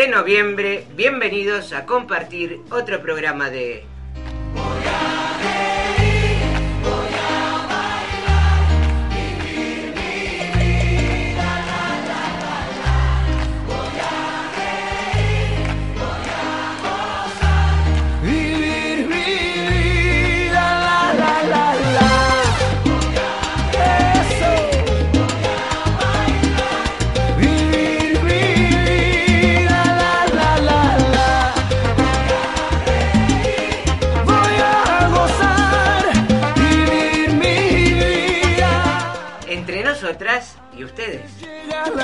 de 0.00 0.08
noviembre, 0.08 0.86
bienvenidos 0.96 1.74
a 1.74 1.84
compartir 1.84 2.58
otro 2.70 3.02
programa 3.02 3.50
de 3.50 3.84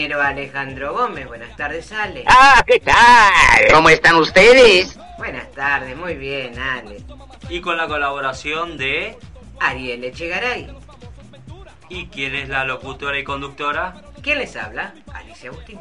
compañero 0.00 0.22
Alejandro 0.22 0.94
Gómez. 0.94 1.26
Buenas 1.26 1.54
tardes, 1.56 1.92
Ale. 1.92 2.24
Ah, 2.26 2.64
¿qué 2.66 2.80
tal? 2.80 3.70
¿Cómo 3.70 3.90
están 3.90 4.16
ustedes? 4.16 4.98
Buenas 5.18 5.50
tardes, 5.52 5.94
muy 5.94 6.14
bien, 6.14 6.58
Ale. 6.58 7.02
y 7.50 7.60
con 7.60 7.76
la 7.76 7.86
colaboración 7.86 8.78
de... 8.78 9.18
Ariel 9.60 10.02
Echegaray. 10.04 10.74
¿Y 11.90 12.06
quién 12.06 12.34
es 12.34 12.48
la 12.48 12.64
locutora 12.64 13.18
y 13.18 13.24
conductora? 13.24 13.94
¿Quién 14.22 14.38
les 14.38 14.56
habla? 14.56 14.94
Alicia 15.12 15.50
Agustín. 15.50 15.78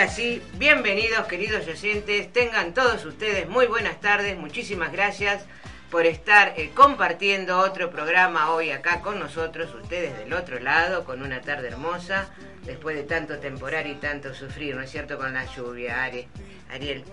Ahora 0.00 0.12
sí, 0.12 0.40
bienvenidos 0.54 1.26
queridos 1.26 1.68
oyentes, 1.68 2.32
tengan 2.32 2.72
todos 2.72 3.04
ustedes 3.04 3.46
muy 3.50 3.66
buenas 3.66 4.00
tardes, 4.00 4.34
muchísimas 4.34 4.92
gracias 4.92 5.44
por 5.90 6.06
estar 6.06 6.54
eh, 6.56 6.70
compartiendo 6.74 7.58
otro 7.58 7.90
programa 7.90 8.50
hoy 8.50 8.70
acá 8.70 9.02
con 9.02 9.18
nosotros, 9.18 9.74
ustedes 9.74 10.16
del 10.16 10.32
otro 10.32 10.58
lado, 10.58 11.04
con 11.04 11.20
una 11.20 11.42
tarde 11.42 11.68
hermosa, 11.68 12.30
después 12.64 12.96
de 12.96 13.02
tanto 13.02 13.40
temporal 13.40 13.88
y 13.88 13.94
tanto 13.96 14.32
sufrir, 14.32 14.74
¿no 14.74 14.80
es 14.80 14.90
cierto?, 14.90 15.18
con 15.18 15.34
la 15.34 15.44
lluvia, 15.44 16.02
Ari- 16.06 16.28
Ariel. 16.70 17.04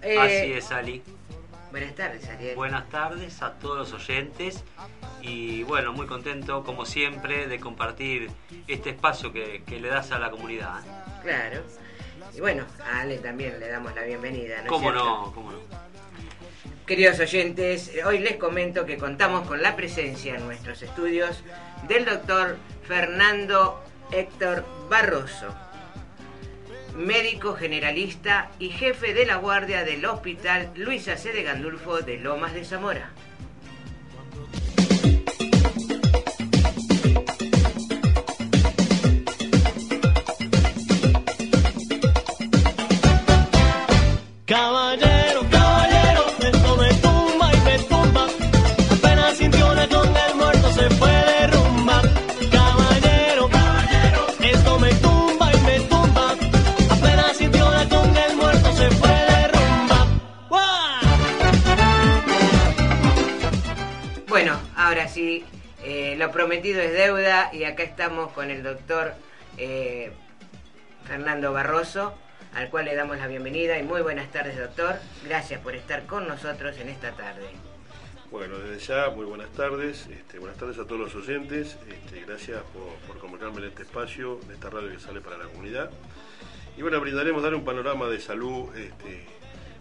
Eh, 0.00 0.18
Así 0.18 0.52
es, 0.54 0.72
Ali. 0.72 1.02
Buenas 1.70 1.94
tardes, 1.96 2.26
Ariel. 2.30 2.54
Buenas 2.56 2.88
tardes 2.88 3.42
a 3.42 3.58
todos 3.58 3.76
los 3.76 3.92
oyentes 3.92 4.64
y 5.20 5.64
bueno, 5.64 5.92
muy 5.92 6.06
contento 6.06 6.64
como 6.64 6.86
siempre 6.86 7.46
de 7.46 7.60
compartir 7.60 8.30
este 8.68 8.88
espacio 8.88 9.34
que, 9.34 9.62
que 9.66 9.78
le 9.80 9.88
das 9.88 10.12
a 10.12 10.18
la 10.18 10.30
comunidad. 10.30 10.80
¿eh? 10.80 10.90
Claro. 11.22 11.62
Y 12.34 12.40
bueno, 12.40 12.64
a 12.84 13.00
Ale 13.00 13.18
también 13.18 13.58
le 13.58 13.68
damos 13.68 13.94
la 13.94 14.02
bienvenida, 14.02 14.56
¿no 14.58 14.64
es 14.64 14.68
¿Cómo 14.68 14.92
no? 14.92 15.32
¿Cómo 15.34 15.52
no? 15.52 15.58
Queridos 16.86 17.18
oyentes, 17.18 17.90
hoy 18.04 18.20
les 18.20 18.36
comento 18.36 18.86
que 18.86 18.96
contamos 18.96 19.46
con 19.48 19.60
la 19.60 19.74
presencia 19.74 20.36
en 20.36 20.46
nuestros 20.46 20.82
estudios 20.82 21.42
del 21.88 22.04
doctor 22.04 22.58
Fernando 22.86 23.82
Héctor 24.12 24.64
Barroso, 24.88 25.52
médico 26.94 27.54
generalista 27.54 28.50
y 28.60 28.70
jefe 28.70 29.14
de 29.14 29.26
la 29.26 29.36
guardia 29.36 29.82
del 29.82 30.04
Hospital 30.06 30.70
Luisa 30.76 31.16
C. 31.16 31.32
de 31.32 31.42
Gandulfo 31.42 32.02
de 32.02 32.18
Lomas 32.18 32.54
de 32.54 32.64
Zamora. 32.64 33.10
Eh, 66.16 66.18
lo 66.18 66.32
prometido 66.32 66.80
es 66.80 66.92
deuda 66.92 67.50
y 67.52 67.64
acá 67.64 67.82
estamos 67.82 68.32
con 68.32 68.50
el 68.50 68.62
doctor 68.62 69.14
eh, 69.58 70.12
Fernando 71.06 71.52
Barroso, 71.52 72.14
al 72.54 72.70
cual 72.70 72.86
le 72.86 72.94
damos 72.94 73.18
la 73.18 73.26
bienvenida 73.26 73.78
y 73.78 73.82
muy 73.82 74.02
buenas 74.02 74.30
tardes, 74.32 74.58
doctor. 74.58 74.96
Gracias 75.24 75.60
por 75.60 75.74
estar 75.74 76.06
con 76.06 76.26
nosotros 76.26 76.76
en 76.78 76.88
esta 76.88 77.12
tarde. 77.12 77.48
Bueno, 78.30 78.58
desde 78.58 78.84
ya, 78.84 79.10
muy 79.10 79.24
buenas 79.24 79.50
tardes. 79.50 80.08
Este, 80.08 80.38
buenas 80.38 80.58
tardes 80.58 80.78
a 80.78 80.84
todos 80.84 81.00
los 81.00 81.14
oyentes. 81.14 81.78
Este, 81.88 82.20
gracias 82.26 82.60
por, 82.72 82.94
por 83.06 83.18
convocarme 83.18 83.58
en 83.58 83.64
este 83.68 83.82
espacio, 83.82 84.40
en 84.44 84.52
esta 84.52 84.68
radio 84.68 84.90
que 84.90 84.98
sale 84.98 85.20
para 85.20 85.38
la 85.38 85.44
comunidad. 85.44 85.90
Y 86.76 86.82
bueno, 86.82 87.00
brindaremos 87.00 87.42
dar 87.42 87.54
un 87.54 87.64
panorama 87.64 88.08
de 88.08 88.20
salud 88.20 88.74
este, 88.76 89.26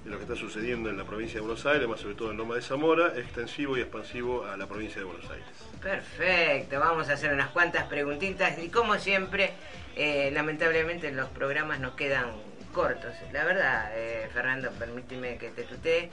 lo 0.05 0.17
que 0.17 0.23
está 0.23 0.35
sucediendo 0.35 0.89
en 0.89 0.97
la 0.97 1.03
provincia 1.03 1.35
de 1.35 1.41
Buenos 1.41 1.65
Aires, 1.65 1.87
más 1.87 1.99
sobre 1.99 2.15
todo 2.15 2.31
en 2.31 2.37
Loma 2.37 2.55
de 2.55 2.61
Zamora, 2.61 3.13
extensivo 3.17 3.77
y 3.77 3.81
expansivo 3.81 4.45
a 4.45 4.55
la 4.55 4.67
provincia 4.67 4.99
de 4.99 5.05
Buenos 5.05 5.29
Aires. 5.29 5.47
Perfecto, 5.81 6.79
vamos 6.79 7.09
a 7.09 7.13
hacer 7.13 7.33
unas 7.33 7.49
cuantas 7.49 7.85
preguntitas 7.85 8.57
y 8.59 8.69
como 8.69 8.97
siempre, 8.97 9.51
eh, 9.95 10.29
lamentablemente 10.31 11.11
los 11.11 11.29
programas 11.29 11.79
nos 11.79 11.95
quedan 11.95 12.25
cortos. 12.73 13.13
La 13.31 13.45
verdad, 13.45 13.91
eh, 13.95 14.29
Fernando, 14.33 14.69
permíteme 14.71 15.37
que 15.37 15.49
te 15.49 15.63
tutee. 15.63 16.09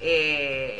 Eh, 0.00 0.73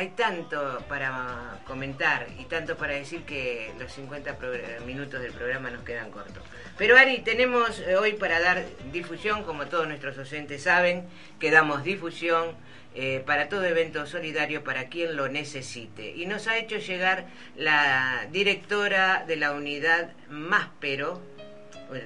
hay 0.00 0.08
tanto 0.16 0.82
para 0.88 1.60
comentar 1.66 2.26
y 2.38 2.44
tanto 2.46 2.74
para 2.76 2.94
decir 2.94 3.22
que 3.24 3.70
los 3.78 3.92
50 3.92 4.38
progr- 4.38 4.80
minutos 4.86 5.20
del 5.20 5.32
programa 5.32 5.70
nos 5.70 5.84
quedan 5.84 6.10
cortos. 6.10 6.42
Pero 6.78 6.96
Ari, 6.96 7.18
tenemos 7.18 7.78
eh, 7.80 7.96
hoy 7.96 8.14
para 8.14 8.40
dar 8.40 8.64
difusión, 8.92 9.44
como 9.44 9.66
todos 9.66 9.86
nuestros 9.86 10.16
oyentes 10.16 10.62
saben, 10.62 11.06
que 11.38 11.50
damos 11.50 11.84
difusión 11.84 12.56
eh, 12.94 13.22
para 13.26 13.48
todo 13.50 13.64
evento 13.66 14.06
solidario 14.06 14.64
para 14.64 14.88
quien 14.88 15.16
lo 15.16 15.28
necesite. 15.28 16.10
Y 16.16 16.24
nos 16.24 16.48
ha 16.48 16.56
hecho 16.56 16.78
llegar 16.78 17.26
la 17.54 18.26
directora 18.32 19.24
de 19.26 19.36
la 19.36 19.52
unidad 19.52 20.12
Máspero, 20.30 21.20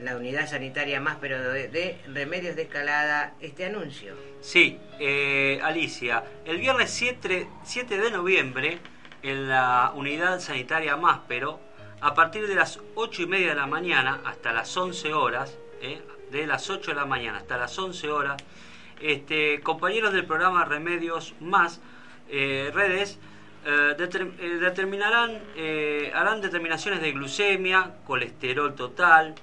la 0.02 0.16
unidad 0.16 0.48
sanitaria 0.48 1.00
Máspero 1.00 1.40
de, 1.40 1.68
de 1.68 2.00
Remedios 2.08 2.56
de 2.56 2.62
Escalada, 2.62 3.34
este 3.40 3.66
anuncio. 3.66 4.14
Sí, 4.40 4.78
eh, 4.98 5.60
Alicia, 5.62 6.24
el 6.44 6.58
viernes 6.58 6.90
7, 6.90 7.46
7 7.64 7.98
de 7.98 8.10
noviembre, 8.10 8.78
en 9.22 9.48
la 9.48 9.92
unidad 9.94 10.40
sanitaria 10.40 10.96
Máspero, 10.96 11.60
a 12.00 12.14
partir 12.14 12.46
de 12.46 12.54
las 12.54 12.80
8 12.94 13.22
y 13.22 13.26
media 13.26 13.48
de 13.48 13.54
la 13.54 13.66
mañana 13.66 14.20
hasta 14.24 14.52
las 14.52 14.76
11 14.76 15.14
horas, 15.14 15.56
eh, 15.80 16.02
de 16.30 16.46
las 16.46 16.68
8 16.68 16.90
de 16.90 16.96
la 16.96 17.06
mañana 17.06 17.38
hasta 17.38 17.56
las 17.56 17.78
11 17.78 18.10
horas, 18.10 18.42
este, 19.00 19.60
compañeros 19.60 20.12
del 20.12 20.24
programa 20.24 20.64
Remedios 20.64 21.34
Más 21.40 21.80
eh, 22.28 22.70
Redes 22.72 23.18
eh, 23.66 23.96
eh, 23.98 24.58
determinarán, 24.60 25.40
harán 26.14 26.40
determinaciones 26.40 27.00
de 27.00 27.12
glucemia, 27.12 27.96
colesterol 28.06 28.74
total, 28.74 29.34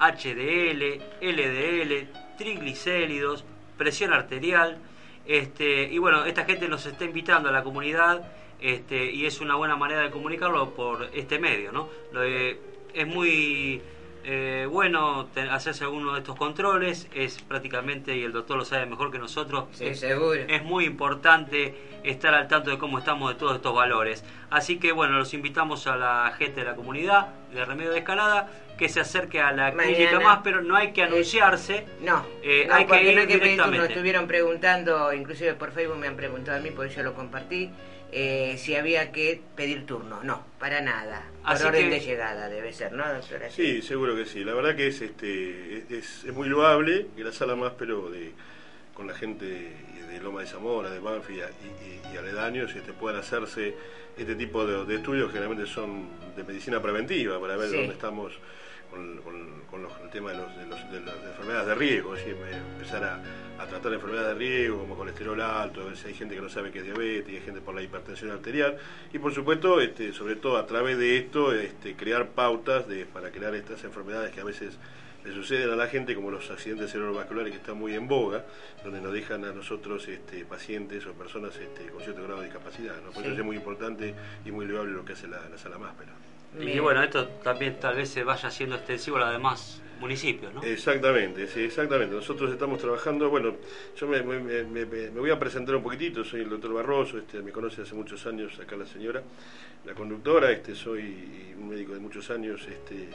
HDL, 0.00 1.00
LDL, 1.20 2.08
triglicéridos, 2.38 3.44
presión 3.76 4.12
arterial. 4.12 4.78
Este, 5.26 5.84
y 5.84 5.98
bueno, 5.98 6.24
esta 6.24 6.44
gente 6.44 6.68
nos 6.68 6.84
está 6.86 7.04
invitando 7.04 7.48
a 7.48 7.52
la 7.52 7.62
comunidad 7.62 8.26
este, 8.60 9.10
y 9.10 9.26
es 9.26 9.40
una 9.40 9.56
buena 9.56 9.76
manera 9.76 10.02
de 10.02 10.10
comunicarlo 10.10 10.70
por 10.74 11.08
este 11.14 11.38
medio. 11.38 11.72
¿no? 11.72 11.88
Es 12.94 13.06
muy 13.06 13.80
eh, 14.24 14.66
bueno 14.70 15.26
te- 15.34 15.42
hacerse 15.42 15.84
alguno 15.84 16.12
de 16.12 16.20
estos 16.20 16.36
controles, 16.36 17.08
es 17.14 17.40
prácticamente, 17.42 18.16
y 18.16 18.22
el 18.22 18.32
doctor 18.32 18.56
lo 18.56 18.64
sabe 18.64 18.86
mejor 18.86 19.10
que 19.10 19.18
nosotros, 19.18 19.64
Sí, 19.72 19.86
es, 19.86 20.00
seguro. 20.00 20.34
es 20.48 20.62
muy 20.62 20.84
importante 20.84 21.74
estar 22.04 22.32
al 22.34 22.48
tanto 22.48 22.70
de 22.70 22.78
cómo 22.78 22.98
estamos 22.98 23.32
de 23.32 23.38
todos 23.38 23.56
estos 23.56 23.74
valores. 23.74 24.24
Así 24.50 24.78
que 24.78 24.92
bueno, 24.92 25.18
los 25.18 25.34
invitamos 25.34 25.86
a 25.86 25.96
la 25.96 26.32
gente 26.38 26.60
de 26.60 26.66
la 26.66 26.74
comunidad 26.76 27.28
de 27.52 27.64
Remedio 27.64 27.90
de 27.92 27.98
Escalada 27.98 28.50
que 28.78 28.88
se 28.88 29.00
acerque 29.00 29.40
a 29.40 29.52
la 29.52 29.70
Mañana. 29.72 29.94
clínica 29.96 30.20
más, 30.20 30.40
pero 30.42 30.60
no 30.62 30.74
hay 30.76 30.92
que 30.92 31.02
anunciarse. 31.02 31.84
No, 32.02 32.26
Eh, 32.42 32.64
no, 32.66 32.74
hay 32.74 32.84
que 32.84 32.88
porque 32.88 33.08
ir 33.10 33.14
no 33.14 33.20
hay 33.20 33.26
que 33.26 33.38
pedir 33.38 33.56
turno. 33.56 33.64
directamente. 33.72 33.92
Estuvieron 33.92 34.26
preguntando, 34.26 35.12
inclusive 35.12 35.54
por 35.54 35.72
Facebook 35.72 35.98
me 35.98 36.08
han 36.08 36.16
preguntado 36.16 36.58
a 36.58 36.60
mí, 36.60 36.70
por 36.70 36.86
eso 36.86 36.96
yo 36.96 37.02
lo 37.04 37.14
compartí, 37.14 37.70
eh, 38.10 38.56
si 38.58 38.74
había 38.74 39.12
que 39.12 39.40
pedir 39.56 39.86
turno. 39.86 40.22
No, 40.24 40.44
para 40.58 40.80
nada. 40.80 41.22
Por 41.42 41.52
Así 41.52 41.64
orden 41.64 41.84
que- 41.88 41.94
de 41.96 42.00
llegada 42.00 42.48
debe 42.48 42.72
ser, 42.72 42.92
¿no, 42.92 43.04
doctora? 43.12 43.50
Sí, 43.50 43.80
seguro 43.82 44.16
que 44.16 44.24
sí. 44.26 44.42
La 44.44 44.54
verdad 44.54 44.74
que 44.76 44.88
es 44.88 45.00
este 45.00 45.78
es, 45.78 45.90
es- 45.90 46.24
es 46.24 46.32
muy 46.32 46.48
loable 46.48 47.06
que 47.16 47.22
la 47.24 47.32
sala 47.32 47.54
más, 47.56 47.72
pero 47.78 48.10
de 48.10 48.32
con 48.94 49.06
la 49.08 49.14
gente 49.14 49.72
de, 50.18 50.24
Loma 50.24 50.40
de 50.40 50.46
Zamora, 50.46 50.90
de 50.90 50.98
Banfi 51.00 51.34
y, 51.34 51.36
y- 51.40 52.14
y 52.14 52.16
aledaños, 52.16 52.74
este, 52.74 52.92
puedan 52.92 53.20
hacerse 53.20 53.74
este 54.16 54.34
tipo 54.36 54.64
de, 54.66 54.84
de 54.84 54.94
estudios 54.96 55.30
generalmente 55.32 55.66
son 55.70 56.06
de 56.36 56.44
medicina 56.44 56.80
preventiva 56.80 57.40
para 57.40 57.56
ver 57.56 57.70
Sí. 57.70 57.76
dónde 57.76 57.92
estamos 57.94 58.32
con, 58.90 59.16
con- 59.22 59.62
con 59.70 59.82
los- 59.82 59.92
el 60.04 60.10
tema 60.10 60.30
de, 60.30 60.38
los, 60.38 60.56
de, 60.56 60.66
los- 60.66 60.92
de 60.92 61.00
las 61.00 61.16
enfermedades 61.16 61.66
de 61.66 61.74
riesgo, 61.74 62.14
es 62.14 62.24
decir, 62.24 62.40
me- 62.40 62.56
empezar 62.74 63.02
a, 63.02 63.22
a 63.62 63.66
tratar 63.66 63.92
enfermedades 63.92 64.28
de 64.28 64.34
riesgo 64.38 64.78
como 64.78 64.96
colesterol 64.96 65.40
alto, 65.40 65.80
a 65.80 65.84
ver 65.86 65.96
si 65.96 66.08
hay 66.08 66.14
gente 66.14 66.36
que 66.36 66.40
no 66.40 66.48
sabe 66.48 66.70
que 66.70 66.78
es 66.78 66.84
diabetes, 66.84 67.34
hay 67.34 67.40
gente 67.40 67.60
por 67.60 67.74
la 67.74 67.82
hipertensión 67.82 68.30
arterial 68.30 68.76
y 69.12 69.18
por 69.18 69.34
supuesto, 69.34 69.80
este, 69.80 70.12
sobre 70.12 70.36
todo 70.36 70.58
a 70.58 70.66
través 70.66 70.96
de 70.98 71.16
esto, 71.16 71.52
este, 71.52 71.96
crear 71.96 72.28
pautas 72.28 72.86
de, 72.86 73.04
para 73.06 73.30
crear 73.30 73.52
estas 73.56 73.82
enfermedades 73.82 74.30
que 74.32 74.40
a 74.40 74.44
veces 74.44 74.78
le 75.24 75.32
suceden 75.32 75.70
a 75.70 75.76
la 75.76 75.86
gente 75.86 76.14
como 76.14 76.30
los 76.30 76.50
accidentes 76.50 76.90
cerebrovasculares 76.92 77.50
que 77.52 77.58
están 77.58 77.78
muy 77.78 77.94
en 77.94 78.06
boga, 78.06 78.44
donde 78.84 79.00
nos 79.00 79.12
dejan 79.12 79.44
a 79.44 79.52
nosotros 79.52 80.06
este, 80.08 80.44
pacientes 80.44 81.06
o 81.06 81.12
personas 81.14 81.56
este, 81.56 81.90
con 81.90 82.02
cierto 82.02 82.22
grado 82.24 82.40
de 82.40 82.46
discapacidad. 82.46 82.96
¿no? 83.02 83.10
Por 83.10 83.22
Sí. 83.22 83.28
eso 83.30 83.38
es 83.40 83.44
muy 83.44 83.56
importante 83.56 84.14
y 84.44 84.50
muy 84.50 84.66
loable 84.66 84.92
lo 84.92 85.04
que 85.04 85.14
hace 85.14 85.26
la, 85.26 85.48
la 85.48 85.56
sala 85.56 85.78
máspera. 85.78 86.12
Y 86.60 86.66
Bien. 86.66 86.82
bueno, 86.82 87.02
esto 87.02 87.26
también 87.42 87.80
tal 87.80 87.96
vez 87.96 88.10
se 88.10 88.22
vaya 88.22 88.50
siendo 88.50 88.76
extensivo 88.76 89.16
a 89.16 89.20
los 89.20 89.32
demás 89.32 89.80
municipios, 89.98 90.52
¿no? 90.52 90.62
Exactamente, 90.62 91.46
sí, 91.46 91.60
exactamente. 91.62 92.14
Nosotros 92.14 92.52
estamos 92.52 92.78
trabajando, 92.78 93.30
bueno, 93.30 93.56
yo 93.96 94.06
me, 94.06 94.22
me- 94.22 94.38
me- 94.40 94.64
me- 94.64 94.84
me 94.86 95.20
voy 95.20 95.30
a 95.30 95.38
presentar 95.38 95.74
un 95.74 95.82
poquitito, 95.82 96.22
soy 96.22 96.42
el 96.42 96.50
doctor 96.50 96.74
Barroso, 96.74 97.16
este, 97.18 97.40
me 97.42 97.50
conoce 97.50 97.82
hace 97.82 97.94
muchos 97.94 98.26
años 98.26 98.58
acá 98.60 98.76
la 98.76 98.86
señora, 98.86 99.22
la 99.86 99.94
conductora, 99.94 100.52
este, 100.52 100.74
soy 100.74 101.54
un 101.58 101.68
médico 101.70 101.92
de 101.94 102.00
muchos 102.00 102.28
años 102.30 102.60
este, 102.68 103.08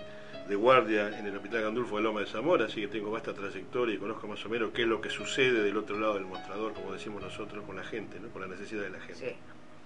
de 0.49 0.55
guardia 0.55 1.17
en 1.19 1.27
el 1.27 1.35
Hospital 1.35 1.61
Gandulfo 1.61 1.97
de 1.97 2.01
Loma 2.01 2.21
de 2.21 2.25
Zamora, 2.25 2.65
así 2.65 2.81
que 2.81 2.87
tengo 2.87 3.11
vasta 3.11 3.33
trayectoria 3.33 3.93
y 3.93 3.97
conozco 3.99 4.27
más 4.27 4.43
o 4.43 4.49
menos 4.49 4.71
qué 4.71 4.81
es 4.81 4.87
lo 4.87 4.99
que 4.99 5.11
sucede 5.11 5.61
del 5.61 5.77
otro 5.77 5.99
lado 5.99 6.15
del 6.15 6.25
mostrador, 6.25 6.73
como 6.73 6.91
decimos 6.91 7.21
nosotros, 7.21 7.63
con 7.65 7.75
la 7.75 7.83
gente, 7.83 8.19
¿no? 8.19 8.29
con 8.29 8.41
la 8.41 8.47
necesidad 8.47 8.81
de 8.81 8.89
la 8.89 8.99
gente. 8.99 9.13
Sí. 9.15 9.35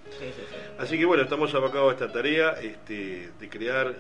Sí, 0.10 0.26
sí, 0.36 0.42
sí. 0.50 0.56
Así 0.80 0.98
que 0.98 1.06
bueno, 1.06 1.24
estamos 1.24 1.54
abocados 1.54 1.92
a 1.92 1.94
esta 1.94 2.12
tarea 2.12 2.52
este, 2.62 3.30
de 3.40 3.50
crear, 3.50 3.94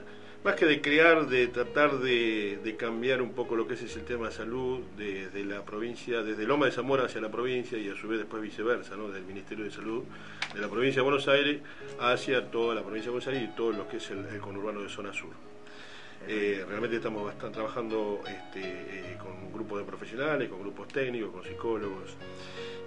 más 0.43 0.55
que 0.55 0.65
de 0.65 0.81
crear, 0.81 1.27
de 1.27 1.47
tratar 1.47 1.99
de, 1.99 2.59
de 2.63 2.75
cambiar 2.77 3.21
un 3.21 3.33
poco 3.33 3.55
lo 3.55 3.67
que 3.67 3.73
es 3.73 3.81
el 3.81 3.89
sistema 3.89 4.27
de 4.27 4.33
salud 4.33 4.81
desde 4.97 5.43
la 5.43 5.63
provincia, 5.65 6.21
desde 6.21 6.45
Loma 6.45 6.67
de 6.67 6.71
Zamora 6.71 7.05
hacia 7.05 7.19
la 7.19 7.29
provincia 7.29 7.77
y 7.77 7.89
a 7.89 7.95
su 7.95 8.07
vez 8.07 8.19
después 8.19 8.41
viceversa, 8.41 8.95
¿no? 8.95 9.09
del 9.09 9.23
Ministerio 9.23 9.65
de 9.65 9.71
Salud 9.71 10.03
de 10.53 10.61
la 10.61 10.69
provincia 10.69 11.01
de 11.01 11.03
Buenos 11.03 11.27
Aires 11.27 11.61
hacia 11.99 12.49
toda 12.51 12.75
la 12.75 12.83
provincia 12.83 13.07
de 13.07 13.11
Buenos 13.11 13.27
Aires 13.27 13.49
y 13.51 13.55
todo 13.55 13.71
lo 13.71 13.87
que 13.87 13.97
es 13.97 14.11
el, 14.11 14.25
el 14.25 14.39
conurbano 14.39 14.81
de 14.81 14.89
zona 14.89 15.11
sur. 15.13 15.52
Eh, 16.27 16.63
realmente 16.67 16.97
estamos 16.97 17.25
bastante 17.25 17.55
trabajando 17.55 18.21
este, 18.27 18.61
eh, 18.61 19.17
con 19.17 19.51
grupos 19.53 19.79
de 19.79 19.85
profesionales, 19.85 20.49
con 20.49 20.59
grupos 20.59 20.87
técnicos, 20.87 21.31
con 21.31 21.43
psicólogos, 21.43 22.15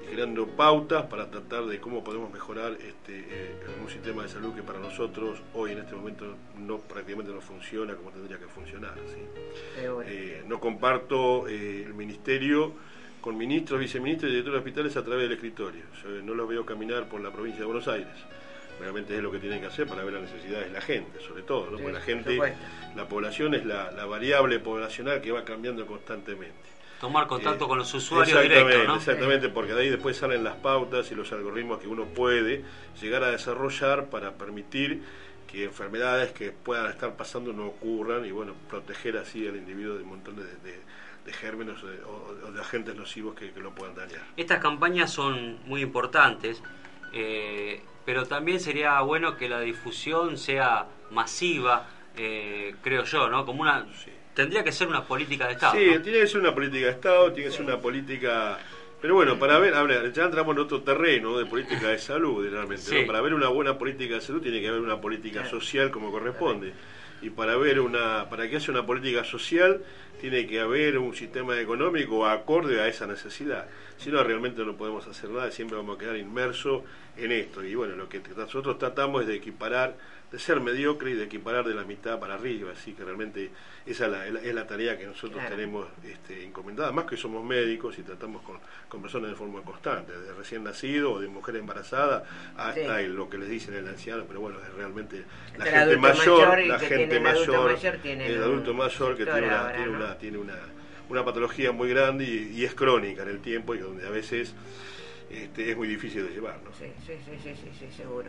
y 0.03 0.15
creando 0.15 0.47
pautas 0.47 1.07
para 1.07 1.31
tratar 1.31 1.67
de 1.67 1.81
cómo 1.81 2.03
podemos 2.03 2.33
mejorar 2.33 2.73
este, 2.73 3.19
eh, 3.19 3.57
un 3.83 3.91
sistema 3.91 4.23
de 4.23 4.29
salud 4.29 4.55
que 4.55 4.63
para 4.63 4.79
nosotros 4.79 5.41
hoy 5.55 5.73
en 5.73 5.79
este 5.79 5.95
momento 5.95 6.37
no 6.59 6.79
prácticamente 6.79 7.33
no 7.33 7.41
funciona 7.41 7.95
como 7.95 8.11
tendría 8.11 8.39
que 8.39 8.47
funcionar. 8.47 8.95
Eh, 10.07 10.45
no 10.47 10.61
comparto 10.61 11.49
eh, 11.49 11.85
el 11.85 11.95
ministerio 11.95 12.73
con 13.21 13.37
ministros, 13.37 13.81
viceministros 13.81 14.31
y 14.31 14.35
directores 14.35 14.55
de 14.55 14.59
hospitales 14.59 14.97
a 14.97 15.05
través 15.05 15.25
del 15.25 15.33
escritorio. 15.33 15.83
Yo 16.03 16.23
no 16.23 16.35
los 16.35 16.49
veo 16.49 16.65
caminar 16.65 17.09
por 17.09 17.21
la 17.21 17.33
provincia 17.33 17.61
de 17.61 17.67
Buenos 17.67 17.89
Aires. 17.89 18.15
Realmente 18.81 19.17
es 19.17 19.23
lo 19.23 19.31
que 19.33 19.39
tienen 19.39 19.61
que 19.61 19.67
hacer 19.67 19.87
para 19.87 20.05
ver 20.05 20.15
las 20.15 20.23
necesidades 20.23 20.67
de 20.69 20.73
la 20.73 20.81
gente, 20.83 21.21
sobre 21.21 21.43
todo. 21.43 21.71
¿no? 21.71 21.77
Sí, 21.79 21.83
Porque 21.83 21.99
la 21.99 22.01
gente, 22.05 22.39
la 22.95 23.09
población 23.09 23.55
es 23.55 23.65
la, 23.65 23.91
la 23.91 24.05
variable 24.07 24.59
poblacional 24.59 25.21
que 25.21 25.33
va 25.33 25.45
cambiando 25.45 25.87
constantemente. 25.87 26.67
Tomar 27.01 27.27
contacto 27.27 27.65
Eh, 27.65 27.69
con 27.69 27.79
los 27.79 27.93
usuarios 27.93 28.29
exactamente, 28.29 28.65
directos, 28.71 28.89
¿no? 28.89 28.97
Exactamente, 28.97 29.49
porque 29.51 29.75
de 29.75 29.83
ahí 29.83 29.89
después 29.91 30.17
salen 30.17 30.45
las 30.45 30.57
pautas 30.57 31.11
y 31.11 31.15
los 31.15 31.31
algoritmos 31.33 31.79
que 31.81 31.89
uno 31.89 32.05
puede 32.07 32.65
llegar 33.01 33.23
a 33.25 33.31
desarrollar 33.31 34.07
para 34.07 34.33
permitir 34.33 35.03
que 35.51 35.65
enfermedades 35.65 36.33
que 36.33 36.53
puedan 36.53 36.91
estar 36.91 37.15
pasando 37.17 37.53
no 37.53 37.67
ocurran 37.67 38.25
y 38.25 38.31
bueno, 38.31 38.55
proteger 38.69 39.17
así 39.19 39.47
al 39.47 39.57
individuo 39.57 39.95
de 39.97 40.03
un 40.03 40.09
montón 40.09 40.37
de, 40.37 40.45
de- 40.45 40.81
de 41.27 41.33
gérmenes 41.33 41.77
eh, 41.83 42.01
o, 42.07 42.47
o 42.47 42.53
de 42.53 42.61
agentes 42.61 42.95
nocivos 42.95 43.35
que, 43.35 43.51
que 43.51 43.59
lo 43.61 43.73
puedan 43.73 43.97
dañar. 43.97 44.23
Estas 44.37 44.61
campañas 44.61 45.11
son 45.11 45.59
muy 45.67 45.83
importantes, 45.83 46.63
eh, 47.19 47.81
pero 48.05 48.27
también 48.27 48.61
sería 48.61 49.01
bueno 49.01 49.37
que 49.39 49.49
la 49.49 49.61
difusión 49.61 50.37
sea 50.37 50.87
masiva, 51.11 51.87
eh, 52.15 52.75
creo 52.83 53.05
yo, 53.05 53.29
¿no? 53.31 53.47
Como 53.47 53.63
una 53.63 53.87
Sí. 53.95 54.11
tendría 54.35 54.63
que 54.63 54.71
ser 54.71 54.87
una 54.89 55.03
política 55.05 55.47
de 55.47 55.55
Estado. 55.55 55.73
Sí, 55.79 55.87
¿no? 55.95 56.03
tiene 56.03 56.21
que 56.21 56.27
ser 56.27 56.41
una 56.41 56.55
política 56.55 56.87
de 56.87 56.93
Estado, 56.93 57.33
tiene 57.33 57.49
que 57.51 57.57
ser 57.57 57.65
una 57.65 57.81
política... 57.81 58.59
Pero 59.01 59.15
bueno, 59.15 59.39
para 59.39 59.59
ver, 59.59 59.75
a 59.75 59.83
ver, 59.83 60.13
ya 60.13 60.25
entramos 60.25 60.55
en 60.55 60.63
otro 60.63 60.83
terreno 60.83 61.39
de 61.39 61.47
política 61.47 61.89
de 61.89 61.99
salud, 61.99 62.47
realmente. 62.51 62.83
Sí. 62.83 63.01
¿no? 63.01 63.07
Para 63.07 63.21
ver 63.23 63.35
una 63.35 63.49
buena 63.49 63.79
política 63.79 64.17
de 64.17 64.21
salud 64.21 64.43
tiene 64.43 64.61
que 64.61 64.69
haber 64.69 64.81
una 64.81 65.01
política 65.01 65.45
social 65.47 65.91
como 65.91 66.11
corresponde. 66.11 66.73
Y 67.27 67.31
para 67.31 67.57
ver 67.57 67.81
una, 67.81 68.31
para 68.31 68.49
que 68.49 68.55
haya 68.55 68.71
una 68.71 68.87
política 68.87 69.25
social 69.25 69.83
tiene 70.21 70.47
que 70.47 70.61
haber 70.61 70.97
un 70.97 71.13
sistema 71.13 71.59
económico 71.59 72.25
acorde 72.25 72.81
a 72.81 72.87
esa 72.87 73.09
necesidad. 73.09 73.67
Si 73.99 74.11
no, 74.11 74.23
realmente 74.23 74.65
no 74.65 74.77
podemos 74.77 75.09
hacer 75.09 75.31
nada, 75.31 75.51
siempre 75.51 75.77
vamos 75.77 75.97
a 75.97 75.99
quedar 75.99 76.17
inmersos 76.17 76.85
en 77.17 77.33
esto. 77.33 77.65
Y 77.65 77.75
bueno, 77.75 77.97
lo 77.97 78.09
que 78.09 78.23
nosotros 78.37 78.79
tratamos 78.79 79.23
es 79.23 79.27
de 79.27 79.35
equiparar, 79.35 79.97
de 80.33 80.39
ser 80.41 80.61
mediocre 80.61 81.13
y 81.13 81.15
de 81.15 81.25
equiparar 81.25 81.65
de 81.65 81.75
la 81.75 81.85
mitad 81.85 82.19
para 82.19 82.35
arriba. 82.35 82.73
Así 82.73 82.93
que 82.95 83.05
realmente 83.05 83.51
esa 83.87 84.07
es 84.07 84.11
la, 84.33 84.41
es 84.41 84.55
la- 84.55 84.67
tarea 84.67 84.99
que 84.99 85.07
nosotros 85.07 85.39
Claro. 85.41 85.55
tenemos 85.55 85.87
este, 86.05 86.43
encomendada. 86.45 86.91
Más 86.91 87.05
que 87.05 87.17
somos 87.17 87.45
médicos 87.45 87.97
y 87.99 88.03
tratamos 88.03 88.43
con, 88.43 88.59
con 88.89 89.01
personas 89.01 89.31
de 89.31 89.37
forma 89.37 89.63
constante, 89.63 90.11
desde 90.19 90.35
recién 90.35 90.65
nacido 90.65 91.13
o 91.13 91.21
de 91.21 91.29
mujer 91.29 91.55
embarazada 91.57 92.25
hasta 92.57 92.99
Sí. 92.99 93.05
el- 93.05 93.15
lo 93.15 93.31
que 93.31 93.39
les 93.39 93.49
dicen 93.49 93.75
el 93.75 93.87
anciano. 93.87 94.25
Pero 94.27 94.41
bueno, 94.41 94.59
es 94.61 94.75
realmente 94.75 95.23
la 95.57 95.65
gente 95.67 95.97
mayor, 95.97 96.59
la 96.67 96.79
gente 96.81 97.21
mayor, 97.21 97.79
el 98.05 98.43
adulto 98.43 98.75
mayor 98.75 99.17
que 99.17 99.25
tiene 99.25 99.43
una, 99.47 99.61
ahora, 99.61 99.73
tiene 99.77 99.93
¿no? 99.93 99.97
una, 99.99 100.19
tiene 100.19 100.39
una, 100.39 100.59
una 101.09 101.25
patología 101.25 101.71
muy 101.71 101.89
grande 101.89 102.25
y, 102.25 102.53
y 102.61 102.65
es 102.65 102.75
crónica 102.75 103.23
en 103.23 103.29
el 103.29 103.39
tiempo 103.39 103.77
y 103.77 103.79
donde 103.79 104.05
a 104.05 104.11
veces 104.11 104.53
este, 105.31 105.71
es 105.71 105.77
muy 105.77 105.87
difícil 105.87 106.27
de 106.27 106.33
llevar. 106.35 106.59
¿no? 106.65 106.71
Sí, 106.75 106.87
sí, 107.07 107.13
sí, 107.25 107.39
sí, 107.43 107.55
sí, 107.55 107.71
sí, 107.79 107.97
seguro. 107.97 108.29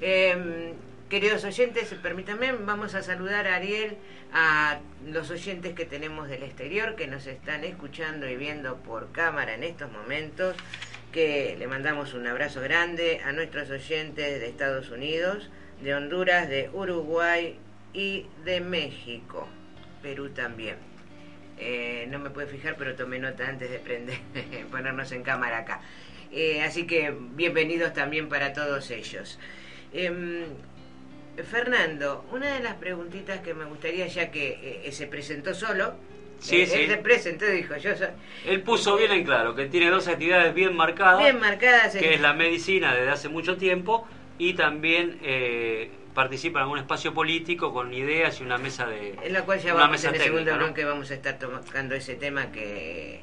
Eh, 0.00 0.72
queridos 1.08 1.44
oyentes, 1.44 1.94
permítanme, 2.02 2.52
vamos 2.52 2.94
a 2.94 3.02
saludar 3.02 3.46
a 3.46 3.56
Ariel, 3.56 3.96
a 4.32 4.80
los 5.06 5.30
oyentes 5.30 5.74
que 5.74 5.86
tenemos 5.86 6.28
del 6.28 6.42
exterior, 6.42 6.96
que 6.96 7.06
nos 7.06 7.26
están 7.26 7.64
escuchando 7.64 8.28
y 8.28 8.36
viendo 8.36 8.76
por 8.76 9.10
cámara 9.12 9.54
en 9.54 9.64
estos 9.64 9.90
momentos, 9.90 10.54
que 11.12 11.56
le 11.58 11.66
mandamos 11.66 12.12
un 12.12 12.26
abrazo 12.26 12.60
grande 12.60 13.20
a 13.24 13.32
nuestros 13.32 13.70
oyentes 13.70 14.40
de 14.40 14.48
Estados 14.48 14.90
Unidos, 14.90 15.48
de 15.82 15.94
Honduras, 15.94 16.48
de 16.48 16.68
Uruguay 16.72 17.56
y 17.94 18.26
de 18.44 18.60
México, 18.60 19.48
Perú 20.02 20.28
también. 20.30 20.76
Eh, 21.56 22.06
no 22.10 22.18
me 22.18 22.28
puede 22.28 22.48
fijar, 22.48 22.76
pero 22.76 22.94
tomé 22.94 23.18
nota 23.18 23.48
antes 23.48 23.70
de 23.70 23.78
prender, 23.78 24.18
ponernos 24.70 25.10
en 25.12 25.22
cámara 25.22 25.58
acá. 25.58 25.80
Eh, 26.30 26.62
así 26.62 26.86
que 26.86 27.14
bienvenidos 27.18 27.94
también 27.94 28.28
para 28.28 28.52
todos 28.52 28.90
ellos. 28.90 29.38
Em, 29.94 30.44
Fernando, 31.44 32.24
una 32.32 32.54
de 32.54 32.60
las 32.60 32.74
preguntitas 32.74 33.40
que 33.40 33.54
me 33.54 33.64
gustaría, 33.64 34.06
ya 34.06 34.30
que 34.30 34.82
eh, 34.84 34.92
se 34.92 35.06
presentó 35.06 35.54
solo, 35.54 35.94
Sí, 36.40 36.60
eh, 36.62 36.66
sí. 36.66 36.80
él 36.82 36.90
se 36.90 36.96
presentó 36.98 37.46
dijo, 37.46 37.76
yo 37.78 37.96
soy 37.96 38.08
Él 38.46 38.62
puso 38.62 38.96
bien 38.96 39.10
en 39.10 39.24
claro 39.24 39.56
que 39.56 39.66
tiene 39.66 39.90
dos 39.90 40.06
actividades 40.06 40.54
bien 40.54 40.76
marcadas, 40.76 41.18
bien 41.20 41.40
marcadas, 41.40 41.96
que 41.96 42.14
es 42.14 42.20
la 42.20 42.32
medicina 42.32 42.94
desde 42.94 43.10
hace 43.10 43.28
mucho 43.28 43.56
tiempo 43.56 44.06
y 44.38 44.54
también 44.54 45.18
eh, 45.22 45.90
participa 46.14 46.60
en 46.60 46.62
algún 46.64 46.78
espacio 46.78 47.12
político 47.12 47.72
con 47.72 47.92
ideas 47.92 48.40
y 48.40 48.44
una 48.44 48.56
mesa 48.56 48.86
de 48.86 49.16
en 49.22 49.32
la 49.32 49.42
cual 49.44 49.58
ya 49.58 49.74
vamos 49.74 50.02
en 50.04 50.10
el 50.10 50.12
técnica, 50.12 50.24
segundo 50.32 50.52
¿no? 50.52 50.64
bloque 50.66 50.84
vamos 50.84 51.10
a 51.10 51.14
estar 51.14 51.38
tocando 51.38 51.96
ese 51.96 52.14
tema 52.14 52.52
que 52.52 53.22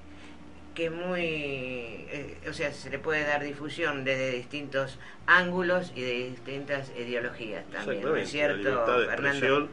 que 0.75 0.85
es 0.87 0.91
muy, 0.91 1.21
eh, 1.23 2.37
o 2.49 2.53
sea, 2.53 2.71
se 2.73 2.89
le 2.89 2.99
puede 2.99 3.23
dar 3.23 3.43
difusión 3.43 4.03
desde 4.03 4.31
distintos 4.31 4.99
ángulos 5.25 5.91
y 5.95 6.01
de 6.01 6.29
distintas 6.29 6.91
ideologías 6.97 7.65
también, 7.71 8.03
¿no 8.03 8.15
es 8.15 8.29
cierto, 8.29 8.57
la 8.57 8.69
libertad 8.69 8.99
de 8.99 9.05
Fernando? 9.07 9.69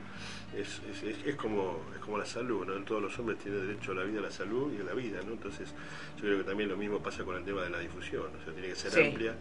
es, 0.56 0.80
es, 0.90 1.02
es- 1.02 1.26
es 1.26 1.34
como, 1.36 1.84
es 1.94 2.00
como 2.00 2.18
la 2.18 2.24
salud, 2.26 2.66
¿no? 2.66 2.74
Todos 2.84 3.02
los 3.02 3.18
hombres 3.18 3.38
tienen 3.38 3.66
derecho 3.66 3.92
a 3.92 3.94
la 3.96 4.04
vida, 4.04 4.20
a 4.20 4.22
la 4.22 4.30
salud 4.30 4.72
y 4.76 4.80
a 4.80 4.84
la 4.84 4.92
vida, 4.94 5.20
¿no? 5.26 5.32
Entonces, 5.32 5.74
yo 6.16 6.22
creo 6.22 6.38
que 6.38 6.44
también 6.44 6.68
lo 6.68 6.76
mismo 6.76 7.02
pasa 7.02 7.24
con 7.24 7.36
el 7.36 7.44
tema 7.44 7.62
de 7.62 7.70
la 7.70 7.78
difusión, 7.80 8.26
o 8.40 8.44
sea, 8.44 8.52
tiene 8.52 8.68
que 8.68 8.76
ser 8.76 8.92
Sí. 8.92 9.00
amplia 9.00 9.34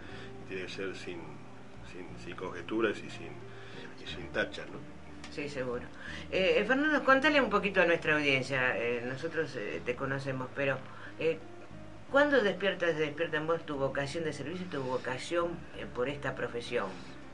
y 0.43 0.47
tiene 0.47 0.63
que 0.63 0.69
ser 0.71 0.95
sin, 0.95 1.19
sin, 1.91 2.07
sin 2.23 2.35
conjeturas 2.35 2.97
y 2.97 3.09
sin, 3.09 3.27
y 4.03 4.07
sin 4.07 4.27
tachas, 4.31 4.67
¿no? 4.69 4.79
Sí, 5.31 5.47
seguro. 5.47 5.83
Eh, 6.31 6.55
eh, 6.57 6.65
Fernando, 6.65 7.03
contale 7.03 7.39
un 7.39 7.49
poquito 7.49 7.81
a 7.81 7.85
nuestra 7.85 8.15
audiencia. 8.15 8.77
eh, 8.77 9.01
nosotros 9.05 9.55
eh, 9.57 9.81
te 9.85 9.95
conocemos, 9.95 10.49
pero 10.55 10.77
eh, 11.19 11.37
¿cuándo 12.11 12.41
despiertas, 12.41 12.97
despierta 12.97 13.37
en 13.37 13.47
vos 13.47 13.65
tu 13.65 13.75
vocación 13.77 14.23
de 14.23 14.33
servicio 14.33 14.65
y 14.65 14.69
tu 14.69 14.81
vocación 14.83 15.49
eh, 15.77 15.85
por 15.93 16.09
esta 16.09 16.35
profesión? 16.35 16.87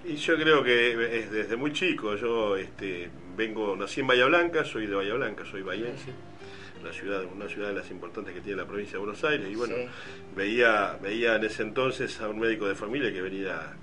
Y 0.06 0.16
yo 0.16 0.36
creo 0.36 0.64
que 0.64 1.20
es 1.20 1.32
desde 1.32 1.56
muy 1.58 1.74
chico, 1.74 2.16
yo 2.16 2.56
este, 2.56 3.10
vengo, 3.36 3.76
nací 3.76 4.00
en 4.02 4.08
Bahía 4.08 4.26
Blanca, 4.26 4.64
soy 4.64 4.86
de 4.88 4.96
Bahía 4.96 5.16
Blanca, 5.16 5.44
soy 5.50 5.64
bahiense, 5.64 6.12
una 6.82 6.94
ciudad, 6.94 7.24
una 7.26 7.50
ciudad 7.50 7.70
de 7.70 7.74
las 7.74 7.90
importantes 7.90 8.34
que 8.34 8.42
tiene 8.42 8.62
la 8.62 8.68
provincia 8.68 8.94
de 8.94 9.00
Buenos 9.00 9.24
Aires, 9.24 9.48
y 9.52 9.56
bueno, 9.56 9.76
Sí. 9.76 9.88
veía, 10.36 10.98
veía 11.02 11.36
en 11.36 11.44
ese 11.44 11.64
entonces 11.64 12.22
a 12.22 12.30
un 12.30 12.40
médico 12.40 12.68
de 12.68 12.76
familia 12.76 13.12
que 13.12 13.22
venía 13.22 13.74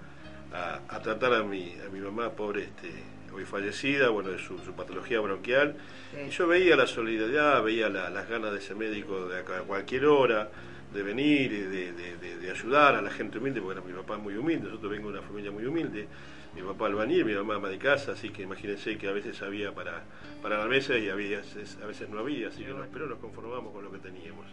a, 0.53 0.81
a 0.89 1.03
tratar 1.03 1.35
a 1.35 1.43
mi, 1.43 1.75
a 1.85 1.91
mi 1.91 1.99
mamá, 2.01 2.31
pobre, 2.31 2.63
este, 2.63 2.91
hoy 3.35 3.45
fallecida, 3.45 4.09
bueno, 4.11 4.31
de 4.31 4.39
su, 4.39 4.57
su 4.61 4.73
patología 4.73 5.21
bronquial, 5.21 5.77
Sí. 6.13 6.21
y 6.29 6.31
yo 6.31 6.47
veía 6.47 6.77
la 6.77 6.87
solidaridad, 6.87 7.61
veía 7.65 7.89
la- 7.89 8.09
las 8.09 8.29
ganas 8.29 8.53
de 8.53 8.59
ese 8.61 8.77
médico 8.77 9.27
de 9.27 9.41
acá 9.41 9.59
a 9.59 9.63
cualquier 9.63 10.07
hora, 10.07 10.49
de 10.95 11.03
venir 11.03 11.51
de, 11.51 11.93
de- 11.93 12.51
ayudar 12.51 12.95
a 12.95 13.03
la 13.03 13.11
gente 13.11 13.39
humilde, 13.39 13.61
porque 13.61 13.81
era 13.81 13.87
mi 13.87 13.93
papá 13.93 14.17
muy 14.17 14.37
humilde, 14.37 14.69
nosotros 14.69 14.93
vengo 14.93 15.11
de 15.11 15.19
una 15.19 15.27
familia 15.27 15.51
muy 15.51 15.67
humilde, 15.67 16.07
mi 16.55 16.63
papá 16.63 16.87
albañil, 16.87 17.25
mi 17.25 17.35
mamá 17.35 17.57
ama 17.57 17.69
de 17.69 17.79
casa, 17.79 18.13
así 18.13 18.31
que 18.31 18.43
imagínense 18.43 18.97
que 18.97 19.09
a 19.09 19.13
veces 19.13 19.43
había 19.43 19.73
para, 19.75 20.05
para 20.41 20.59
la 20.59 20.67
mesa 20.67 20.97
y 20.97 21.09
había, 21.09 21.39
a 21.83 21.87
veces 21.87 22.09
no 22.11 22.21
había, 22.21 22.49
así 22.49 22.63
que 22.63 22.71
nos, 22.73 22.87
pero 22.93 23.07
nos 23.07 23.19
conformamos 23.19 23.73
con 23.73 23.83
lo 23.83 23.91
que 23.91 23.99
teníamos. 23.99 24.47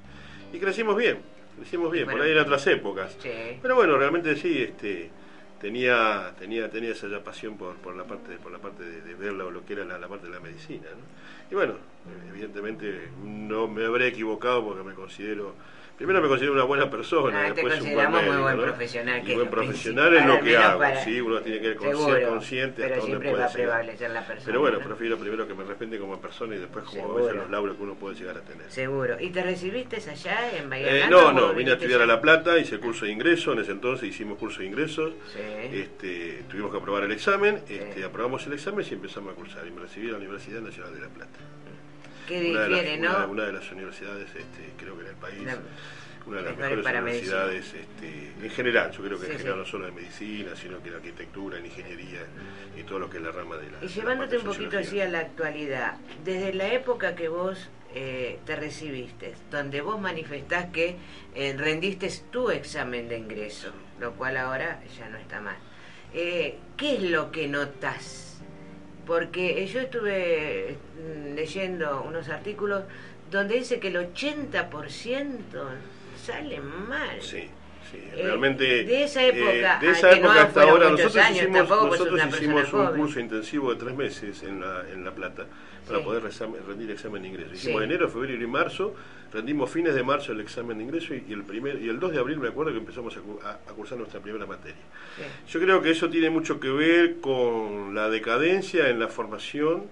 Y 0.52 0.58
crecimos 0.58 0.98
bien, 0.98 1.20
crecimos 1.58 1.92
bien, 1.92 2.10
por 2.10 2.20
ahí 2.20 2.32
en 2.32 2.40
otras 2.40 2.66
épocas. 2.68 3.16
Sí. 3.22 3.30
Pero 3.62 3.76
bueno, 3.76 3.96
realmente 3.98 4.36
sí, 4.36 4.64
este 4.64 5.12
tenía 5.62 6.34
tenía 6.40 6.70
tenía 6.72 6.92
esa 6.92 7.08
ya 7.08 7.24
pasión 7.24 7.56
por, 7.56 7.76
por 7.76 7.96
la 7.96 8.04
parte 8.06 8.38
por 8.42 8.52
la 8.52 8.58
parte 8.58 8.84
de, 8.84 9.02
de 9.02 9.14
ver 9.14 9.34
lo, 9.34 9.52
lo 9.52 9.64
que 9.64 9.74
era 9.74 9.86
la, 9.86 10.00
la 10.00 10.08
parte 10.08 10.26
de 10.26 10.34
la 10.34 10.40
medicina, 10.40 10.88
¿no? 10.90 11.52
Y 11.52 11.54
bueno, 11.54 11.76
evidentemente 12.32 13.10
no 13.24 13.68
me 13.68 13.86
habré 13.86 14.08
equivocado 14.08 14.66
porque 14.66 14.82
me 14.84 14.96
considero 14.96 15.54
primero 15.98 16.22
me 16.22 16.28
considero 16.28 16.54
una 16.54 16.64
buena 16.64 16.90
persona, 16.90 17.46
Ah, 17.48 17.54
te 17.54 17.62
un 17.64 17.70
buen 17.70 17.84
muy 17.84 18.42
buen 18.42 18.58
¿no? 18.58 18.64
profesional, 18.64 19.20
Y 19.22 19.24
que 19.26 19.32
es 19.34 19.38
buen 19.38 19.50
profesional 19.50 20.14
es 20.16 20.26
lo 20.26 20.40
que 20.42 20.58
hago, 20.58 20.80
para- 20.80 21.04
sí, 21.04 21.22
uno 21.22 21.42
tiene 21.42 21.60
que 21.62 21.68
ser 21.80 22.28
consciente 22.28 22.82
pero 22.82 22.96
hasta 22.96 23.08
dónde 23.12 23.18
puede 23.30 23.32
va 23.32 23.46
a 23.46 23.54
llegar. 23.54 23.54
prevalecer 23.54 24.10
la 24.12 24.22
persona. 24.26 24.46
Pero 24.46 24.60
bueno, 24.62 24.80
¿no? 24.80 24.86
prefiero 24.86 25.18
primero 25.18 25.48
que 25.48 25.54
me 25.54 25.64
respeten 25.64 26.00
como 26.00 26.20
persona 26.20 26.56
y 26.56 26.60
después 26.60 26.86
como 26.86 27.02
Seguro. 27.02 27.24
veces 27.24 27.36
los 27.42 27.50
lauros 27.52 27.78
que 27.78 27.84
uno 27.84 27.96
puede 27.96 28.16
llegar 28.16 28.38
a 28.38 28.42
tener. 28.42 28.72
Seguro. 28.72 29.18
¿Y 29.20 29.30
te 29.30 29.44
recibiste 29.44 29.98
allá 29.98 30.58
en 30.58 30.70
Bahía 30.70 31.06
Eh, 31.06 31.10
no, 31.10 31.32
no, 31.32 31.54
vine 31.54 31.72
a 31.72 31.74
estudiar 31.76 32.02
a? 32.02 32.06
La 32.08 32.20
Plata, 32.20 32.58
hice 32.58 32.80
curso 32.80 33.06
de 33.06 33.12
ingreso, 33.12 33.54
en 33.54 33.60
ese 33.60 33.72
entonces 33.72 34.10
hicimos 34.10 34.38
curso 34.38 34.60
de 34.62 34.66
ingresos, 34.68 35.14
Sí. 35.34 35.40
este, 35.78 36.44
tuvimos 36.50 36.72
que 36.72 36.78
aprobar 36.78 37.04
el 37.04 37.12
examen, 37.12 37.62
este, 37.70 38.04
aprobamos 38.04 38.46
el 38.48 38.54
examen 38.54 38.86
y 38.90 38.94
empezamos 38.94 39.34
a 39.34 39.36
cursar, 39.36 39.66
y 39.68 39.72
me 39.72 39.82
recibí 39.82 40.08
en 40.08 40.14
la 40.14 40.18
Universidad 40.18 40.62
Nacional 40.62 40.94
de 40.96 41.02
La 41.02 41.08
Plata. 41.10 41.40
¿Qué 42.32 42.52
Una 42.52 42.62
de, 42.62 42.70
las, 42.70 43.00
no? 43.00 43.10
una, 43.10 43.28
una 43.28 43.46
de 43.46 43.54
las 43.54 43.72
universidades, 43.72 44.30
este, 44.30 44.72
creo 44.78 44.96
que 44.96 45.02
en 45.02 45.10
el 45.10 45.16
país, 45.16 45.40
una 46.26 46.38
de 46.38 46.44
las 46.44 46.58
mejores 46.58 46.84
para 46.84 47.02
universidades 47.02 47.74
este, 47.74 48.32
en 48.42 48.50
general, 48.50 48.92
yo 48.92 49.04
creo 49.04 49.20
que 49.20 49.26
Sí, 49.26 49.32
en 49.34 49.38
general 49.38 49.58
sí. 49.58 49.60
no 49.60 49.66
solo 49.66 49.86
de 49.88 49.92
medicina, 49.92 50.56
sino 50.56 50.82
que 50.82 50.90
en 50.90 50.96
arquitectura, 50.96 51.58
en 51.58 51.66
ingeniería 51.66 52.22
y 52.78 52.84
todo 52.84 53.00
lo 53.00 53.10
que 53.10 53.18
es 53.18 53.24
la 53.24 53.32
rama 53.32 53.58
de 53.58 53.70
la... 53.72 53.78
Y 53.82 53.88
la 53.88 53.94
llevándote 53.94 54.38
un 54.38 54.44
poquito 54.46 54.78
así 54.78 55.02
a 55.02 55.10
la 55.10 55.20
actualidad, 55.20 55.96
desde 56.24 56.54
la 56.54 56.72
época 56.72 57.16
que 57.16 57.28
vos 57.28 57.70
eh, 57.94 58.40
te 58.46 58.56
recibiste, 58.56 59.34
donde 59.50 59.82
vos 59.82 60.00
manifestás 60.00 60.68
que 60.72 60.96
eh, 61.36 61.54
rendiste 61.58 62.10
tu 62.32 62.50
examen 62.50 63.10
de 63.10 63.18
ingreso, 63.18 63.74
lo 64.00 64.14
cual 64.14 64.38
ahora 64.38 64.80
ya 64.98 65.10
no 65.10 65.18
está 65.18 65.42
mal. 65.42 65.58
Eh, 66.14 66.58
¿Qué 66.78 66.96
es 66.96 67.04
lo 67.04 67.32
que 67.32 67.50
notás? 67.50 68.31
Porque 69.12 69.62
eh, 69.62 69.68
yo 69.68 69.82
estuve 69.82 70.78
mm, 70.96 71.36
leyendo 71.36 72.02
unos 72.08 72.30
artículos 72.30 72.84
donde 73.30 73.56
dice 73.56 73.78
que 73.78 73.90
el 73.90 73.98
80% 73.98 75.34
sale 76.26 76.62
mal. 76.62 77.22
Sí, 77.22 77.50
sí, 77.92 77.98
Eh, 78.14 78.22
realmente. 78.24 78.64
de 78.86 79.04
esa 79.04 79.22
época 79.26 79.80
de 79.82 79.88
a 79.90 79.92
esa 79.92 80.10
que 80.12 80.20
no 80.22 80.28
época 80.28 80.42
hasta 80.44 80.62
ahora, 80.64 80.90
nosotros 80.92 81.18
años, 81.18 81.38
hicimos, 81.40 81.68
nosotros 81.70 82.22
hicimos 82.38 82.74
un 82.74 82.86
joven. 82.86 83.02
curso 83.02 83.20
intensivo 83.20 83.74
de 83.74 83.80
tres 83.84 83.96
meses 83.98 84.44
en 84.44 84.62
La, 84.62 84.86
en 84.90 85.04
la 85.04 85.12
Plata 85.12 85.46
para 85.88 86.00
Sí. 86.00 86.06
poder 86.06 86.24
rendir 86.68 86.90
el 86.90 86.96
examen 86.96 87.22
de 87.22 87.28
ingreso. 87.30 87.54
Hicimos 87.54 87.80
Sí. 87.82 87.86
enero, 87.86 88.10
febrero 88.10 88.44
y 88.44 88.48
marzo, 88.48 88.96
rendimos 89.34 89.70
fines 89.70 89.94
de 89.96 90.04
marzo 90.04 90.32
el 90.32 90.42
examen 90.42 90.78
de 90.78 90.84
ingreso 90.84 91.14
y, 91.16 91.24
y 91.28 91.34
el 91.34 91.44
primer 91.44 91.82
y 91.82 91.90
el 91.90 92.00
2 92.00 92.12
de 92.12 92.20
abril 92.20 92.38
me 92.40 92.50
acuerdo 92.50 92.72
que 92.72 92.78
empezamos 92.80 93.16
a, 93.18 93.48
a- 93.50 93.54
a 93.54 93.74
cursar 93.74 93.98
nuestra 93.98 94.20
primera 94.20 94.46
materia. 94.46 94.76
Sí. 95.18 95.24
Yo 95.54 95.60
creo 95.60 95.82
que 95.82 95.92
eso 95.92 96.10
tiene 96.10 96.30
mucho 96.30 96.60
que 96.60 96.70
ver 96.70 97.20
con 97.20 97.94
la 97.96 98.10
decadencia 98.10 98.90
en 98.90 99.00
la 99.00 99.08
formación 99.08 99.86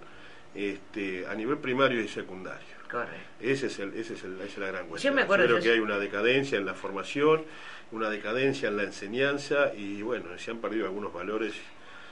este, 0.55 1.25
a 1.27 1.35
nivel 1.35 1.57
primario 1.57 2.01
y 2.01 2.07
secundario. 2.07 2.67
Correcto. 2.89 3.13
Ese 3.39 3.67
es 3.67 3.77
el, 3.79 3.93
ese 3.93 4.15
es 4.15 4.23
el, 4.23 4.33
esa 4.41 4.43
es 4.45 4.57
la 4.57 4.67
gran 4.67 4.87
cuestión. 4.87 5.13
me 5.13 5.21
acuerdo, 5.21 5.45
creo 5.45 5.57
yo 5.57 5.61
que 5.63 5.69
sí- 5.69 5.73
hay 5.75 5.79
una 5.79 5.99
decadencia 5.99 6.57
en 6.57 6.65
la 6.65 6.73
formación, 6.73 7.43
una 7.91 8.09
decadencia 8.09 8.69
en 8.69 8.77
la 8.77 8.83
enseñanza 8.83 9.73
y 9.75 10.01
bueno, 10.01 10.25
se 10.37 10.51
han 10.51 10.57
perdido 10.57 10.85
algunos 10.85 11.13
valores. 11.13 11.53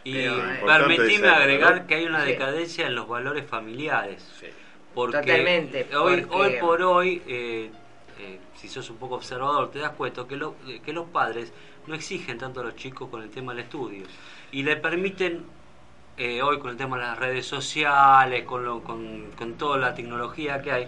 Y 0.07 0.19
eh, 0.19 0.61
permitime 0.65 1.27
agregar 1.27 1.85
que 1.85 1.95
hay 1.95 2.05
una 2.05 2.21
Sí. 2.23 2.27
decadencia 2.31 2.87
en 2.87 2.95
los 2.95 3.07
valores 3.09 3.45
familiares. 3.45 4.23
Sí. 4.39 4.47
Porque 4.93 5.17
Totalmente, 5.17 5.87
hoy, 5.97 6.21
porque- 6.21 6.35
hoy 6.35 6.53
por 6.61 6.81
hoy, 6.81 7.21
eh, 7.27 7.69
eh, 8.19 8.39
si 8.55 8.69
sos 8.69 8.89
un 8.89 8.97
poco 8.97 9.15
observador, 9.15 9.69
te 9.69 9.79
das 9.79 9.91
cuenta 9.91 10.25
que, 10.25 10.37
lo- 10.37 10.55
que 10.83 10.93
los 10.93 11.07
padres 11.09 11.51
no 11.87 11.93
exigen 11.93 12.37
tanto 12.37 12.61
a 12.61 12.63
los 12.63 12.75
chicos 12.77 13.09
con 13.09 13.21
el 13.21 13.29
tema 13.29 13.53
del 13.53 13.63
estudio 13.65 14.05
y 14.51 14.63
le 14.63 14.77
permiten, 14.77 15.43
eh, 16.15 16.41
hoy 16.41 16.57
con 16.59 16.71
el 16.71 16.77
tema 16.77 16.97
de 16.97 17.03
las 17.03 17.19
redes 17.19 17.45
sociales, 17.45 18.43
con, 18.45 18.63
lo- 18.63 18.81
con, 18.83 19.31
con 19.37 19.55
toda 19.55 19.77
la 19.77 19.93
tecnología 19.93 20.61
que 20.61 20.71
hay, 20.71 20.83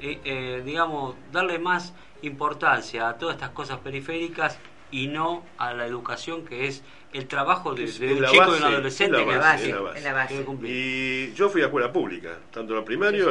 eh, 0.00 0.18
eh, 0.24 0.62
digamos, 0.64 1.14
darle 1.30 1.58
más 1.58 1.92
importancia 2.22 3.08
a 3.08 3.18
todas 3.18 3.34
estas 3.36 3.50
cosas 3.50 3.78
periféricas 3.80 4.58
y 4.92 5.08
no 5.08 5.44
a 5.58 5.72
la 5.74 5.86
educación 5.86 6.44
que 6.44 6.68
es 6.68 6.82
el 7.12 7.26
trabajo 7.26 7.74
de, 7.74 7.86
de 7.90 8.14
un 8.14 8.22
la 8.22 8.28
chico 8.30 8.42
y 8.42 8.46
base, 8.46 8.58
un 8.58 8.64
adolescente 8.64 9.18
es 9.18 9.24
que 9.26 9.32
la 9.32 9.38
base, 9.38 9.74
la 10.02 10.12
la. 10.12 10.48
Y 10.70 11.32
yo 11.34 11.48
fui 11.50 11.60
a 11.60 11.66
escuela 11.66 11.92
pública, 11.92 12.38
tanto 12.52 12.74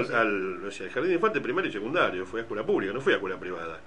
Sí, 0.01 0.03
sí, 0.05 0.11
sí. 0.11 0.13
al, 0.13 0.65
o 0.65 0.71
sea, 0.71 0.85
el 0.85 0.91
jardín 0.91 1.09
de 1.09 1.15
infantes, 1.15 1.41
primario 1.41 1.69
y 1.69 1.73
secundario, 1.73 2.25
fui 2.25 2.39
a 2.39 2.43
escuela 2.43 2.63
pública, 2.63 2.93
no 2.93 3.01
fui 3.01 3.13
a 3.13 3.15
escuela 3.15 3.39
privada. 3.39 3.79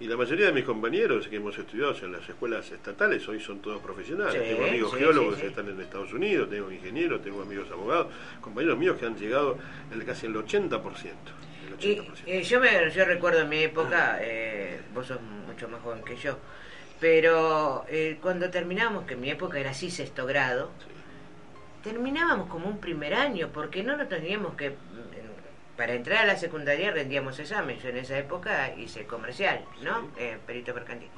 Y 0.00 0.06
la 0.06 0.16
mayoría 0.16 0.46
de 0.46 0.52
mis 0.52 0.64
compañeros 0.64 1.28
que 1.28 1.36
hemos 1.36 1.56
estudiado 1.56 1.94
en 2.02 2.12
las 2.12 2.28
escuelas 2.28 2.70
estatales 2.70 3.26
hoy 3.28 3.40
son 3.40 3.60
todos 3.60 3.80
profesionales. 3.80 4.42
Tengo 4.42 4.66
amigos 4.66 4.94
geólogos 4.94 5.36
que 5.36 5.46
están 5.46 5.68
en 5.68 5.80
Estados 5.80 6.12
Unidos, 6.12 6.50
tengo 6.50 6.70
ingenieros, 6.70 7.22
tengo 7.22 7.42
amigos 7.42 7.70
abogados, 7.70 8.08
compañeros 8.40 8.76
míos 8.78 8.96
que 8.98 9.06
han 9.06 9.16
llegado 9.16 9.56
el, 9.92 10.04
casi 10.04 10.26
el 10.26 10.34
80%. 10.34 10.82
El 11.80 11.88
Y 11.90 11.96
80%. 11.96 12.06
eh, 12.26 12.42
yo, 12.42 12.60
me, 12.60 12.90
yo 12.90 13.04
recuerdo 13.04 13.40
en 13.40 13.48
mi 13.48 13.58
época, 13.62 14.18
eh, 14.20 14.80
vos 14.94 15.06
sos 15.06 15.18
mucho 15.46 15.68
más 15.68 15.80
joven 15.80 16.02
que 16.04 16.16
yo, 16.16 16.38
Pero 17.00 17.84
eh, 17.88 18.18
cuando 18.20 18.50
terminamos, 18.50 19.04
que 19.04 19.14
en 19.14 19.20
mi 19.20 19.30
época 19.30 19.58
era 19.58 19.70
así 19.70 19.90
sexto 19.90 20.26
grado, 20.26 20.70
terminábamos 21.84 22.48
como 22.48 22.66
un 22.68 22.78
primer 22.80 23.14
año, 23.14 23.50
porque 23.52 23.82
no 23.82 23.96
nos 23.96 24.08
teníamos 24.08 24.54
que... 24.54 24.74
Para 25.76 25.94
entrar 25.94 26.24
a 26.24 26.26
la 26.26 26.36
secundaria 26.36 26.90
rendíamos 26.90 27.38
examen. 27.38 27.78
Yo 27.78 27.90
en 27.90 27.98
esa 27.98 28.18
época 28.18 28.74
hice 28.76 29.04
comercial, 29.06 29.60
¿no? 29.82 30.10
Eh, 30.16 30.36
perito 30.44 30.74
mercantil. 30.74 31.08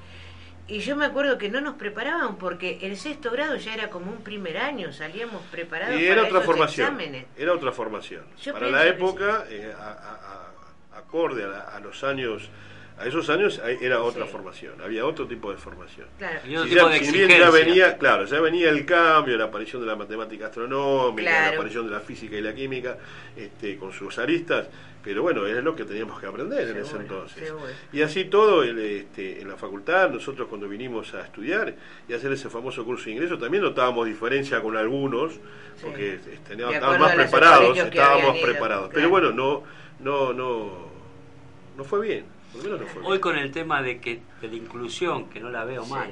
Y 0.69 0.81
yo 0.81 0.97
me 0.97 1.07
acuerdo 1.07 1.39
que 1.39 1.49
no 1.49 1.63
nos 1.63 1.77
preparaban 1.77 2.37
porque 2.37 2.79
el 2.83 2.99
sexto 2.99 3.31
grado 3.31 3.57
ya 3.57 3.73
era 3.73 3.89
como 3.89 4.13
un 4.13 4.19
primer 4.23 4.59
año, 4.59 4.93
salíamos 4.93 5.43
preparados 5.51 5.99
Y 5.99 6.05
era 6.05 6.17
para 6.17 6.27
otra 6.27 6.39
esos 6.41 6.47
formación. 6.47 6.87
exámenes. 6.89 7.25
Era 7.39 7.55
otra 7.55 7.73
formación. 7.73 8.25
Yo 8.43 8.53
Para 8.53 8.67
la 8.69 8.87
época, 8.87 9.47
eh, 9.49 9.73
a- 9.75 9.83
a- 9.83 10.95
a- 10.95 10.99
acorde 10.99 11.43
a, 11.43 11.49
la- 11.49 11.61
a 11.63 11.81
los 11.81 12.05
años, 12.05 12.51
a 13.01 13.07
esos 13.07 13.29
años 13.31 13.61
era 13.81 14.03
otra 14.03 14.27
Sí. 14.27 14.31
formación. 14.33 14.75
Había 14.83 15.07
otro 15.07 15.27
tipo 15.27 15.51
de 15.51 15.57
formación. 15.57 16.07
Claro. 16.19 16.39
Y 16.47 16.55
otro 16.55 16.65
Si, 16.65 16.75
tipo 16.75 16.87
ya- 16.89 16.93
de 16.93 17.05
si 17.05 17.13
bien 17.13 17.29
ya 17.31 17.51
venía, 17.51 17.99
claro, 17.99 18.25
ya 18.27 18.41
venía 18.41 18.69
el 18.69 18.85
cambio, 18.85 19.37
la 19.39 19.45
aparición 19.45 19.81
de 19.83 19.89
la 19.89 19.97
matemática 19.97 20.47
astronómica, 20.47 21.23
Claro. 21.31 21.47
la 21.51 21.55
aparición 21.57 21.87
de 21.87 21.93
la 21.93 22.01
física 22.01 22.37
y 22.37 22.43
la 22.43 22.55
química, 22.55 22.99
este, 23.37 23.77
con 23.79 23.93
sus 23.93 24.19
aristas, 24.19 24.69
pero 25.03 25.23
bueno, 25.23 25.47
era 25.47 25.63
lo 25.63 25.75
que 25.75 25.87
teníamos 25.87 26.21
que 26.21 26.27
aprender 26.27 26.69
en 26.69 26.77
ese 26.77 26.97
entonces. 26.97 27.43
seguro. 27.49 27.65
Y 27.91 28.03
así 28.03 28.27
todo 28.27 28.63
el, 28.63 28.79
este, 28.79 29.41
en 29.41 29.49
la 29.49 29.57
facultad, 29.57 30.11
nosotros 30.11 30.47
cuando 30.49 30.69
vinimos 30.69 31.15
a 31.15 31.23
estudiar 31.23 31.75
y 32.07 32.13
hacer 32.13 32.31
ese 32.33 32.51
famoso 32.51 32.85
curso 32.85 33.07
de 33.07 33.13
ingreso, 33.13 33.39
también 33.39 33.63
notábamos 33.63 34.05
diferencia 34.07 34.61
con 34.61 34.77
algunos, 34.77 35.33
porque 35.81 36.17
este, 36.17 36.35
estábamos 36.35 36.99
más 37.01 37.15
preparados, 37.15 37.79
estábamos 37.79 38.37
ido, 38.37 38.45
preparados. 38.47 38.91
claro. 38.91 38.95
Pero 38.95 39.09
bueno, 39.09 39.31
no, 39.33 39.63
no, 40.01 40.35
no, 40.35 40.91
no 41.79 41.85
fue 41.85 42.07
bien, 42.07 42.25
no 42.55 42.61
fue 42.61 43.01
bien. 43.01 43.05
Hoy 43.05 43.21
con 43.21 43.37
el 43.37 43.51
tema 43.53 43.83
de 43.83 44.01
que 44.01 44.23
de 44.41 44.49
la 44.49 44.57
inclusión, 44.57 45.29
que 45.29 45.41
no 45.41 45.51
la 45.51 45.65
veo 45.65 45.85
Sí. 45.85 45.91
mal, 45.91 46.11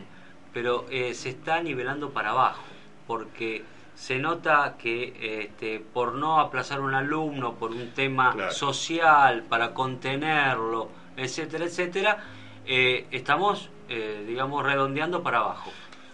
pero 0.52 0.86
eh, 0.90 1.14
se 1.14 1.30
está 1.30 1.60
nivelando 1.62 2.10
para 2.10 2.30
abajo, 2.30 2.64
porque 3.06 3.64
se 3.94 4.18
nota 4.18 4.76
que 4.78 5.42
este, 5.42 5.80
por 5.80 6.14
no 6.14 6.38
aplazar 6.40 6.80
un 6.80 6.94
alumno 6.94 7.54
por 7.54 7.72
un 7.72 7.90
tema 7.90 8.32
Claro. 8.32 8.52
social, 8.52 9.42
para 9.48 9.74
contenerlo, 9.74 10.90
etcétera, 11.16 11.64
etcétera, 11.64 12.18
eh, 12.64 13.06
estamos, 13.10 13.70
eh, 13.88 14.24
digamos, 14.26 14.64
redondeando 14.64 15.22
para 15.22 15.38
abajo. 15.38 15.72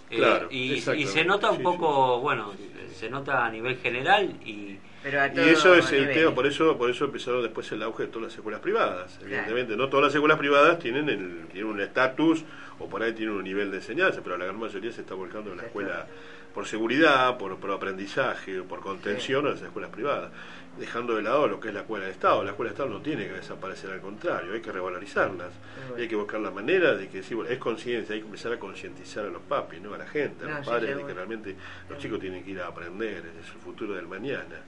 Claro, 0.08 0.46
y, 0.50 0.74
y 0.74 1.06
se 1.06 1.24
nota 1.24 1.50
un 1.50 1.56
sí, 1.56 1.62
poco, 1.64 2.20
bueno, 2.20 2.52
se 2.94 3.10
nota 3.10 3.44
a 3.44 3.50
nivel 3.50 3.76
general 3.78 4.30
y 4.46 4.78
Pero 5.04 5.20
a 5.20 5.26
Y 5.28 5.50
eso 5.50 5.74
es 5.74 5.92
el 5.92 6.14
tema, 6.14 6.34
por 6.34 6.46
eso, 6.46 6.78
por 6.78 6.88
eso 6.88 7.04
empezaron 7.04 7.42
después 7.42 7.70
el 7.72 7.82
auge 7.82 8.04
de 8.04 8.08
todas 8.08 8.28
las 8.28 8.34
escuelas 8.34 8.62
privadas. 8.62 9.18
Evidentemente, 9.22 9.76
no 9.76 9.90
todas 9.90 10.06
las 10.06 10.14
escuelas 10.14 10.38
privadas 10.38 10.78
tienen, 10.78 11.10
el, 11.10 11.46
tienen 11.52 11.70
un 11.70 11.80
estatus 11.80 12.42
o 12.78 12.88
por 12.88 13.02
ahí 13.02 13.12
tienen 13.12 13.34
un 13.34 13.44
nivel 13.44 13.70
de 13.70 13.76
enseñanza, 13.76 14.22
pero 14.24 14.38
la 14.38 14.46
gran 14.46 14.58
mayoría 14.58 14.90
se 14.92 15.02
está 15.02 15.14
volcando 15.14 15.50
en 15.50 15.58
la 15.58 15.64
escuela 15.64 16.06
por 16.54 16.66
seguridad, 16.66 17.36
por, 17.36 17.58
por 17.58 17.70
aprendizaje, 17.72 18.62
por 18.62 18.80
contención 18.80 19.46
a 19.46 19.50
las 19.50 19.60
escuelas 19.60 19.90
privadas, 19.90 20.30
dejando 20.78 21.16
de 21.16 21.22
lado 21.22 21.48
lo 21.48 21.60
que 21.60 21.68
es 21.68 21.74
la 21.74 21.80
escuela 21.80 22.06
de 22.06 22.12
Estado. 22.12 22.42
La 22.42 22.52
escuela 22.52 22.70
de 22.70 22.74
Estado 22.74 22.88
no 22.88 23.02
tiene 23.02 23.26
que 23.26 23.34
desaparecer, 23.34 23.90
al 23.90 24.00
contrario, 24.00 24.54
hay 24.54 24.60
que 24.62 24.72
revalorizarlas. 24.72 25.50
Y 25.98 26.02
hay 26.02 26.08
que 26.08 26.16
buscar 26.16 26.40
la 26.40 26.50
manera 26.50 26.94
de 26.94 27.08
que, 27.08 27.22
sí, 27.22 27.34
bueno, 27.34 27.50
es 27.50 27.58
conciencia, 27.58 28.14
hay 28.14 28.20
que 28.20 28.26
empezar 28.26 28.52
a 28.54 28.58
concientizar 28.58 29.26
a 29.26 29.28
los 29.28 29.42
papis, 29.42 29.82
¿no? 29.82 29.92
a 29.92 29.98
la 29.98 30.06
gente, 30.06 30.44
a 30.44 30.48
No, 30.48 30.54
los 30.56 30.64
sí, 30.64 30.70
padres, 30.70 30.96
de 30.96 31.04
que 31.04 31.12
realmente 31.12 31.56
los 31.90 31.98
chicos 31.98 32.20
tienen 32.20 32.42
que 32.42 32.52
ir 32.52 32.60
a 32.60 32.68
aprender, 32.68 33.18
es 33.18 33.52
el 33.52 33.60
futuro 33.60 33.94
del 33.94 34.06
mañana. 34.06 34.62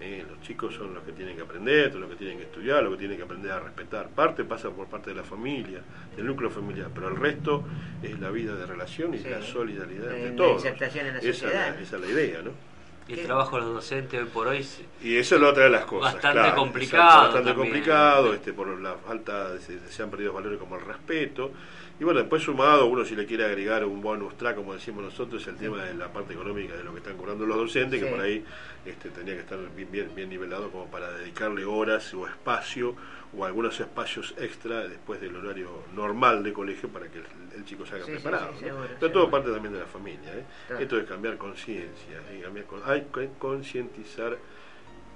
¿Eh? 0.00 0.24
Los 0.28 0.40
chicos 0.40 0.74
son 0.74 0.94
los 0.94 1.02
que 1.04 1.12
tienen 1.12 1.36
que 1.36 1.42
aprender, 1.42 1.94
los 1.94 2.08
que 2.10 2.16
tienen 2.16 2.38
que 2.38 2.44
estudiar, 2.44 2.82
los 2.82 2.92
que 2.92 2.98
tienen 2.98 3.16
que 3.16 3.22
aprender 3.24 3.52
a 3.52 3.60
respetar. 3.60 4.08
Parte 4.08 4.44
pasa 4.44 4.70
por 4.70 4.86
parte 4.88 5.10
de 5.10 5.16
la 5.16 5.22
familia, 5.24 5.80
del 6.16 6.26
núcleo 6.26 6.50
familiar, 6.50 6.88
pero 6.94 7.08
el 7.08 7.16
resto 7.16 7.64
es 8.02 8.18
la 8.18 8.30
vida 8.30 8.54
de 8.56 8.66
relación 8.66 9.14
y 9.14 9.18
Sí. 9.18 9.28
la 9.28 9.42
solidaridad 9.42 10.10
de 10.10 10.30
todos. 10.32 10.64
en 10.64 10.72
la 10.78 11.20
sociedad. 11.20 11.80
esa 11.80 11.96
es 11.96 12.02
la 12.02 12.08
idea, 12.08 12.42
¿no? 12.42 12.69
El 13.08 13.16
¿Qué? 13.16 13.24
trabajo 13.24 13.56
de 13.56 13.62
los 13.62 13.74
docentes 13.74 14.20
hoy 14.20 14.26
por 14.32 14.46
hoy 14.48 14.66
Y 15.02 15.16
eso 15.16 15.34
es 15.34 15.40
la 15.40 15.48
otra 15.48 15.64
de 15.64 15.70
las 15.70 15.84
cosas. 15.84 16.14
Bastante 16.14 16.38
claro, 16.40 16.56
complicado 16.56 17.02
exacto, 17.02 17.24
Bastante 17.24 17.48
también. 17.50 17.56
complicado, 17.68 18.34
este, 18.34 18.52
por 18.52 18.80
la 18.80 18.94
falta, 18.96 19.52
de, 19.52 19.60
se, 19.60 19.88
se 19.88 20.02
han 20.02 20.10
perdido 20.10 20.32
valores 20.32 20.58
como 20.58 20.76
el 20.76 20.82
respeto. 20.84 21.50
Y 21.98 22.04
bueno, 22.04 22.20
después 22.20 22.42
sumado, 22.42 22.86
uno 22.86 23.04
si 23.04 23.14
le 23.14 23.26
quiere 23.26 23.44
agregar 23.44 23.84
un 23.84 24.00
bonus 24.00 24.34
track, 24.38 24.56
como 24.56 24.72
decimos 24.72 25.02
nosotros, 25.04 25.46
el 25.48 25.56
tema 25.56 25.84
de 25.84 25.92
la 25.94 26.08
parte 26.10 26.32
económica 26.32 26.74
de 26.74 26.82
lo 26.82 26.92
que 26.92 26.98
están 26.98 27.16
cobrando 27.16 27.44
los 27.44 27.58
docentes, 27.58 28.00
Sí. 28.00 28.06
que 28.06 28.10
por 28.10 28.20
ahí 28.22 28.42
este, 28.86 29.10
tendría 29.10 29.34
que 29.34 29.42
estar 29.42 29.58
bien, 29.76 29.90
bien, 29.92 30.10
bien 30.14 30.28
nivelado 30.30 30.70
como 30.70 30.86
para 30.86 31.10
dedicarle 31.12 31.64
horas 31.66 32.14
o 32.14 32.26
espacio 32.26 32.94
o 33.36 33.44
algunos 33.44 33.78
espacios 33.80 34.34
extra 34.38 34.88
después 34.88 35.20
del 35.20 35.36
horario 35.36 35.68
normal 35.94 36.42
de 36.42 36.52
colegio 36.54 36.88
para 36.88 37.06
que 37.08 37.18
el, 37.18 37.24
el 37.60 37.66
chico 37.66 37.86
salga 37.86 38.04
Sí, 38.06 38.12
sí, 38.12 38.18
preparado. 38.18 38.48
sí, 38.48 38.52
¿no? 38.54 38.60
seguro, 38.68 38.86
Pero 38.88 38.98
todo 38.98 39.08
seguro. 39.24 39.30
parte 39.30 39.50
también 39.52 39.74
de 39.74 39.80
la 39.80 39.86
familia. 39.86 40.32
¿eh? 40.34 40.44
Claro. 40.66 40.82
Esto 40.82 40.98
es 40.98 41.06
cambiar 41.08 41.36
conciencia. 41.36 42.18
¿eh? 42.30 42.64
Con- 42.66 42.82
hay 42.84 43.02
que 43.12 43.28
concientizar 43.38 44.36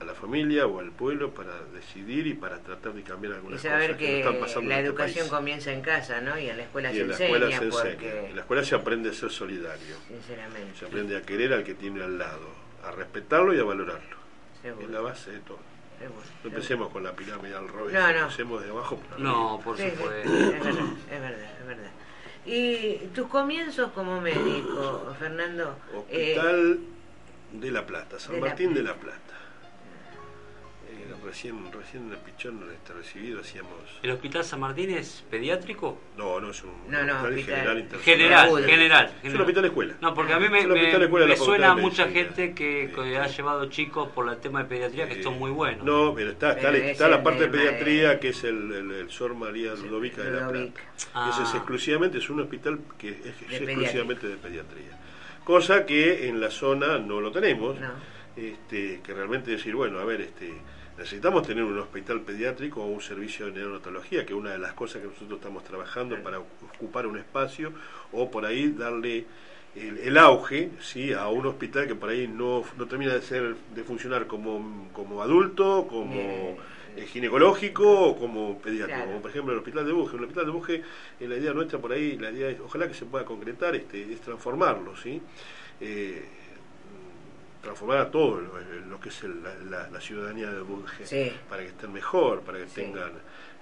a 0.00 0.04
la 0.04 0.14
familia 0.14 0.66
o 0.66 0.80
al 0.80 0.90
pueblo 0.90 1.30
para 1.32 1.52
decidir 1.72 2.26
y 2.26 2.34
para 2.34 2.58
tratar 2.58 2.92
de 2.92 3.02
cambiar 3.02 3.34
Y 3.34 3.36
algunas 3.36 3.60
saber 3.62 3.92
cosas 3.92 3.96
que, 3.98 4.06
que 4.06 4.12
no 4.12 4.18
están 4.18 4.40
pasando 4.40 4.68
la 4.68 4.74
en 4.74 4.80
este 4.80 4.88
educación 4.88 5.18
país. 5.28 5.30
comienza 5.30 5.72
en 5.72 5.80
casa, 5.82 6.20
¿no? 6.20 6.38
Y 6.38 6.48
en 6.50 6.56
la 6.56 6.62
escuela 6.64 6.90
y 6.92 6.94
se 6.96 7.00
en 7.02 7.08
la 7.08 7.14
enseña, 7.14 7.26
escuela 7.36 7.58
se 7.58 7.66
porque, 7.66 8.08
enseña. 8.08 8.28
En 8.28 8.34
la 8.36 8.40
escuela 8.42 8.64
se 8.64 8.74
aprende 8.74 9.10
a 9.10 9.12
ser 9.14 9.30
solidario. 9.30 9.96
sinceramente, 10.08 10.78
Se 10.78 10.86
aprende 10.86 11.16
a 11.16 11.22
querer 11.22 11.52
al 11.52 11.64
que 11.64 11.74
tiene 11.74 12.02
al 12.02 12.18
lado, 12.18 12.48
a 12.84 12.90
respetarlo 12.90 13.54
y 13.54 13.60
a 13.60 13.64
valorarlo. 13.64 14.16
seguro, 14.60 14.84
Es 14.86 14.90
la 14.92 15.00
base 15.00 15.30
de 15.30 15.38
todo. 15.40 15.58
seguro, 15.98 16.22
No 16.42 16.50
empecemos 16.50 16.88
con 16.90 17.04
la 17.04 17.12
pirámide 17.14 17.54
al 17.54 17.68
revés, 17.68 17.92
No, 17.94 18.12
no. 18.12 18.18
empecemos 18.22 18.62
de 18.64 18.70
abajo 18.70 19.00
No, 19.16 19.60
por 19.62 19.76
Sí, 19.76 19.84
sí, 19.84 19.90
supuesto. 19.96 20.28
es 20.28 20.50
verdad, 20.64 20.84
es 21.10 21.20
verdad, 21.20 21.58
es 21.60 21.66
verdad. 21.66 21.90
Y 22.46 22.96
tus 23.14 23.28
comienzos 23.28 23.92
como 23.92 24.20
médico, 24.20 25.14
Fernando, 25.18 25.76
eh, 26.10 26.38
Hospital 26.38 26.78
de 27.52 27.70
La 27.70 27.86
Plata, 27.86 28.18
San 28.18 28.34
de 28.34 28.40
La 28.40 28.46
Martín 28.48 28.74
de 28.74 28.82
La 28.82 28.94
Plata. 28.94 29.33
Recién, 31.24 31.56
recién 31.72 32.06
en 32.06 32.12
el 32.12 32.18
pichón 32.18 32.60
este, 32.72 32.92
recibido 32.92 33.40
hacíamos. 33.40 33.72
¿El 34.02 34.10
Hospital 34.10 34.44
San 34.44 34.60
Martín 34.60 34.90
es 34.90 35.24
pediátrico? 35.30 35.98
No, 36.16 36.40
no 36.40 36.50
es 36.50 36.62
un 36.62 36.70
No, 36.88 37.02
no, 37.02 37.12
hospital 37.14 37.24
hospital. 37.34 37.44
general 37.56 37.78
internacional. 37.78 38.02
General, 38.04 38.46
Agudo. 38.46 38.64
general. 38.64 39.04
Es 39.06 39.12
un 39.14 39.20
general. 39.22 39.40
hospital 39.42 39.64
escuela. 39.64 39.94
No, 40.00 40.14
porque 40.14 40.32
a 40.32 40.38
mí 40.38 40.48
me, 40.48 40.58
Es 40.60 40.64
un 40.66 40.72
hospital 40.72 40.98
me- 40.98 41.04
escuela 41.06 41.36
suena 41.36 41.74
de 41.74 41.82
mucha 41.82 42.08
gente 42.08 42.54
que, 42.54 42.84
Este. 42.84 43.18
ha 43.18 43.26
llevado 43.26 43.66
chicos 43.70 44.08
por 44.10 44.28
el 44.28 44.36
tema 44.38 44.62
de 44.62 44.68
pediatría 44.68 45.08
que 45.08 45.20
Eh, 45.20 45.22
son 45.22 45.38
muy 45.38 45.50
buenos. 45.50 45.84
No, 45.84 46.14
pero 46.14 46.30
está, 46.30 46.50
está, 46.52 46.70
Pero 46.70 46.76
está 46.84 46.90
ese 47.04 47.08
la 47.10 47.16
es 47.16 47.22
parte 47.22 47.40
de 47.40 47.46
de- 47.46 47.58
pediatría 47.58 48.20
que 48.20 48.28
es 48.28 48.44
el, 48.44 48.72
el, 48.72 48.90
el 48.92 49.10
Sor 49.10 49.34
María 49.34 49.74
Ludovica 49.74 50.22
de 50.22 50.30
La. 50.30 50.48
Plata. 50.48 50.64
Ese 51.30 51.42
es 51.42 51.48
Ah. 51.54 51.56
exclusivamente, 51.56 52.18
es 52.18 52.30
un 52.30 52.40
hospital 52.40 52.78
que 52.98 53.08
es, 53.10 53.26
es 53.26 53.60
exclusivamente 53.60 54.28
de 54.28 54.36
pediatría. 54.36 54.98
Cosa 55.44 55.84
que 55.84 56.28
en 56.28 56.40
la 56.40 56.50
zona 56.50 56.98
no 56.98 57.20
lo 57.20 57.30
tenemos. 57.32 57.78
No. 57.80 58.14
Este, 58.36 59.00
que 59.04 59.14
realmente 59.14 59.52
decir, 59.52 59.76
bueno, 59.76 60.00
a 60.00 60.04
ver, 60.04 60.20
este, 60.22 60.52
necesitamos 60.98 61.46
tener 61.46 61.64
un 61.64 61.78
hospital 61.78 62.20
pediátrico 62.20 62.82
o 62.82 62.86
un 62.86 63.00
servicio 63.00 63.46
de 63.46 63.52
neonatología, 63.52 64.24
que 64.24 64.32
es 64.32 64.38
una 64.38 64.52
de 64.52 64.58
las 64.58 64.74
cosas 64.74 65.02
que 65.02 65.08
nosotros 65.08 65.38
estamos 65.38 65.64
trabajando 65.64 66.16
para 66.22 66.38
ocupar 66.38 67.06
un 67.06 67.18
espacio 67.18 67.72
o 68.12 68.30
por 68.30 68.44
ahí 68.46 68.68
darle 68.70 69.24
el, 69.74 69.98
el 69.98 70.18
auge 70.18 70.70
¿sí? 70.80 71.12
a 71.12 71.26
un 71.28 71.46
hospital 71.46 71.88
que 71.88 71.94
por 71.96 72.10
ahí 72.10 72.28
no, 72.28 72.62
no 72.78 72.86
termina 72.86 73.12
de 73.14 73.22
ser 73.22 73.56
de 73.74 73.82
funcionar 73.82 74.26
como, 74.28 74.88
como 74.92 75.20
adulto, 75.20 75.86
como 75.88 76.56
eh, 76.96 77.06
ginecológico 77.06 78.10
o 78.10 78.16
como 78.16 78.58
pediátrico, 78.60 78.94
Claro. 78.98 79.06
como 79.10 79.20
por 79.22 79.30
ejemplo 79.32 79.52
el 79.52 79.58
hospital 79.58 79.84
de 79.86 79.92
Buje. 79.92 80.16
El 80.16 80.22
hospital 80.22 80.44
de 80.46 80.50
Buje, 80.52 80.74
eh, 81.18 81.28
la 81.28 81.36
idea 81.36 81.52
nuestra 81.52 81.80
por 81.80 81.90
ahí, 81.92 82.16
la 82.18 82.30
idea 82.30 82.50
es, 82.50 82.60
ojalá 82.60 82.86
que 82.86 82.94
se 82.94 83.04
pueda 83.04 83.24
concretar, 83.24 83.74
este, 83.74 84.12
es 84.12 84.20
transformarlo, 84.20 84.96
¿sí? 84.96 85.20
Eh, 85.80 86.24
transformar 87.64 87.98
a 87.98 88.10
todo 88.10 88.40
lo, 88.40 88.52
lo 88.88 89.00
que 89.00 89.08
es 89.08 89.24
el- 89.24 89.42
la, 89.70 89.88
la- 89.90 90.00
ciudadanía 90.00 90.50
de 90.52 90.60
Bunge 90.60 91.06
Sí. 91.06 91.32
para 91.48 91.62
que 91.62 91.68
estén 91.68 91.92
mejor, 91.92 92.42
para 92.42 92.58
que 92.58 92.68
Sí. 92.68 92.74
tengan 92.82 93.12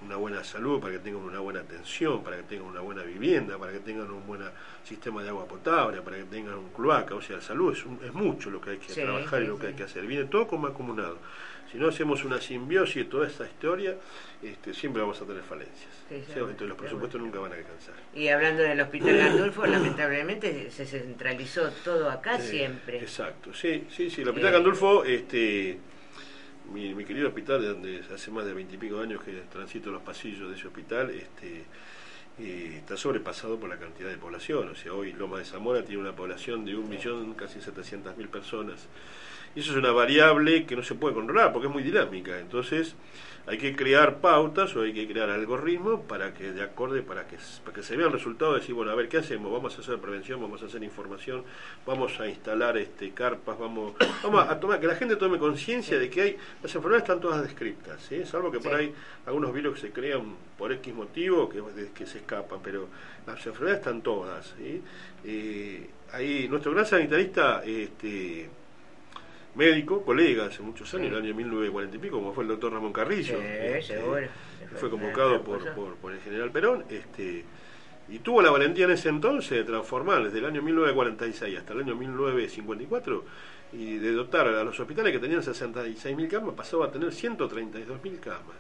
una 0.03 0.17
buena 0.17 0.43
salud, 0.43 0.81
para 0.81 0.95
que 0.95 0.99
tengan 0.99 1.23
una 1.23 1.39
buena 1.39 1.61
atención, 1.61 2.25
para 2.25 2.37
que 2.39 2.43
tengan 2.43 2.67
una 2.67 2.81
buena 2.81 3.03
vivienda, 3.05 3.57
para 3.57 3.71
que 3.73 3.79
tengan 3.79 4.11
un 4.11 4.27
buen 4.27 4.43
sistema 4.85 5.23
de 5.23 5.29
agua 5.29 5.47
potable, 5.47 6.03
para 6.03 6.17
que 6.17 6.25
tengan 6.25 6.55
un 6.55 6.71
cloaca. 6.71 7.15
O 7.15 7.23
sea, 7.23 7.37
la 7.37 7.43
salud 7.43 7.73
es, 7.73 7.87
un- 7.87 8.01
es 8.05 8.13
mucho 8.13 8.51
lo 8.51 8.61
que 8.61 8.71
hay 8.71 8.79
que 8.79 8.93
Sí, 8.93 9.01
trabajar 9.03 9.43
y 9.43 9.47
lo 9.47 9.59
que 9.59 9.69
hay 9.69 9.75
que 9.75 9.85
hacer. 9.85 10.05
Viene 10.05 10.25
todo 10.25 10.47
como 10.49 10.67
acumulado. 10.67 11.19
Si 11.73 11.79
no 11.79 11.89
hacemos 11.89 12.23
una 12.25 12.39
simbiosis 12.39 12.97
de 12.97 13.05
toda 13.07 13.27
esta 13.27 13.47
historia, 13.47 13.97
este, 14.43 14.75
siempre 14.75 15.01
vamos 15.01 15.19
a 15.23 15.25
tener 15.25 15.43
falencias. 15.43 15.89
Sí, 16.07 16.17
entonces 16.37 16.69
los 16.69 16.77
presupuestos 16.77 17.19
nunca 17.19 17.39
van 17.39 17.53
a 17.53 17.55
alcanzar. 17.55 17.95
Y 18.15 18.29
hablando 18.29 18.63
del 18.63 18.79
Hospital 18.79 19.17
Gandulfo, 19.17 19.65
lamentablemente 19.65 20.71
se 20.71 20.85
centralizó 20.85 21.71
todo 21.83 22.11
acá 22.11 22.37
Eh, 22.37 22.43
siempre. 22.43 22.99
Exacto, 23.01 23.55
sí, 23.55 23.87
sí, 23.91 24.11
sí. 24.11 24.21
El 24.21 24.29
Hospital 24.29 24.51
Eh, 24.51 24.53
Gandulfo, 24.53 25.05
este, 25.05 25.79
mi, 26.71 26.95
mi 26.95 27.07
querido 27.07 27.29
hospital, 27.29 27.63
de 27.63 27.69
donde 27.69 28.03
hace 28.15 28.31
más 28.31 28.45
de 28.45 28.53
veintipico 28.53 29.01
años 29.01 29.23
que 29.25 29.33
transito 29.51 29.91
los 29.91 30.03
pasillos 30.03 30.51
de 30.51 30.57
ese 30.57 30.67
hospital, 30.67 31.09
este, 31.09 31.65
eh, 32.39 32.75
está 32.77 32.99
sobrepasado 32.99 33.59
por 33.59 33.71
la 33.71 33.79
cantidad 33.79 34.11
de 34.11 34.19
población. 34.19 34.69
O 34.69 34.75
sea, 34.75 34.93
hoy 34.93 35.15
Loma 35.15 35.39
de 35.39 35.47
Zamora 35.47 35.83
tiene 35.83 36.03
una 36.03 36.15
población 36.15 36.67
de 36.67 36.77
un 36.77 36.87
millón, 36.91 37.33
casi 37.33 37.63
700 37.63 38.15
mil 38.19 38.29
personas. 38.29 38.87
Y 39.55 39.61
eso 39.61 39.73
es 39.73 39.77
una 39.79 39.93
variable 39.93 40.65
que 40.65 40.77
no 40.77 40.83
se 40.83 40.95
puede 40.95 41.15
controlar 41.15 41.53
porque 41.53 41.69
es 41.69 41.73
muy 41.73 41.83
dinámica. 41.83 42.39
Entonces 42.39 42.95
hay 43.45 43.59
que 43.59 43.75
crear 43.75 44.19
pautas 44.19 44.75
o 44.77 44.83
hay 44.83 44.93
que 44.95 45.07
crear 45.09 45.29
algoritmos 45.29 46.01
para 46.03 46.33
que 46.33 46.53
de 46.53 46.63
acorde, 46.63 47.03
para 47.03 47.27
que, 47.27 47.37
para 47.65 47.75
que 47.75 47.83
se 47.83 47.97
vean 47.97 48.13
resultados, 48.13 48.61
decir, 48.61 48.73
bueno, 48.75 48.93
a 48.93 48.95
ver, 48.95 49.09
¿qué 49.09 49.19
hacemos? 49.19 49.51
Vamos 49.53 49.77
a 49.77 49.81
hacer 49.81 49.99
prevención, 49.99 50.41
vamos 50.41 50.63
a 50.63 50.67
hacer 50.67 50.83
información, 50.85 51.43
vamos 51.85 52.19
a 52.21 52.29
instalar 52.29 52.79
este 52.79 53.11
carpas, 53.11 53.59
vamos, 53.59 53.95
vamos 54.23 54.49
a 54.49 54.61
tomar, 54.61 54.79
que 54.79 54.87
la 54.87 54.95
gente 54.95 55.17
tome 55.17 55.39
conciencia 55.39 55.99
de 55.99 56.09
que 56.09 56.23
hay, 56.23 56.37
las 56.63 56.73
enfermedades 56.75 57.03
están 57.03 57.21
todas 57.21 57.43
descritas, 57.43 58.01
¿sí? 58.09 58.25
salvo 58.25 58.51
que 58.53 58.61
por 58.61 58.71
Sí. 58.73 58.79
ahí 58.79 58.95
algunos 59.27 59.53
virus 59.53 59.81
se 59.81 59.91
crean 59.91 60.37
por 60.57 60.73
X 60.73 60.95
motivo 60.95 61.49
que, 61.49 61.61
que 61.95 62.07
se 62.07 62.19
escapan, 62.19 62.61
pero 62.63 62.87
las 63.27 63.45
enfermedades 63.45 63.81
están 63.81 64.03
todas. 64.03 64.55
¿sí? 64.57 64.81
Eh, 65.25 65.91
ahí 66.13 66.47
nuestro 66.49 66.71
gran 66.73 66.87
sanitarista, 66.87 67.65
este 67.65 68.49
médico, 69.55 70.03
colega 70.05 70.47
hace 70.47 70.63
muchos 70.63 70.93
años, 70.95 71.09
Sí. 71.09 71.09
en 71.09 71.15
el 71.19 71.23
año 71.25 71.35
1940 71.35 71.97
y 71.97 71.99
pico, 72.01 72.17
como 72.19 72.33
fue 72.33 72.45
el 72.45 72.49
doctor 72.49 72.73
Ramón 72.73 72.93
Carrillo. 72.93 73.39
Sí, 73.39 73.45
este, 73.45 73.83
seguro. 73.83 74.21
que 74.69 74.77
fue 74.77 74.91
convocado 74.91 75.43
por, 75.43 75.73
por, 75.75 75.95
por 75.97 76.13
el 76.13 76.21
general 76.21 76.51
Perón, 76.51 76.85
este, 76.89 77.45
y 78.09 78.19
tuvo 78.21 78.43
la 78.43 78.51
valentía 78.51 78.87
en 78.87 78.93
ese 78.93 79.09
entonces 79.11 79.51
de 79.59 79.65
transformar 79.65 80.25
desde 80.25 80.39
el 80.39 80.47
año 80.47 80.63
1946 80.63 81.59
hasta 81.59 81.73
el 81.75 81.81
año 81.81 81.95
1954 81.95 83.25
y 83.75 83.97
de 83.99 84.13
dotar 84.13 84.49
a 84.49 84.65
los 84.65 84.79
hospitales 84.79 85.13
que 85.13 85.19
tenían 85.19 85.41
66.000 85.43 86.29
camas, 86.29 86.55
pasó 86.55 86.83
a 86.83 86.91
tener 86.91 87.11
132.000 87.11 88.21
camas. 88.21 88.57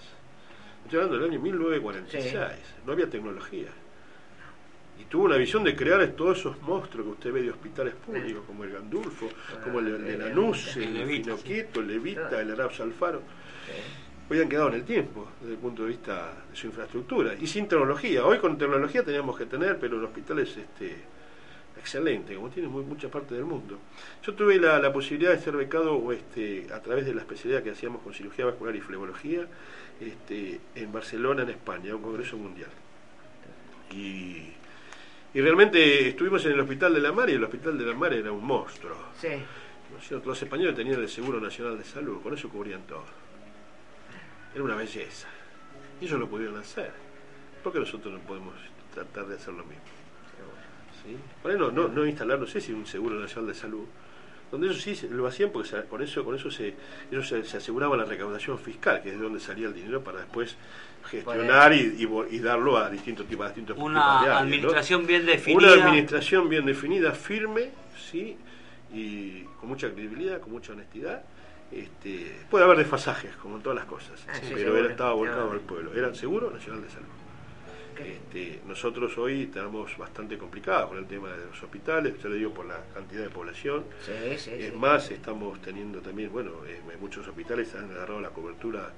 Estoy 0.85 0.99
hablando 1.01 1.19
del 1.19 1.31
año 1.31 1.41
1946, 1.41 2.59
no 2.87 2.93
había 2.93 3.09
tecnología. 3.09 3.69
Y 5.01 5.05
tuvo 5.05 5.25
una 5.25 5.37
visión 5.37 5.65
de 5.65 5.75
crear 5.75 6.07
todos 6.09 6.39
esos 6.39 6.61
monstruos 6.63 7.07
que 7.07 7.13
usted 7.13 7.33
ve 7.33 7.43
de 7.43 7.51
hospitales 7.51 7.95
públicos, 7.95 8.43
como 8.47 8.65
el 8.65 8.73
Gandulfo, 8.73 9.29
como 9.65 9.81
el, 9.81 9.89
el 9.89 10.05
de 10.05 10.19
Lanús, 10.19 10.77
El 10.77 10.97
el 10.97 11.09
Finoquieto, 11.09 11.81
el 11.81 11.89
Levita, 11.89 12.41
el 12.41 12.53
Arabs 12.53 12.81
Alfaro 12.81 13.23
hoy 14.33 14.41
han 14.41 14.49
quedado 14.49 14.69
en 14.69 14.75
el 14.75 14.85
tiempo 14.85 15.29
desde 15.41 15.55
el 15.55 15.59
punto 15.59 15.83
de 15.83 15.91
vista 15.91 16.33
de 16.51 16.57
su 16.57 16.67
infraestructura 16.67 17.35
y 17.39 17.47
sin 17.47 17.69
tecnología. 17.69 18.25
Hoy 18.25 18.39
con 18.39 18.57
tecnología 18.57 19.03
teníamos 19.03 19.37
que 19.37 19.45
tener, 19.45 19.79
pero 19.79 19.99
el 19.99 20.05
hospital 20.05 20.39
es 20.39 20.57
este, 20.57 20.97
excelente, 21.79 22.35
como 22.35 22.49
tiene 22.49 22.69
muy, 22.69 22.83
mucha 22.83 23.11
parte 23.11 23.35
del 23.35 23.45
mundo. 23.45 23.79
Yo 24.23 24.35
tuve 24.35 24.59
la, 24.59 24.79
la 24.79 24.91
posibilidad 24.91 25.33
de 25.33 25.39
ser 25.39 25.55
becado 25.55 26.11
este, 26.13 26.67
a 26.73 26.81
través 26.81 27.05
de 27.05 27.15
la 27.15 27.21
especialidad 27.21 27.63
que 27.63 27.71
hacíamos 27.71 28.01
con 28.03 28.15
cirugía 28.15 28.47
vascular 28.47 28.75
y 28.75 28.81
flebología 28.81 29.47
este, 30.01 30.61
en 30.77 30.93
Barcelona, 30.93 31.43
en 31.43 31.51
España, 31.51 31.95
un 31.95 32.03
congreso 32.03 32.39
mundial. 32.39 32.71
Y, 33.91 34.53
y 35.35 35.41
realmente 35.41 36.09
estuvimos 36.09 36.45
en 36.47 36.53
el 36.53 36.61
Hospital 36.61 36.95
de 36.95 37.01
la 37.01 37.13
Mar 37.13 37.29
y 37.31 37.35
el 37.35 37.45
Hospital 37.45 37.79
de 37.79 37.87
la 37.87 37.95
Mar 37.95 38.13
era 38.13 38.31
un 38.33 38.45
monstruo. 38.45 38.97
Sí. 39.21 39.29
¿no 39.93 39.99
es 39.99 40.09
cierto? 40.09 40.29
Los 40.31 40.43
españoles 40.43 40.75
tenían 40.75 41.01
el 41.01 41.09
Seguro 41.09 41.41
Nacional 41.41 41.77
de 41.79 41.85
Salud, 41.85 42.21
con 42.23 42.33
eso 42.35 42.49
cubrían 42.49 42.83
todo. 42.87 43.05
Era 44.55 44.65
una 44.65 44.75
belleza. 44.75 45.29
Y 46.01 46.07
ellos 46.07 46.19
lo 46.19 46.29
pudieron 46.29 46.57
hacer. 46.59 46.91
¿Por 47.63 47.73
qué 47.73 47.79
nosotros 47.79 48.13
no 48.13 48.21
podemos 48.21 48.55
tratar 48.95 49.27
de 49.27 49.37
hacer 49.37 49.55
lo 49.55 49.65
mismo? 49.65 49.83
¿Sí? 51.05 51.17
Por 51.43 51.51
ahí 51.53 51.59
no, 51.59 51.71
no, 51.71 51.89
no 51.89 52.07
instalar, 52.07 52.39
no 52.39 52.47
sé 52.47 52.61
si 52.61 52.73
un 52.73 52.87
Seguro 52.87 53.17
Nacional 53.19 53.49
de 53.49 53.55
Salud, 53.59 53.85
donde 54.51 54.67
ellos 54.69 54.83
sí 54.83 55.09
lo 55.11 55.27
hacían 55.27 55.51
porque 55.51 55.69
se- 55.69 55.85
con 55.85 56.03
eso, 56.03 56.25
con 56.25 56.35
eso 56.35 56.51
se, 56.51 56.75
ellos 57.11 57.27
se, 57.29 57.45
se 57.45 57.57
aseguraban 57.57 57.99
la 57.99 58.05
recaudación 58.05 58.59
fiscal, 58.59 59.03
que 59.03 59.09
es 59.11 59.17
de 59.17 59.23
donde 59.23 59.41
salía 59.41 59.67
el 59.69 59.75
dinero 59.75 60.03
para 60.05 60.21
después 60.21 60.57
gestionar 61.05 61.73
y, 61.73 61.97
y 61.99 62.35
y 62.37 62.39
darlo 62.41 62.77
a 62.79 62.89
distintos 62.91 63.27
tipos, 63.27 63.45
a 63.47 63.49
distintos 63.49 63.77
tipos 63.77 63.91
de 63.91 63.97
Una 63.99 64.23
¿no? 64.27 64.33
administración 64.39 65.07
bien 65.07 65.27
definida. 65.27 65.73
Una 65.75 65.85
administración 65.85 66.49
bien 66.49 66.65
definida, 66.67 67.13
firme, 67.13 67.71
sí, 68.11 68.37
y 68.93 69.43
con 69.61 69.69
mucha 69.69 69.91
credibilidad, 69.91 70.41
con 70.41 70.53
mucha 70.53 70.73
honestidad. 70.73 71.23
Este, 71.71 72.37
puede 72.51 72.65
haber 72.65 72.77
desfasajes, 72.79 73.35
como 73.37 73.57
en 73.57 73.63
todas 73.63 73.77
las 73.77 73.87
cosas, 73.87 74.23
Ah, 74.29 74.35
sí, 74.35 74.41
pero 74.49 74.59
seguro. 74.59 74.79
era, 74.79 74.91
estaba 74.91 75.13
volcado 75.15 75.51
al 75.53 75.61
pueblo. 75.61 75.95
Era 75.95 76.09
el 76.09 76.15
Seguro 76.15 76.51
Nacional 76.51 76.83
de 76.83 76.91
Salud. 76.91 77.07
Este, 77.99 78.61
nosotros 78.67 79.17
hoy 79.19 79.43
estamos 79.45 79.97
bastante 79.97 80.37
complicados 80.37 80.89
con 80.89 80.99
el 80.99 81.07
tema 81.07 81.31
de 81.31 81.47
los 81.47 81.63
hospitales, 81.63 82.15
yo 82.23 82.29
le 82.31 82.37
digo 82.37 82.53
por 82.53 82.67
la 82.67 82.81
cantidad 82.93 83.23
de 83.23 83.29
población. 83.31 83.85
Sí, 84.05 84.13
sí, 84.39 84.51
Es 84.55 84.71
sí. 84.73 84.77
más, 84.77 85.11
estamos 85.11 85.61
teniendo 85.63 86.01
también, 86.01 86.33
bueno, 86.33 86.51
eh, 86.67 86.81
muchos 87.01 87.27
hospitales 87.29 87.75
han 87.75 87.91
agarrado 87.91 88.21
la 88.21 88.31
cobertura 88.31 88.91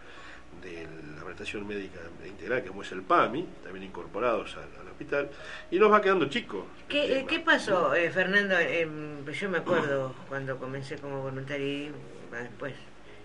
de 0.64 0.86
la 1.18 1.24
prestación 1.24 1.66
médica 1.66 2.00
integral, 2.26 2.64
como 2.64 2.82
es 2.82 2.90
el 2.92 3.02
PAMI, 3.02 3.46
también 3.62 3.84
incorporados 3.84 4.56
al, 4.56 4.80
al 4.80 4.88
hospital, 4.88 5.30
y 5.70 5.78
nos 5.78 5.92
va 5.92 6.00
quedando 6.00 6.26
chico. 6.28 6.66
¿Qué, 6.88 7.18
eh. 7.20 7.26
¿Qué 7.28 7.40
pasó, 7.40 7.94
eh, 7.94 8.10
Fernando? 8.10 8.58
Em, 8.58 9.24
yo 9.26 9.50
me 9.50 9.58
acuerdo 9.58 10.14
cuando 10.28 10.58
comencé 10.58 10.96
como 10.98 11.22
voluntario 11.22 11.66
y 11.66 11.92
después. 12.32 12.74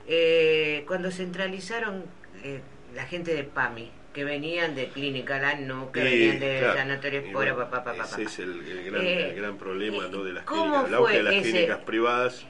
Eh, 0.07 0.83
cuando 0.87 1.11
centralizaron 1.11 2.03
eh, 2.43 2.61
la 2.95 3.05
gente 3.05 3.33
de 3.33 3.43
PAMI, 3.43 3.91
que 4.13 4.23
venían 4.23 4.73
de 4.75 4.87
Clínica 4.89 5.39
Lano, 5.39 5.91
que 5.91 5.99
Sí, 6.01 6.05
venían 6.05 6.39
de 6.39 6.57
claro. 6.59 6.77
Sanatorio 6.79 7.21
Y 7.21 7.27
Espora, 7.27 7.53
bueno, 7.53 7.69
papá, 7.69 7.93
papá, 7.95 8.03
Ese 8.05 8.23
es 8.23 8.39
el, 8.39 8.67
el 8.67 8.83
gran, 8.91 9.05
Eh, 9.05 9.29
el 9.29 9.35
gran 9.35 9.57
problema 9.57 10.07
¿no? 10.07 10.23
de 10.23 10.33
las 10.33 10.45
¿cómo 10.45 10.63
clínicas, 10.83 10.93
auge 10.93 11.17
de 11.17 11.23
las 11.23 11.33
ese- 11.35 11.51
clínicas 11.51 11.77
privadas 11.79 12.45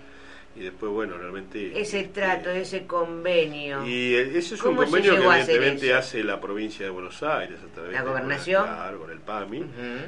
y 0.55 0.61
después, 0.61 0.91
bueno, 0.91 1.17
realmente... 1.17 1.79
Ese 1.79 2.01
este, 2.01 2.21
trato, 2.21 2.49
ese 2.49 2.85
convenio. 2.85 3.85
Y 3.85 4.15
ese 4.15 4.55
es 4.55 4.61
un 4.63 4.69
¿Cómo 4.75 4.81
se 4.81 4.85
convenio 4.87 5.15
que 5.15 5.23
evidentemente 5.25 5.87
eso? 5.89 5.97
hace 5.97 6.23
la 6.23 6.41
provincia 6.41 6.85
de 6.85 6.89
Buenos 6.91 7.21
Aires 7.23 7.59
a 7.63 7.73
través 7.73 7.93
¿La 7.93 8.01
de- 8.01 8.07
gobernación? 8.09 8.65
con 8.99 9.11
el 9.11 9.19
PAMI, 9.19 9.63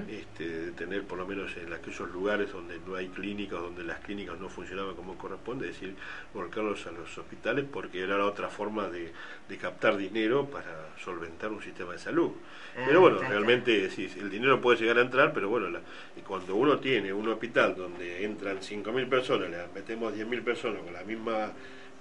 este, 0.10 0.48
de 0.50 0.72
tener 0.72 1.04
por 1.04 1.20
lo 1.20 1.26
menos 1.28 1.56
en 1.58 1.72
aquellos 1.72 2.10
lugares 2.12 2.52
donde 2.52 2.80
no 2.86 2.96
hay 2.96 3.08
clínicas, 3.10 3.60
donde 3.62 3.84
las 3.84 4.00
clínicas 4.00 4.40
no 4.40 4.50
funcionaban 4.50 4.96
como 4.96 5.18
corresponde, 5.18 5.70
es 5.70 5.74
decir, 5.80 5.96
volcarlos 6.34 6.86
a 6.88 6.92
los 6.92 7.18
hospitales 7.18 7.66
porque 7.72 8.02
era 8.02 8.18
la 8.18 8.26
otra 8.26 8.50
forma 8.50 8.90
de, 8.90 9.12
de 9.48 9.58
captar 9.58 9.96
dinero 9.96 10.46
para 10.48 10.90
solventar 11.04 11.52
un 11.52 11.62
sistema 11.62 11.94
de 11.94 12.00
salud. 12.00 12.32
Ah, 12.78 12.84
pero 12.88 13.02
bueno, 13.02 13.20
realmente 13.20 13.90
sí, 13.90 14.10
el 14.20 14.30
dinero 14.30 14.60
puede 14.60 14.80
llegar 14.80 14.98
a 14.98 15.02
entrar, 15.02 15.32
pero 15.34 15.50
bueno, 15.50 15.70
la- 15.70 15.82
cuando 16.28 16.56
uno 16.56 16.80
tiene 16.80 17.12
un 17.14 17.28
hospital 17.30 17.76
donde 17.76 18.24
entran 18.24 18.60
5.000 18.62 19.08
personas, 19.10 19.50
le 19.50 19.58
metemos 19.74 20.14
10.000 20.14 20.41
personas 20.42 20.82
con 20.84 20.94
la 20.94 21.04
misma 21.04 21.52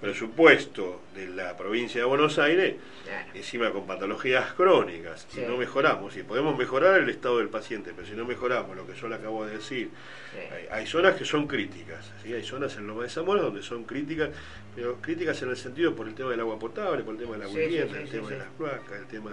presupuesto 0.01 0.99
de 1.15 1.27
la 1.27 1.55
provincia 1.55 2.01
de 2.01 2.05
Buenos 2.05 2.39
Aires, 2.39 2.75
Claro. 3.05 3.27
encima 3.35 3.69
con 3.71 3.85
patologías 3.85 4.51
crónicas, 4.53 5.27
Sí. 5.29 5.41
y 5.41 5.45
no 5.47 5.57
mejoramos, 5.57 6.17
y 6.17 6.23
podemos 6.23 6.57
mejorar 6.57 6.99
el 6.99 7.09
estado 7.09 7.37
del 7.37 7.49
paciente, 7.49 7.91
pero 7.95 8.07
si 8.07 8.13
no 8.13 8.25
mejoramos 8.25 8.75
lo 8.75 8.85
que 8.87 8.93
yo 8.95 9.07
le 9.07 9.15
acabo 9.15 9.45
de 9.45 9.57
decir, 9.57 9.89
Sí. 10.31 10.37
hay, 10.53 10.79
hay 10.79 10.87
zonas 10.87 11.15
que 11.15 11.23
son 11.25 11.47
críticas, 11.47 12.11
¿sí? 12.23 12.33
hay 12.33 12.43
zonas 12.43 12.75
en 12.77 12.87
Loma 12.87 13.03
de 13.03 13.09
Zamora 13.09 13.41
donde 13.43 13.61
son 13.61 13.83
críticas, 13.83 14.29
pero 14.75 14.95
críticas 15.01 15.41
en 15.41 15.49
el 15.49 15.57
sentido 15.57 15.95
por 15.95 16.07
el 16.07 16.13
tema 16.15 16.31
del 16.31 16.39
agua 16.39 16.57
potable, 16.57 17.03
por 17.03 17.13
el 17.15 17.19
tema 17.19 17.33
de 17.33 17.39
la 17.39 17.47
Sí, 17.49 17.57
vivienda, 17.57 17.93
sí, 17.95 18.03
el 18.03 18.09
tema 18.09 18.29
de 18.29 18.37
las 18.37 18.47
placas, 18.57 18.99
el 18.99 19.05
tema 19.07 19.31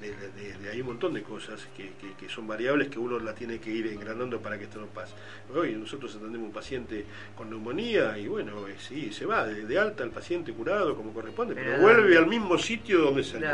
de, 0.00 0.08
de- 0.14 0.30
de- 0.30 0.58
de- 0.58 0.70
hay 0.70 0.80
un 0.80 0.86
montón 0.88 1.12
de 1.14 1.22
cosas 1.22 1.66
que, 1.76 1.90
que- 2.00 2.14
que 2.18 2.28
son 2.28 2.46
variables 2.46 2.88
que 2.88 2.98
uno 2.98 3.18
la 3.18 3.34
tiene 3.34 3.58
que 3.58 3.70
ir 3.70 3.86
engranando 3.88 4.40
para 4.40 4.56
que 4.58 4.64
esto 4.64 4.80
no 4.80 4.86
pase. 4.86 5.14
Hoy 5.54 5.72
nosotros 5.72 6.14
atendemos 6.16 6.46
un 6.46 6.52
paciente 6.52 7.04
con 7.36 7.50
neumonía 7.50 8.16
y 8.18 8.28
bueno, 8.28 8.66
eh, 8.68 8.76
sí, 8.78 9.12
se 9.12 9.26
va 9.26 9.46
de, 9.46 9.78
alta 9.78 10.04
el 10.04 10.10
paciente 10.10 10.52
curado 10.52 10.94
como 10.96 11.12
corresponde, 11.12 11.54
pero, 11.54 11.70
Pero 11.72 11.82
vuelve 11.82 12.16
al 12.16 12.26
mismo 12.26 12.56
sitio 12.58 13.00
donde 13.02 13.24
salió. 13.24 13.48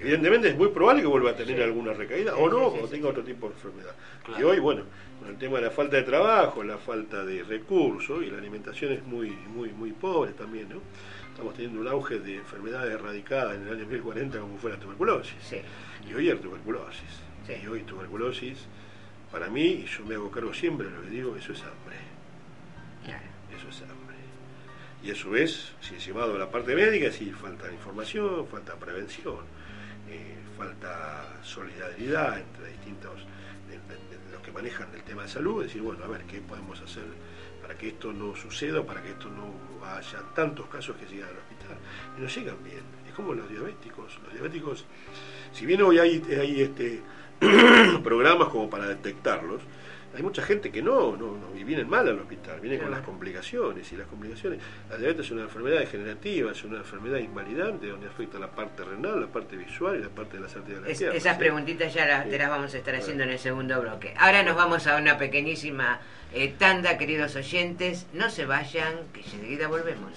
Evidentemente 0.00 0.48
es 0.48 0.56
muy 0.56 0.68
probable 0.68 1.02
que 1.02 1.08
vuelva 1.08 1.30
a 1.30 1.36
tener 1.36 1.56
Sí. 1.56 1.62
alguna 1.62 1.92
recaída 1.92 2.32
Sí, 2.34 2.38
o 2.40 2.48
no, 2.48 2.70
sí, 2.72 2.78
o 2.82 2.88
tenga 2.88 3.08
otro 3.08 3.22
tipo 3.22 3.48
de 3.48 3.54
enfermedad. 3.54 3.94
Claro. 4.24 4.40
Y 4.40 4.44
hoy, 4.44 4.58
bueno, 4.58 4.82
con 5.20 5.28
el 5.28 5.36
tema 5.36 5.58
de 5.58 5.64
la 5.66 5.70
falta 5.70 5.96
de 5.96 6.02
trabajo, 6.04 6.62
la 6.64 6.78
falta 6.78 7.24
de 7.24 7.42
recursos 7.42 8.22
y 8.22 8.30
la 8.30 8.38
alimentación 8.38 8.92
es 8.92 9.04
muy, 9.04 9.30
muy, 9.30 9.68
muy 9.70 9.92
pobre 9.92 10.32
también, 10.32 10.68
¿no? 10.70 10.80
Estamos 11.30 11.54
teniendo 11.54 11.80
un 11.80 11.88
auge 11.88 12.18
de 12.18 12.36
enfermedades 12.36 12.92
erradicadas 12.94 13.56
en 13.56 13.62
el 13.66 13.74
año 13.74 13.86
1040 13.86 14.38
como 14.40 14.56
fue 14.58 14.70
la 14.70 14.76
tuberculosis. 14.78 15.34
Y 16.08 16.14
hoy 16.14 16.28
hay 16.30 16.36
tuberculosis. 16.38 17.20
Y 17.62 17.66
hoy 17.66 17.82
tuberculosis, 17.82 18.58
para 19.32 19.48
mí, 19.48 19.62
y 19.64 19.86
yo 19.86 20.04
me 20.06 20.14
hago 20.14 20.30
cargo 20.30 20.54
siempre 20.54 20.86
de 20.88 20.92
lo 20.96 21.02
que 21.02 21.10
digo, 21.10 21.36
eso 21.36 21.52
es 21.52 21.60
hambre. 21.62 21.96
Claro. 23.04 23.24
Eso 23.56 23.68
es 23.68 23.82
hambre. 23.82 24.16
Y 25.02 25.10
a 25.10 25.14
su 25.14 25.30
vez, 25.30 25.72
si 25.80 25.94
es 25.96 26.16
a 26.16 26.26
la 26.26 26.50
parte 26.50 26.74
médica, 26.74 27.10
sí, 27.10 27.30
falta 27.32 27.72
información, 27.72 28.46
falta 28.48 28.76
prevención, 28.76 29.36
eh, 30.10 30.36
falta 30.56 31.40
solidaridad 31.42 32.38
entre 32.38 32.68
distintos, 32.68 33.26
los 34.32 34.42
que 34.42 34.52
manejan 34.52 34.88
el 34.94 35.02
tema 35.02 35.22
de 35.22 35.28
salud, 35.28 35.62
decir, 35.62 35.82
bueno, 35.82 36.04
a 36.04 36.08
ver, 36.08 36.22
¿qué 36.22 36.40
podemos 36.40 36.80
hacer 36.80 37.04
para 37.62 37.76
que 37.76 37.88
esto 37.88 38.12
no 38.12 38.34
suceda, 38.34 38.84
para 38.84 39.02
que 39.02 39.10
esto 39.10 39.28
no 39.28 39.86
haya 39.86 40.20
tantos 40.34 40.66
casos 40.66 40.96
que 40.96 41.06
llegan 41.06 41.28
al 41.28 41.36
hospital? 41.36 41.76
Y 42.18 42.20
no 42.20 42.28
llegan 42.28 42.64
bien. 42.64 42.82
Es 43.08 43.14
como 43.14 43.34
los 43.34 43.48
diabéticos. 43.48 44.18
Los 44.24 44.32
diabéticos, 44.32 44.84
si 45.52 45.66
bien 45.66 45.82
hoy 45.82 45.98
hay, 45.98 46.22
hay 46.38 46.62
este, 46.62 47.02
programas 48.02 48.48
como 48.48 48.68
para 48.68 48.86
detectarlos, 48.86 49.62
hay 50.14 50.22
mucha 50.22 50.42
gente 50.42 50.70
que 50.72 50.82
no, 50.82 51.16
no, 51.16 51.36
no 51.36 51.56
y 51.58 51.62
vienen 51.64 51.88
mal 51.88 52.08
al 52.08 52.18
hospital, 52.18 52.58
vienen 52.60 52.80
con 52.80 52.90
las 52.90 53.00
complicaciones, 53.02 53.92
y 53.92 53.96
las 53.96 54.06
complicaciones, 54.06 54.58
la 54.88 54.96
diabetes 54.96 55.26
es 55.26 55.32
una 55.32 55.42
enfermedad 55.42 55.78
degenerativa, 55.80 56.52
es 56.52 56.64
una 56.64 56.78
enfermedad 56.78 57.18
invalidante 57.18 57.86
donde 57.86 58.08
afecta 58.08 58.38
la 58.38 58.50
parte 58.50 58.82
renal, 58.84 59.20
la 59.20 59.26
parte 59.26 59.56
visual 59.56 59.96
y 59.96 60.02
la 60.02 60.08
parte 60.08 60.36
de 60.38 60.42
las 60.42 60.56
arterias 60.56 60.82
de 60.82 60.86
la 60.86 60.92
Es- 60.92 61.00
esas 61.02 61.34
¿sí? 61.34 61.38
preguntitas 61.38 61.92
ya 61.94 62.06
las, 62.06 62.28
te 62.28 62.38
las 62.38 62.48
vamos 62.48 62.74
a 62.74 62.78
estar 62.78 62.94
haciendo 62.94 63.22
en 63.24 63.30
el 63.30 63.38
segundo 63.38 63.80
bloque. 63.80 64.14
Ahora 64.18 64.42
nos 64.42 64.56
vamos 64.56 64.86
a 64.86 64.96
una 64.96 65.16
pequeñísima 65.18 66.00
eh, 66.32 66.54
tanda, 66.58 66.96
queridos 66.98 67.36
oyentes. 67.36 68.06
No 68.12 68.30
se 68.30 68.46
vayan, 68.46 68.94
que 69.12 69.20
enseguida 69.20 69.68
volvemos. 69.68 70.12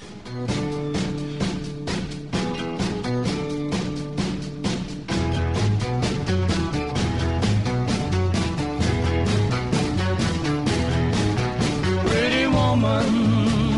Woman, 12.74 13.06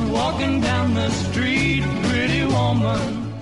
walking 0.09 0.61
down 0.61 0.93
the 0.93 1.09
street, 1.09 1.83
pretty 2.03 2.45
woman. 2.45 3.33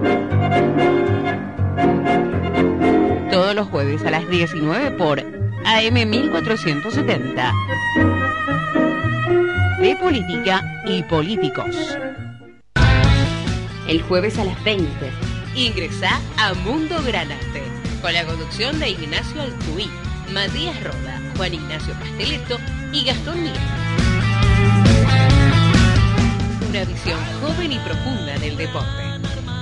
Todos 3.31 3.55
los 3.55 3.69
jueves 3.69 4.03
a 4.07 4.11
las 4.11 4.27
19 4.31 4.93
por 4.93 5.36
AM 5.69 5.95
1470. 6.09 7.53
De 9.81 9.97
Política 9.97 10.63
y 10.87 11.03
Políticos. 11.03 11.99
El 13.89 14.01
jueves 14.03 14.39
a 14.39 14.45
las 14.45 14.63
20. 14.63 14.87
Ingresa 15.57 16.21
a 16.39 16.55
Mundo 16.55 17.03
Granate, 17.03 17.65
con 18.01 18.13
la 18.13 18.25
conducción 18.25 18.79
de 18.79 18.91
Ignacio 18.91 19.43
Altuí, 19.43 19.91
Matías 20.33 20.81
Roda, 20.85 21.21
Juan 21.37 21.55
Ignacio 21.55 21.95
Pasteleto 21.95 22.59
y 22.93 23.05
Gastón 23.05 23.43
Miguel. 23.43 23.61
Una 26.69 26.85
visión 26.85 27.19
joven 27.41 27.73
y 27.73 27.79
profunda 27.81 28.39
del 28.39 28.57
deporte. 28.57 29.03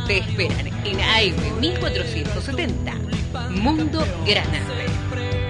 Te 0.06 0.18
esperan 0.18 0.66
en 0.66 1.00
AM 1.00 1.60
1470, 1.60 2.94
Mundo 3.52 4.06
Granate. 4.26 4.93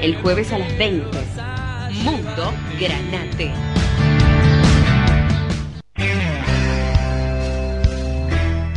El 0.05 0.17
jueves 0.17 0.53
a 0.53 0.59
las 0.59 0.77
20. 0.77 1.19
Mundo 2.05 2.53
Granate. 2.79 3.51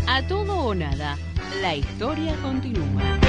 A 0.07 0.25
todo 0.25 0.53
o 0.67 0.73
nada, 0.73 1.17
la 1.61 1.75
historia 1.75 2.33
continúa. 2.41 3.19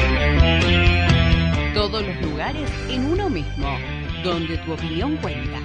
Todos 1.74 2.06
los 2.06 2.22
lugares 2.22 2.70
en 2.88 3.04
uno 3.04 3.28
mismo, 3.28 3.76
donde 4.22 4.58
tu 4.58 4.74
opinión 4.74 5.16
cuenta. 5.16 5.58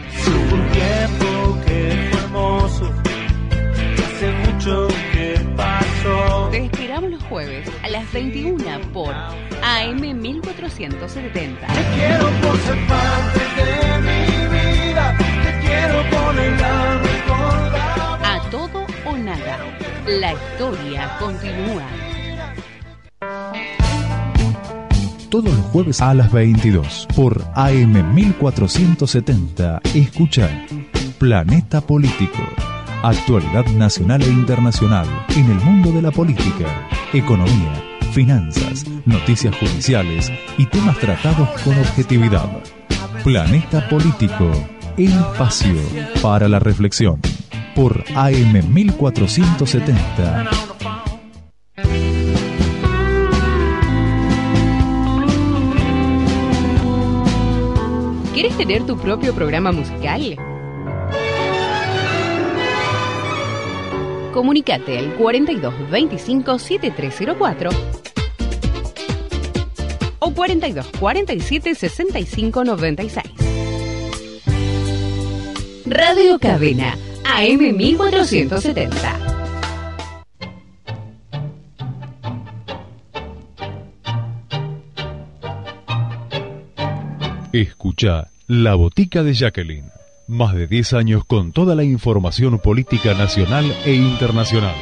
Tiempo 0.71 1.59
que 1.67 2.09
fue 2.09 2.19
hermoso, 2.19 2.91
hace 4.07 4.31
mucho 4.43 4.87
que 5.11 5.39
pasó. 5.55 5.92
Te 6.51 6.65
esperamos 6.65 7.11
los 7.11 7.23
jueves 7.23 7.71
a 7.81 7.87
las 7.87 8.11
21 8.11 8.61
por 8.91 9.13
AM 9.13 10.01
1470. 10.01 11.65
Quiero 11.95 12.29
por 12.41 12.57
ser 12.59 12.85
parte 12.87 13.39
de 13.55 13.99
mi 14.01 14.25
vida, 14.53 15.15
te 15.17 15.59
quiero 15.65 16.03
por 16.09 16.35
la 16.35 17.01
A 18.35 18.37
todo 18.51 18.85
o 19.05 19.17
nada, 19.17 19.57
la 20.05 20.33
historia 20.33 21.17
continúa. 21.19 21.87
Todos 25.29 25.53
los 25.53 25.65
jueves 25.67 26.01
a 26.01 26.13
las 26.13 26.29
22 26.33 27.07
por 27.15 27.45
AM 27.55 28.13
1470. 28.13 29.79
Escucha 29.93 30.49
Planeta 31.17 31.79
Político. 31.79 32.43
Actualidad 33.05 33.65
nacional 33.65 34.21
e 34.21 34.29
internacional 34.29 35.05
en 35.35 35.51
el 35.51 35.57
mundo 35.57 35.91
de 35.91 36.01
la 36.01 36.09
política, 36.09 36.87
economía, 37.11 37.99
finanzas, 38.13 38.85
noticias 39.05 39.53
judiciales 39.57 40.31
y 40.57 40.65
temas 40.67 40.97
tratados 40.99 41.49
con 41.63 41.77
objetividad. 41.79 42.49
Planeta 43.21 43.89
Político. 43.89 44.49
El 44.95 45.11
espacio 45.11 45.75
para 46.21 46.47
la 46.47 46.59
reflexión. 46.59 47.19
Por 47.75 48.05
AM 48.15 48.73
1470. 48.73 50.49
¿Quieres 58.33 58.55
tener 58.55 58.85
tu 58.85 58.97
propio 58.97 59.35
programa 59.35 59.73
musical? 59.73 60.37
Comunicate 64.33 64.97
al 64.97 65.13
42 65.13 65.89
25 65.89 66.57
7304 66.57 67.69
o 70.17 70.33
42 70.33 70.87
47 70.99 71.75
65 71.75 72.63
96. 72.63 73.23
Radio 75.85 76.39
Cadena 76.39 76.97
AM 77.23 77.75
1470. 77.75 79.19
Escucha 87.51 88.31
La 88.47 88.73
Botica 88.73 89.21
de 89.21 89.33
Jacqueline. 89.35 90.02
Más 90.27 90.55
de 90.55 90.67
10 90.67 90.93
años 90.93 91.25
con 91.25 91.51
toda 91.51 91.75
la 91.75 91.83
información 91.83 92.57
política 92.59 93.13
nacional 93.13 93.65
e 93.83 93.93
internacional. 93.93 94.75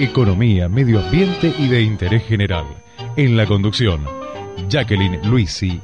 Economía, 0.00 0.68
medio 0.68 0.98
ambiente 0.98 1.54
y 1.56 1.68
de 1.68 1.82
interés 1.82 2.24
general. 2.24 2.64
En 3.16 3.36
la 3.36 3.46
conducción, 3.46 4.04
Jacqueline 4.68 5.20
Luisi. 5.30 5.80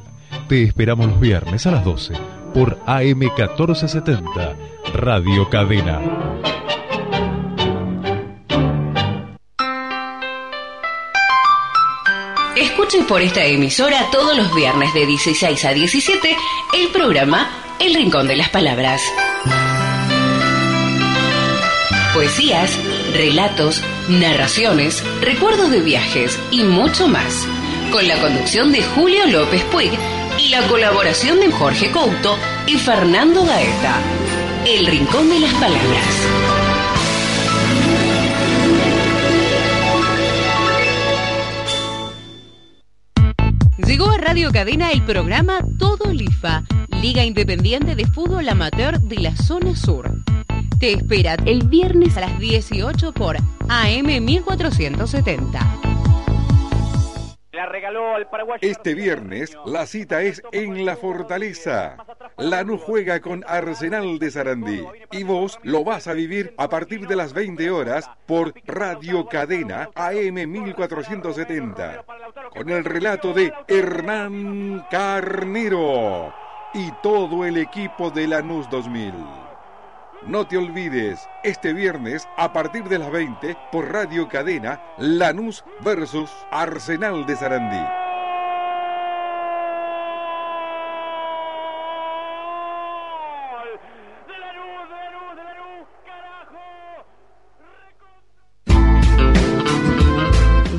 Te 0.49 0.65
esperamos 0.65 1.07
los 1.07 1.21
viernes 1.21 1.69
a 1.69 1.71
las 1.71 1.85
12 1.85 2.15
por 2.53 2.81
AM 2.85 3.21
1470, 3.21 4.57
Radio 4.93 5.49
Cadena. 5.49 6.01
Escuche 12.57 13.05
por 13.09 13.21
esta 13.21 13.45
emisora 13.45 14.05
todos 14.11 14.37
los 14.37 14.53
viernes 14.53 14.93
de 14.95 15.07
16 15.07 15.65
a 15.65 15.73
17 15.73 16.37
el 16.75 16.89
programa 16.89 17.70
El 17.81 17.95
Rincón 17.95 18.29
de 18.29 18.37
las 18.37 18.51
Palabras. 18.51 19.01
Poesías, 22.13 22.79
relatos, 23.15 23.83
narraciones, 24.07 25.03
recuerdos 25.23 25.71
de 25.71 25.81
viajes 25.81 26.39
y 26.51 26.63
mucho 26.63 27.09
más. 27.09 27.49
Con 27.91 28.07
la 28.07 28.21
conducción 28.21 28.71
de 28.71 28.83
Julio 28.83 29.25
López 29.29 29.65
Puig 29.65 29.93
y 30.39 30.51
la 30.51 30.61
colaboración 30.69 31.41
de 31.41 31.51
Jorge 31.51 31.91
Couto 31.91 32.37
y 32.67 32.77
Fernando 32.77 33.47
Gaeta. 33.47 33.97
El 34.67 34.87
Rincón 34.87 35.31
de 35.31 35.41
las 35.41 35.55
Palabras. 35.55 36.61
Llegó 43.87 44.11
a 44.11 44.19
Radio 44.19 44.53
Cadena 44.53 44.93
el 44.93 45.03
programa 45.03 45.61
Todo 45.79 46.13
Lifa, 46.13 46.63
Liga 47.01 47.25
Independiente 47.25 47.95
de 47.95 48.05
Fútbol 48.05 48.47
Amateur 48.47 49.01
de 49.01 49.21
la 49.21 49.35
Zona 49.35 49.75
Sur. 49.75 50.11
Te 50.79 50.93
espera 50.93 51.35
el 51.47 51.67
viernes 51.67 52.15
a 52.19 52.21
las 52.21 52.39
18 52.39 53.13
por 53.13 53.37
AM 53.71 54.23
1470. 54.23 55.61
La 57.53 57.65
regaló 57.65 58.15
al 58.15 58.29
paraguayo. 58.29 58.61
Este 58.61 58.95
viernes 58.95 59.57
la 59.65 59.87
cita 59.87 60.21
es 60.21 60.43
en 60.53 60.85
La 60.85 60.95
Fortaleza. 60.95 61.97
Lanús 62.37 62.83
juega 62.83 63.21
con 63.21 63.45
Arsenal 63.49 64.19
de 64.19 64.31
Sarandí 64.31 64.85
y 65.11 65.23
vos 65.23 65.59
lo 65.63 65.85
vas 65.85 66.07
a 66.07 66.13
vivir 66.13 66.53
a 66.59 66.69
partir 66.69 67.07
de 67.07 67.17
las 67.17 67.33
20 67.33 67.71
horas 67.71 68.11
por 68.27 68.53
Radio 68.67 69.25
Cadena 69.25 69.89
AM 69.95 70.35
1470 70.35 72.05
con 72.51 72.69
el 72.69 72.85
relato 72.85 73.33
de 73.33 73.55
Hernán 73.69 74.85
Carnero 74.91 76.35
y 76.73 76.91
todo 77.03 77.45
el 77.45 77.57
equipo 77.57 78.11
de 78.11 78.27
Lanús 78.29 78.69
2000. 78.71 79.13
No 80.27 80.47
te 80.47 80.59
olvides, 80.59 81.27
este 81.43 81.73
viernes 81.73 82.29
a 82.37 82.53
partir 82.53 82.85
de 82.85 82.99
las 82.99 83.11
20 83.11 83.57
por 83.73 83.91
Radio 83.91 84.29
Cadena, 84.29 84.81
Lanús 84.99 85.65
versus 85.83 86.31
Arsenal 86.51 87.25
de 87.27 87.37
Sarandí. 87.37 87.79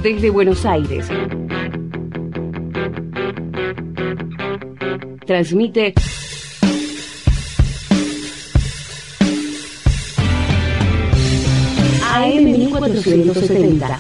Desde 0.04 0.30
Buenos 0.30 0.66
Aires. 0.66 1.10
Transmite 5.32 5.94
AM 12.12 12.44
1470. 12.44 14.00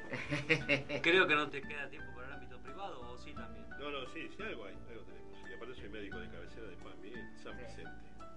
Creo 1.01 1.27
que 1.27 1.35
no 1.35 1.49
te 1.49 1.61
queda 1.61 1.89
tiempo 1.89 2.13
para 2.15 2.27
el 2.27 2.33
ámbito 2.33 2.57
privado 2.59 2.99
o 3.01 3.17
sí 3.17 3.33
también. 3.33 3.65
No, 3.79 3.91
no, 3.91 4.05
sí, 4.13 4.29
sí, 4.37 4.43
algo 4.43 4.65
hay, 4.65 4.73
médico 5.95 6.19
de 6.19 6.27
cabecera 6.27 6.67
de 6.67 6.75
Pan 6.77 6.93
Miguel, 7.01 7.23
San 7.41 7.57
Vicente. 7.57 7.91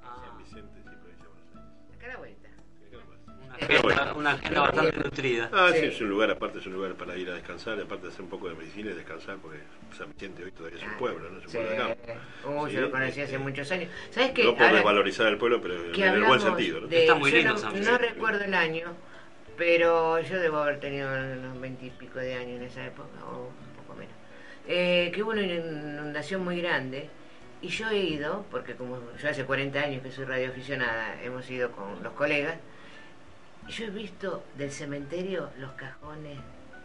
Ah. 0.04 0.16
San 0.24 0.38
Vicente, 0.38 0.78
sí, 0.78 0.96
provincia 0.96 1.24
de 1.24 1.28
Buenos 1.28 1.48
Aires. 1.54 1.96
Acá 1.96 2.06
a 2.06 2.10
la 2.10 2.16
vuelta. 2.18 2.48
Una 3.48 3.56
Eh, 3.58 3.76
agenda, 3.78 4.14
una 4.14 4.30
agenda 4.32 4.60
bastante 4.60 4.96
nutrida. 4.98 5.50
Ah, 5.52 5.70
sí. 5.72 5.80
Sí. 5.80 5.86
es 5.86 6.00
un 6.00 6.10
lugar, 6.10 6.30
aparte 6.30 6.58
es 6.58 6.66
un 6.66 6.72
lugar 6.74 6.94
para 6.94 7.16
ir 7.16 7.28
a 7.30 7.34
descansar, 7.34 7.80
aparte 7.80 8.06
de 8.06 8.12
hacer 8.12 8.22
un 8.22 8.28
poco 8.30 8.48
de 8.48 8.54
medicina 8.54 8.90
y 8.90 8.94
descansar, 8.94 9.36
porque 9.38 9.58
San 9.96 10.10
Vicente 10.12 10.44
hoy 10.44 10.52
todavía 10.52 10.78
es 10.78 10.84
un 10.84 10.96
pueblo, 10.98 11.28
¿no? 11.30 11.38
Es 11.38 11.44
un 11.46 11.50
Sí. 11.50 11.56
pueblo 11.56 11.70
de 11.72 11.76
campo. 11.76 11.94
Uh, 12.48 12.66
Sí, 12.68 12.74
yo 12.74 12.80
lo 12.82 12.90
conocí 12.90 13.10
hace 13.12 13.22
este, 13.22 13.38
muchos 13.38 13.70
años. 13.72 13.90
¿Sabes 14.10 14.30
qué? 14.30 14.44
No 14.44 14.52
por 14.54 14.62
Ahora 14.62 14.74
desvalorizar 14.76 15.26
el 15.26 15.38
pueblo, 15.38 15.60
pero 15.60 15.74
en 15.92 16.00
el 16.02 16.24
buen 16.24 16.40
sentido, 16.40 16.80
¿no? 16.82 16.86
de- 16.86 17.00
Está 17.02 17.14
muy 17.16 17.30
lindo 17.32 17.52
no, 17.52 17.58
San 17.58 17.72
no 17.72 17.78
Vicente. 17.80 18.08
recuerdo 18.10 18.44
el 18.44 18.54
año, 18.54 18.92
pero 19.56 20.20
yo 20.20 20.38
debo 20.38 20.58
haber 20.58 20.78
tenido 20.78 21.10
unos 21.10 21.60
veintipico 21.60 22.18
de 22.20 22.34
años 22.34 22.60
en 22.60 22.62
esa 22.62 22.86
época, 22.86 23.08
o 23.26 23.48
un 23.48 23.76
poco 23.82 23.94
menos. 23.98 24.14
Eh, 24.68 25.10
que 25.12 25.22
hubo 25.22 25.30
una 25.32 25.42
inundación 25.42 26.44
muy 26.44 26.60
grande. 26.60 27.08
Y 27.60 27.68
yo 27.68 27.88
he 27.90 27.98
ido, 27.98 28.44
porque 28.50 28.74
como 28.74 29.00
yo 29.20 29.28
hace 29.28 29.44
40 29.44 29.80
años 29.80 30.02
que 30.02 30.12
soy 30.12 30.24
radioaficionada, 30.26 31.20
hemos 31.22 31.48
ido 31.50 31.72
con 31.72 32.02
los 32.02 32.12
colegas, 32.12 32.56
y 33.66 33.72
yo 33.72 33.86
he 33.86 33.90
visto 33.90 34.44
del 34.56 34.70
cementerio 34.70 35.50
los 35.58 35.72
cajones 35.72 36.38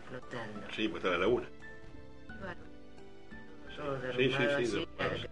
flotando. 0.10 0.62
Sí, 0.76 0.88
pues 0.88 1.04
está 1.04 1.12
la 1.16 1.20
laguna. 1.20 1.46
Todo 3.76 3.98
Sí, 4.16 4.32
sí, 4.32 4.38
sí, 4.38 4.46
así. 4.46 5.28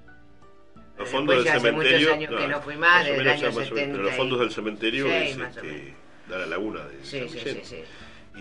Los 0.98 1.10
fondos 1.10 1.44
del 1.44 1.54
cementerio. 1.60 2.14
años 2.14 2.30
que 2.38 2.48
no 2.48 2.62
fui 2.62 2.76
más, 2.76 3.02
o 3.02 3.10
desde 3.10 3.18
el 3.18 3.24
menos, 3.26 3.34
año 3.34 3.42
ya 3.42 3.48
más 3.48 3.56
o 3.56 3.60
menos, 3.60 3.70
70 3.70 3.92
Pero 3.94 4.04
los 4.04 4.14
fondos 4.16 4.40
del 4.40 4.52
cementerio 4.52 5.08
es 5.12 5.38
este, 5.38 5.94
da 6.30 6.38
la 6.40 6.46
laguna 6.46 6.86
de 6.86 7.04
Sí, 7.04 7.20
San 7.20 7.30
sí, 7.30 7.40
sí, 7.40 7.44
Vicente. 7.46 7.66
sí. 7.66 7.84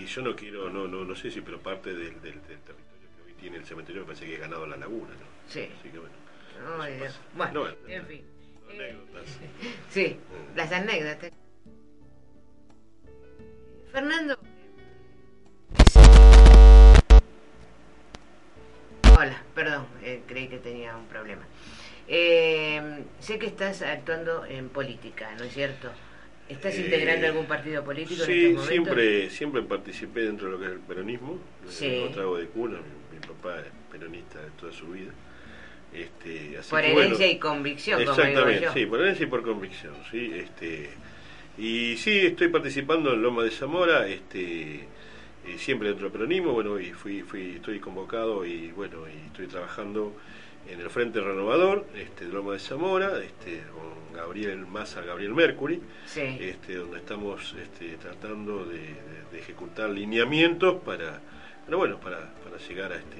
Y 0.01 0.07
yo 0.07 0.23
no 0.23 0.37
quiero, 0.37 0.71
no, 0.71 0.87
no, 0.87 1.05
no 1.05 1.15
sé 1.17 1.31
si, 1.31 1.41
pero 1.41 1.59
parte 1.61 1.91
del, 1.95 2.21
del, 2.21 2.35
del 2.35 2.41
territorio 2.43 2.77
que 3.17 3.23
hoy 3.27 3.35
tiene 3.41 3.57
el 3.57 3.65
cementerio 3.65 4.03
me 4.03 4.07
parece 4.09 4.27
que 4.27 4.35
he 4.35 4.39
ganado 4.39 4.67
la 4.67 4.77
laguna, 4.77 5.11
¿no? 5.11 5.27
Sí. 5.53 5.69
Así 5.79 5.89
que 5.89 5.99
bueno. 5.99 6.15
Ay, 6.79 6.93
eso 6.95 7.03
Dios. 7.03 7.13
pasa. 7.37 7.53
Bueno, 7.53 7.65
No, 7.87 7.89
en 7.93 8.07
fin. 8.07 8.23
Eh, 8.71 8.75
anécdotas. 8.75 9.39
Sí, 9.91 10.17
las 10.57 10.73
anécdotas. 10.73 11.31
Fernando. 13.93 14.39
Hola, 19.19 19.43
perdón, 19.55 19.87
eh, 20.03 20.23
creí 20.27 20.49
que 20.49 20.59
tenía 20.59 20.97
un 20.97 21.07
problema. 21.07 21.43
Eh, 22.09 23.05
sé 23.19 23.39
que 23.39 23.47
estás 23.47 23.83
actuando 23.83 24.45
en 24.47 24.69
política, 24.69 25.31
¿no 25.39 25.45
es 25.45 25.53
cierto? 25.53 25.91
¿Estás 26.49 26.75
Eh, 26.77 26.83
integrando 26.85 27.27
algún 27.27 27.47
partido 27.47 27.85
político 27.85 28.23
en 28.23 28.27
Sí, 28.27 28.33
estos 28.47 28.65
momentos? 28.67 28.69
siempre, 28.69 29.31
siempre 29.31 29.63
participé 29.63 30.21
dentro 30.23 30.47
de 30.47 30.53
lo 30.53 30.59
que 30.59 30.67
es 30.67 30.73
el 30.73 30.81
peronismo. 30.81 31.39
Sí. 31.69 32.03
No 32.05 32.11
trago 32.11 32.39
de 32.39 32.47
cuna, 32.47 32.79
mi, 32.79 33.19
mi 33.19 33.27
papá 33.27 33.61
es 33.61 33.67
peronista 33.91 34.41
de 34.41 34.51
toda 34.53 34.73
su 34.73 34.87
vida. 34.89 35.13
Este, 35.93 36.57
así 36.59 36.71
Por 36.71 36.81
que, 36.83 36.93
herencia 36.93 37.17
bueno, 37.27 37.33
y 37.33 37.39
convicción, 37.39 38.05
como 38.05 38.13
digo 38.13 38.23
Exactamente, 38.23 38.65
yo. 38.65 38.73
sí, 38.73 38.87
por 38.87 39.01
herencia 39.01 39.25
y 39.25 39.29
por 39.29 39.43
convicción, 39.43 39.95
sí. 40.11 40.33
Este, 40.35 40.91
y 41.59 41.97
sí, 41.97 42.19
estoy 42.27 42.49
participando 42.49 43.13
en 43.13 43.23
Loma 43.23 43.43
de 43.43 43.51
Zamora, 43.51 44.07
este, 44.07 44.75
eh, 44.77 45.59
siempre 45.59 45.89
dentro 45.89 46.05
del 46.09 46.13
peronismo, 46.13 46.53
bueno, 46.53 46.79
y 46.79 46.93
fui, 46.93 47.23
fui, 47.23 47.57
estoy 47.57 47.81
convocado 47.81 48.45
y 48.47 48.71
bueno, 48.71 48.99
y 49.09 49.27
estoy 49.27 49.47
trabajando 49.49 50.13
en 50.71 50.81
el 50.81 50.91
Frente 50.91 51.21
Renovador, 51.21 51.87
este, 51.97 52.27
de 52.27 52.33
Loma 52.33 52.53
de 52.53 52.61
Zamora, 52.61 53.19
este, 53.23 53.63
con 53.73 54.15
Gabriel 54.17 54.67
Massa, 54.67 55.01
Gabriel 55.03 55.35
Mercury, 55.35 55.81
Sí. 56.07 56.21
este, 56.41 56.77
donde 56.77 56.99
estamos 56.99 57.55
este, 57.61 57.97
tratando 57.97 58.65
de, 58.65 58.79
de- 58.79 59.21
de 59.33 59.39
ejecutar 59.39 59.91
lineamientos 59.91 60.83
para, 60.85 61.21
pero 61.65 61.79
bueno, 61.79 61.99
para, 61.99 62.31
para 62.45 62.59
llegar 62.69 62.93
a 62.93 62.97
este 62.97 63.17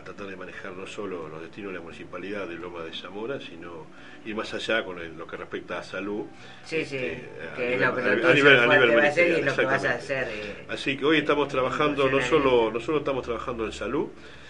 a 0.00 0.04
tratar 0.04 0.26
de 0.26 0.36
manejar 0.36 0.72
no 0.72 0.86
solo 0.86 1.28
los 1.28 1.40
destinos 1.42 1.72
de 1.72 1.78
la 1.78 1.84
municipalidad 1.84 2.46
de 2.48 2.54
Loma 2.56 2.82
de 2.82 2.92
Zamora, 2.92 3.40
sino 3.40 3.86
ir 4.24 4.34
más 4.34 4.52
allá 4.54 4.84
con 4.84 4.98
el- 4.98 5.16
lo 5.16 5.26
que 5.26 5.36
respecta 5.36 5.78
a 5.78 5.82
salud. 5.82 6.26
Sí, 6.64 6.84
sí, 6.84 6.96
este, 6.96 7.28
a 7.52 7.54
que 7.54 7.74
es 7.74 7.80
nivel- 7.80 7.88
lo 7.88 7.94
que 7.96 8.00
a 8.00 8.04
lo 8.04 8.10
nivel- 8.10 8.20
tuyo 8.20 8.30
a 8.30 8.34
nivel- 8.34 8.58
a 8.58 8.66
fuerte 8.66 8.80
nivel 8.86 8.98
va 8.98 9.08
a 9.08 9.12
ser 9.12 9.26
y 9.26 9.30
ministerial, 9.30 9.46
lo 9.46 9.56
que 9.56 9.64
vas 9.66 9.84
a 9.84 9.94
exactamente. 9.96 10.40
hacer. 10.42 10.56
eh, 10.60 10.66
Así 10.68 10.96
que 10.96 11.04
hoy 11.04 11.18
estamos 11.18 11.48
trabajando 11.48 12.10
no 12.10 12.20
solo, 12.22 12.70
no 12.72 12.80
solo 12.80 12.98
estamos 12.98 13.24
trabajando 13.24 13.64
en 13.66 13.72
salud, 13.72 14.08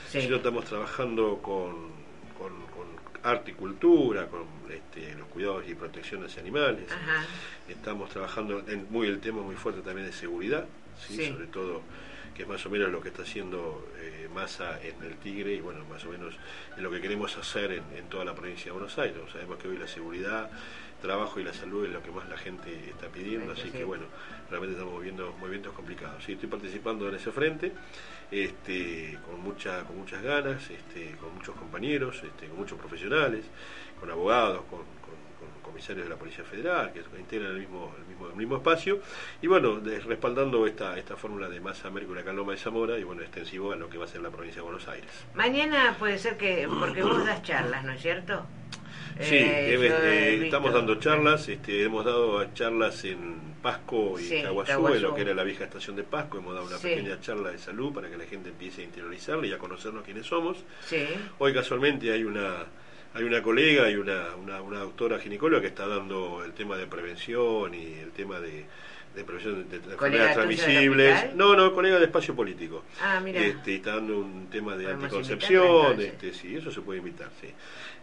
Sí. 0.08 0.22
sino 0.22 0.36
estamos 0.36 0.64
trabajando 0.64 1.38
con, 1.42 1.88
con, 2.38 2.52
con 2.74 2.86
arte 3.22 3.50
y 3.50 3.54
cultura, 3.54 4.26
con 4.26 4.42
este, 4.70 5.14
los 5.14 5.28
cuidados 5.28 5.64
y 5.68 5.74
protecciones 5.74 6.34
de 6.34 6.40
animales. 6.40 6.90
Ajá. 6.90 7.24
Estamos 7.68 8.10
trabajando 8.10 8.62
en 8.68 8.86
muy 8.90 9.06
el 9.08 9.20
tema 9.20 9.42
muy 9.42 9.54
fuerte 9.56 9.80
también 9.82 10.06
de 10.06 10.12
seguridad. 10.12 10.64
Sí. 10.98 11.28
sobre 11.30 11.46
todo 11.46 11.80
que 12.34 12.42
es 12.42 12.48
más 12.48 12.64
o 12.66 12.70
menos 12.70 12.90
lo 12.90 13.00
que 13.00 13.08
está 13.08 13.22
haciendo 13.22 13.86
eh, 13.98 14.28
Massa 14.34 14.80
en 14.82 15.02
el 15.02 15.16
Tigre 15.16 15.54
y 15.54 15.60
bueno, 15.60 15.84
más 15.90 16.04
o 16.04 16.10
menos 16.10 16.34
en 16.76 16.82
lo 16.82 16.90
que 16.90 17.00
queremos 17.00 17.36
hacer 17.36 17.72
en, 17.72 17.84
en 17.96 18.06
toda 18.08 18.24
la 18.24 18.34
provincia 18.34 18.66
de 18.66 18.72
Buenos 18.72 18.98
Aires. 18.98 19.16
Sabemos 19.32 19.58
que 19.58 19.68
hoy 19.68 19.76
la 19.78 19.88
seguridad, 19.88 20.50
trabajo 21.00 21.40
y 21.40 21.44
la 21.44 21.52
salud 21.54 21.86
es 21.86 21.92
lo 21.92 22.02
que 22.02 22.10
más 22.10 22.28
la 22.28 22.36
gente 22.36 22.72
está 22.90 23.08
pidiendo, 23.08 23.54
Sí, 23.54 23.60
así 23.62 23.70
sí. 23.70 23.78
que 23.78 23.84
bueno, 23.84 24.04
realmente 24.50 24.76
estamos 24.78 25.02
viendo 25.02 25.32
movimientos 25.40 25.72
complicados. 25.74 26.22
Sí, 26.24 26.32
estoy 26.32 26.48
participando 26.48 27.08
en 27.08 27.14
ese 27.14 27.32
frente, 27.32 27.72
este, 28.30 29.18
con 29.26 29.40
mucha, 29.40 29.82
con 29.84 29.96
muchas 29.98 30.22
ganas, 30.22 30.70
este, 30.70 31.16
con 31.16 31.34
muchos 31.34 31.54
compañeros, 31.56 32.22
este, 32.22 32.46
con 32.48 32.58
muchos 32.58 32.78
profesionales, 32.78 33.44
con 33.98 34.10
abogados, 34.10 34.62
con 34.70 34.80
comisarios 35.70 36.04
de 36.06 36.10
la 36.10 36.16
Policía 36.18 36.44
Federal, 36.44 36.92
que 36.92 37.00
integran 37.18 37.52
el 37.52 37.58
mismo, 37.60 37.94
el 37.98 38.04
mismo, 38.06 38.26
el 38.28 38.34
mismo 38.36 38.56
espacio, 38.56 39.00
y 39.40 39.46
bueno, 39.46 39.76
de- 39.80 40.00
respaldando 40.00 40.66
esta, 40.66 40.98
esta 40.98 41.16
fórmula 41.16 41.48
de 41.48 41.60
masa 41.60 41.90
Mercury 41.90 42.20
acá 42.20 42.30
en 42.30 42.36
Loma 42.36 42.52
de 42.52 42.58
Zamora, 42.58 42.98
y 42.98 43.04
bueno, 43.04 43.22
extensivo 43.22 43.72
a 43.72 43.76
lo 43.76 43.88
que 43.88 43.98
va 43.98 44.04
a 44.04 44.08
ser 44.08 44.20
la 44.22 44.30
provincia 44.30 44.60
de 44.60 44.64
Buenos 44.64 44.88
Aires. 44.88 45.10
Mañana 45.34 45.96
puede 45.98 46.18
ser 46.18 46.36
que, 46.36 46.68
porque 46.78 47.02
vos 47.02 47.24
das 47.24 47.42
charlas, 47.42 47.84
¿no 47.84 47.92
es 47.92 48.02
cierto? 48.02 48.44
Sí, 49.20 49.34
Eh, 49.36 49.74
eh, 49.74 49.74
eh, 49.74 50.30
visto. 50.32 50.44
estamos 50.46 50.72
dando 50.72 50.94
charlas, 50.94 51.46
este, 51.48 51.82
hemos 51.82 52.04
dado 52.04 52.42
charlas 52.54 53.04
en 53.04 53.38
Pasco 53.60 54.18
y 54.18 54.22
Sí, 54.24 54.42
Caguazú, 54.42 54.72
Caguazú. 54.72 54.94
en 54.96 55.02
lo 55.02 55.14
que 55.14 55.20
era 55.22 55.34
la 55.34 55.44
vieja 55.44 55.64
estación 55.64 55.94
de 55.96 56.04
Pasco, 56.04 56.38
hemos 56.38 56.54
dado 56.54 56.66
una 56.66 56.78
Sí. 56.78 56.88
pequeña 56.88 57.20
charla 57.20 57.50
de 57.50 57.58
salud 57.58 57.92
para 57.92 58.08
que 58.08 58.16
la 58.16 58.24
gente 58.24 58.48
empiece 58.48 58.80
a 58.80 58.84
interiorizarla 58.86 59.46
y 59.46 59.52
a 59.52 59.58
conocernos 59.58 60.04
quiénes 60.04 60.26
somos. 60.26 60.56
Sí. 60.86 61.04
Hoy 61.38 61.52
casualmente 61.52 62.10
hay 62.10 62.24
una 62.24 62.64
hay 63.14 63.24
una 63.24 63.42
colega 63.42 63.90
y 63.90 63.96
una, 63.96 64.36
una, 64.36 64.62
una 64.62 64.78
doctora 64.80 65.18
ginecóloga 65.18 65.60
que 65.62 65.68
está 65.68 65.86
dando 65.86 66.44
el 66.44 66.52
tema 66.52 66.76
de 66.76 66.86
prevención 66.86 67.74
y 67.74 67.94
el 67.98 68.10
tema 68.12 68.38
de, 68.38 68.64
de 69.14 69.24
prevención 69.24 69.68
de, 69.68 69.78
de 69.80 69.96
¿Colega 69.96 70.30
enfermedades 70.30 70.34
transmisibles. 70.34 71.34
No, 71.34 71.56
no, 71.56 71.72
colega 71.74 71.98
de 71.98 72.04
espacio 72.04 72.34
político. 72.34 72.84
Ah, 73.00 73.20
mira. 73.22 73.40
Este, 73.40 73.76
está 73.76 73.96
dando 73.96 74.18
un 74.18 74.46
tema 74.48 74.76
de 74.76 74.84
Podemos 74.84 75.04
anticoncepción, 75.04 76.00
este, 76.00 76.32
sí, 76.32 76.56
eso 76.56 76.70
se 76.70 76.80
puede 76.82 76.98
invitar, 77.00 77.30
sí. 77.40 77.48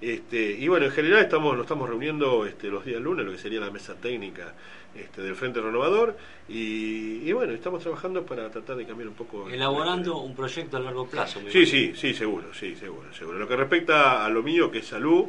Este, 0.01 0.51
y 0.51 0.67
bueno, 0.67 0.85
en 0.85 0.91
general 0.91 1.21
estamos, 1.21 1.55
nos 1.55 1.63
estamos 1.63 1.89
reuniendo 1.89 2.45
este, 2.45 2.67
los 2.67 2.85
días 2.85 3.01
lunes, 3.01 3.25
lo 3.25 3.31
que 3.31 3.37
sería 3.37 3.59
la 3.59 3.71
mesa 3.71 3.95
técnica 3.95 4.53
este, 4.97 5.21
del 5.21 5.35
Frente 5.35 5.61
Renovador, 5.61 6.17
y, 6.49 7.27
y 7.27 7.31
bueno, 7.33 7.53
estamos 7.53 7.81
trabajando 7.81 8.25
para 8.25 8.49
tratar 8.49 8.75
de 8.75 8.85
cambiar 8.85 9.09
un 9.09 9.15
poco. 9.15 9.49
Elaborando 9.49 10.17
un 10.19 10.35
proyecto 10.35 10.77
a 10.77 10.79
largo 10.79 11.07
plazo. 11.07 11.39
Sí, 11.49 11.65
sí, 11.65 11.93
sí, 11.95 12.13
seguro, 12.13 12.53
sí, 12.53 12.75
seguro, 12.75 13.13
seguro. 13.13 13.37
Lo 13.37 13.47
que 13.47 13.55
respecta 13.55 14.25
a 14.25 14.29
lo 14.29 14.43
mío, 14.43 14.71
que 14.71 14.79
es 14.79 14.87
salud, 14.87 15.25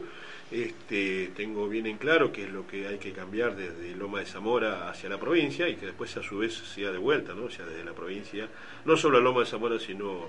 este, 0.51 1.31
tengo 1.37 1.69
bien 1.69 1.87
en 1.87 1.99
claro 1.99 2.33
que 2.33 2.45
es 2.45 2.51
lo 2.51 2.67
que 2.67 2.89
hay 2.89 2.99
que 2.99 3.13
cambiar 3.13 3.55
desde 3.55 3.95
Loma 3.95 4.21
de 4.21 4.27
Zamora 4.27 4.89
hacia 4.89 5.11
la 5.11 5.19
provincia 5.19 5.69
y 5.69 5.77
que 5.77 5.87
después 5.87 6.17
a 6.17 6.23
su 6.23 6.39
vez 6.39 6.55
sea 6.55 6.91
de 6.91 6.99
vuelta, 6.99 7.35
¿no? 7.35 7.45
O 7.45 7.51
sea, 7.51 7.67
desde 7.67 7.85
la 7.85 7.93
provincia, 7.93 8.49
no 8.87 8.97
solo 8.97 9.19
a 9.19 9.21
Loma 9.21 9.41
de 9.41 9.47
Zamora, 9.47 9.79
sino 9.79 10.27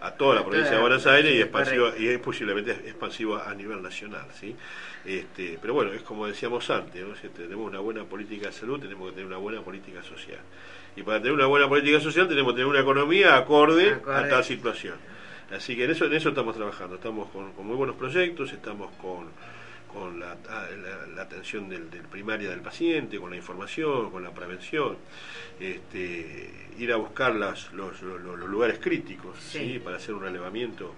a 0.00 0.10
toda 0.12 0.36
la 0.36 0.44
provincia 0.44 0.72
de 0.72 0.80
Buenos 0.80 1.06
Aires 1.06 1.34
y 1.34 1.40
expansiva, 1.40 1.92
y 1.98 2.08
es 2.08 2.18
posiblemente 2.18 2.72
expansiva 2.72 3.48
a 3.48 3.54
nivel 3.54 3.82
nacional, 3.82 4.26
¿sí? 4.38 4.54
Este, 5.04 5.58
pero 5.60 5.74
bueno, 5.74 5.92
es 5.92 6.02
como 6.02 6.26
decíamos 6.26 6.68
antes, 6.70 7.06
¿no? 7.06 7.14
Si 7.16 7.28
tenemos 7.28 7.66
una 7.66 7.80
buena 7.80 8.04
política 8.04 8.46
de 8.46 8.52
salud, 8.52 8.80
tenemos 8.80 9.08
que 9.08 9.12
tener 9.12 9.26
una 9.26 9.36
buena 9.38 9.60
política 9.60 10.02
social. 10.02 10.40
Y 10.96 11.02
para 11.02 11.18
tener 11.18 11.32
una 11.32 11.46
buena 11.46 11.68
política 11.68 12.00
social 12.00 12.28
tenemos 12.28 12.52
que 12.52 12.56
tener 12.56 12.66
una 12.66 12.80
economía 12.80 13.36
acorde, 13.36 13.94
Acorde. 13.94 14.16
a 14.16 14.28
tal 14.28 14.44
situación. 14.44 14.94
Así 15.54 15.76
que 15.76 15.84
en 15.84 15.90
eso, 15.90 16.06
en 16.06 16.14
eso 16.14 16.30
estamos 16.30 16.56
trabajando, 16.56 16.96
estamos 16.96 17.28
con, 17.30 17.52
con 17.52 17.66
muy 17.66 17.76
buenos 17.76 17.96
proyectos, 17.96 18.52
estamos 18.52 18.90
con, 19.00 19.28
con 19.94 20.18
la, 20.20 20.36
ah, 20.48 20.66
la- 20.82 21.06
la 21.14 21.22
atención 21.22 21.68
del, 21.68 21.88
del 21.90 22.02
primaria 22.02 22.50
del 22.50 22.60
paciente, 22.60 23.18
con 23.18 23.30
la 23.30 23.36
información, 23.36 24.10
con 24.10 24.22
la 24.24 24.32
prevención, 24.34 24.96
este, 25.60 26.50
ir 26.78 26.92
a 26.92 26.96
buscar 26.96 27.34
las, 27.36 27.72
los, 27.72 28.02
los- 28.02 28.20
los 28.20 28.48
lugares 28.50 28.78
críticos 28.80 29.38
Sí. 29.38 29.58
¿sí? 29.74 29.78
para 29.78 29.96
hacer 29.96 30.14
un 30.14 30.22
relevamiento 30.22 30.92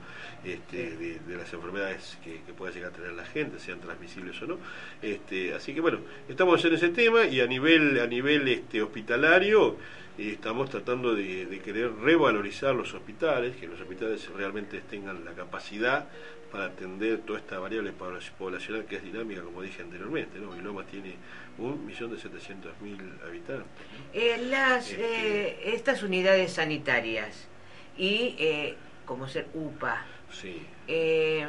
este, 0.45 0.97
de, 0.97 1.19
de 1.21 1.37
las 1.37 1.53
enfermedades 1.53 2.19
que, 2.25 2.41
que 2.47 2.53
pueda 2.53 2.73
llegar 2.73 2.91
a 2.93 2.95
tener 2.95 3.13
la 3.13 3.25
gente, 3.27 3.59
sean 3.59 3.81
transmisibles 3.81 4.41
o 4.43 4.47
no. 4.47 4.59
Este, 5.03 5.53
así 5.55 5.75
que 5.75 5.81
bueno, 5.81 5.99
estamos 6.29 6.65
en 6.65 6.75
ese 6.75 6.89
tema 6.91 7.25
y 7.27 7.41
a 7.41 7.47
nivel, 7.47 8.01
a 8.01 8.07
nivel 8.07 8.47
este, 8.49 8.81
hospitalario 8.83 9.77
eh, 10.19 10.31
estamos 10.33 10.71
tratando 10.71 11.15
de, 11.15 11.47
de 11.47 11.59
querer 11.61 11.93
revalorizar 11.97 12.75
los 12.75 12.95
hospitales, 12.95 13.57
que 13.57 13.67
los 13.67 13.81
hospitales 13.81 14.29
realmente 14.35 14.81
tengan 14.89 15.25
la 15.25 15.33
capacidad 15.33 16.09
para 16.51 16.67
atender 16.67 17.19
toda 17.21 17.39
esta 17.39 17.59
variable 17.59 17.93
pobla- 17.93 18.21
poblacional 18.39 18.85
que 18.87 18.97
es 18.97 19.03
dinámica, 19.03 19.43
como 19.43 19.63
dije 19.63 19.83
anteriormente. 19.83 20.39
¿no? 20.39 20.57
Y 20.57 20.61
Loma 20.61 20.85
tiene 20.85 21.15
un 21.59 21.85
millón 21.87 22.11
de 22.13 22.19
setecientos 22.19 22.73
mil 22.81 22.99
habitantes. 23.27 23.67
¿no? 23.67 24.21
Eh, 24.21 24.39
las, 24.49 24.91
Este- 24.91 25.49
eh, 25.49 25.75
estas 25.75 26.03
unidades 26.03 26.53
sanitarias 26.53 27.49
y 27.97 28.35
eh, 28.39 28.75
como 29.05 29.29
ser 29.29 29.47
UPA, 29.55 30.05
Sí. 30.31 30.63
eh, 30.89 31.47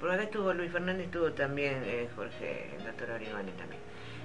por 0.00 0.10
acá 0.10 0.24
estuvo 0.24 0.52
Luis 0.52 0.70
Fernández, 0.72 1.06
estuvo 1.06 1.32
también 1.32 1.82
eh, 1.84 2.08
Jorge, 2.14 2.70
el 2.78 2.84
doctor 2.84 3.10
Orivane 3.10 3.52
también. 3.52 3.80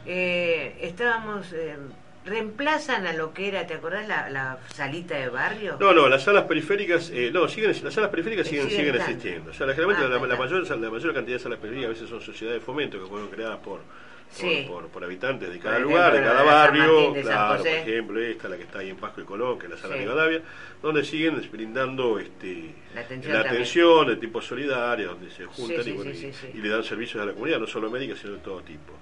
Eh, 0.06 0.78
estábamos, 0.82 1.54
eh, 1.54 1.78
reemplazan 2.26 3.08
a 3.08 3.14
lo 3.14 3.34
que 3.34 3.48
era, 3.48 3.66
¿te 3.68 3.74
acordás 3.74 4.08
la, 4.08 4.30
la 4.30 4.60
salita 4.74 5.16
de 5.16 5.30
barrio? 5.30 5.78
No, 5.80 5.94
no, 5.94 6.08
las 6.08 6.24
salas 6.24 6.44
periféricas, 6.44 7.10
eh, 7.10 7.32
no, 7.34 7.48
siguen, 7.48 7.76
las 7.84 7.94
salas 7.94 8.10
periféricas 8.10 8.48
siguen, 8.48 8.70
Siguen 8.70 8.96
existiendo. 8.96 9.52
O 9.52 9.54
sea, 9.54 9.68
generalmente 9.68 10.04
Ah, 10.06 10.10
la, 10.20 10.28
la 10.28 10.36
mayor, 10.36 10.68
la 10.80 10.90
mayor 10.90 11.14
cantidad 11.14 11.38
de 11.38 11.44
salas 11.44 11.60
periféricas 11.60 11.88
a 11.90 11.94
veces 11.94 12.10
son 12.10 12.22
sociedades 12.22 12.62
de 12.62 12.66
fomento 12.66 13.00
que 13.02 13.08
fueron 13.10 13.28
creadas 13.30 13.58
por, 13.60 13.80
por, 13.80 13.86
Sí. 14.32 14.66
por, 14.68 14.88
por 14.88 15.04
habitantes 15.04 15.52
de 15.52 15.60
cada 15.60 15.76
ejemplo, 15.76 15.96
lugar, 15.98 16.14
de 16.14 16.22
cada 16.22 16.44
barrio, 16.44 17.12
de 17.12 17.22
claro, 17.22 17.58
por 17.58 17.68
ejemplo, 17.68 18.22
esta, 18.22 18.48
la 18.50 18.56
que 18.58 18.64
está 18.64 18.80
ahí 18.80 18.90
en 18.90 18.96
Pasco 18.98 19.20
y 19.20 19.26
Colón, 19.26 19.60
que 19.60 19.66
es 19.66 19.72
la 19.72 19.78
sala 19.78 19.96
Sí. 19.96 20.02
Rivadavia, 20.02 20.42
donde 20.82 21.04
siguen 21.04 21.50
brindando 21.52 22.18
este, 22.18 22.74
La 22.96 23.02
atención 23.02 23.34
la 23.34 23.40
atención 23.42 24.08
de 24.08 24.16
tipo 24.16 24.42
solidaria, 24.42 25.08
donde 25.08 25.30
se 25.32 25.46
juntan 25.46 25.84
sí, 25.84 25.90
y, 25.90 25.94
bueno, 25.94 26.12
y- 26.12 26.58
le 26.62 26.70
dan 26.70 26.84
servicios 26.84 27.22
a 27.22 27.26
la 27.26 27.34
comunidad, 27.34 27.60
no 27.60 27.68
solo 27.68 27.90
médicas, 27.92 28.20
sino 28.20 28.34
de 28.34 28.40
todo 28.40 28.62
tipo. 28.62 28.94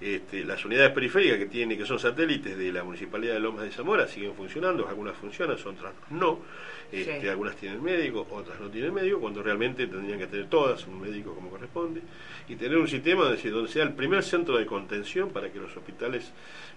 Este, 0.00 0.44
las 0.44 0.64
unidades 0.64 0.92
periféricas 0.92 1.38
que 1.38 1.46
tiene, 1.46 1.76
que 1.76 1.84
son 1.84 1.98
satélites 1.98 2.56
de 2.56 2.70
la 2.72 2.84
Municipalidad 2.84 3.34
de 3.34 3.40
Lomas 3.40 3.64
de 3.64 3.70
Zamora, 3.72 4.06
siguen 4.06 4.32
funcionando, 4.34 4.86
algunas 4.88 5.16
funcionan, 5.16 5.56
otras 5.56 5.92
no. 6.10 6.38
Este, 6.92 7.20
Sí. 7.20 7.28
Algunas 7.28 7.54
tienen 7.56 7.82
médico, 7.82 8.26
otras 8.30 8.58
no 8.60 8.70
tienen 8.70 8.94
médico, 8.94 9.20
cuando 9.20 9.42
realmente 9.42 9.86
tendrían 9.88 10.18
que 10.20 10.26
tener 10.26 10.46
todas 10.46 10.86
un 10.86 11.00
médico 11.00 11.34
como 11.34 11.50
corresponde, 11.50 12.00
y 12.48 12.54
tener 12.56 12.78
un 12.78 12.88
sistema 12.88 13.24
donde, 13.24 13.50
donde 13.50 13.70
sea 13.70 13.82
el 13.82 13.92
primer 13.92 14.22
centro 14.22 14.56
de 14.56 14.64
contención 14.64 15.28
para 15.30 15.50
que 15.52 15.58
los 15.58 15.76
hospitales 15.76 16.32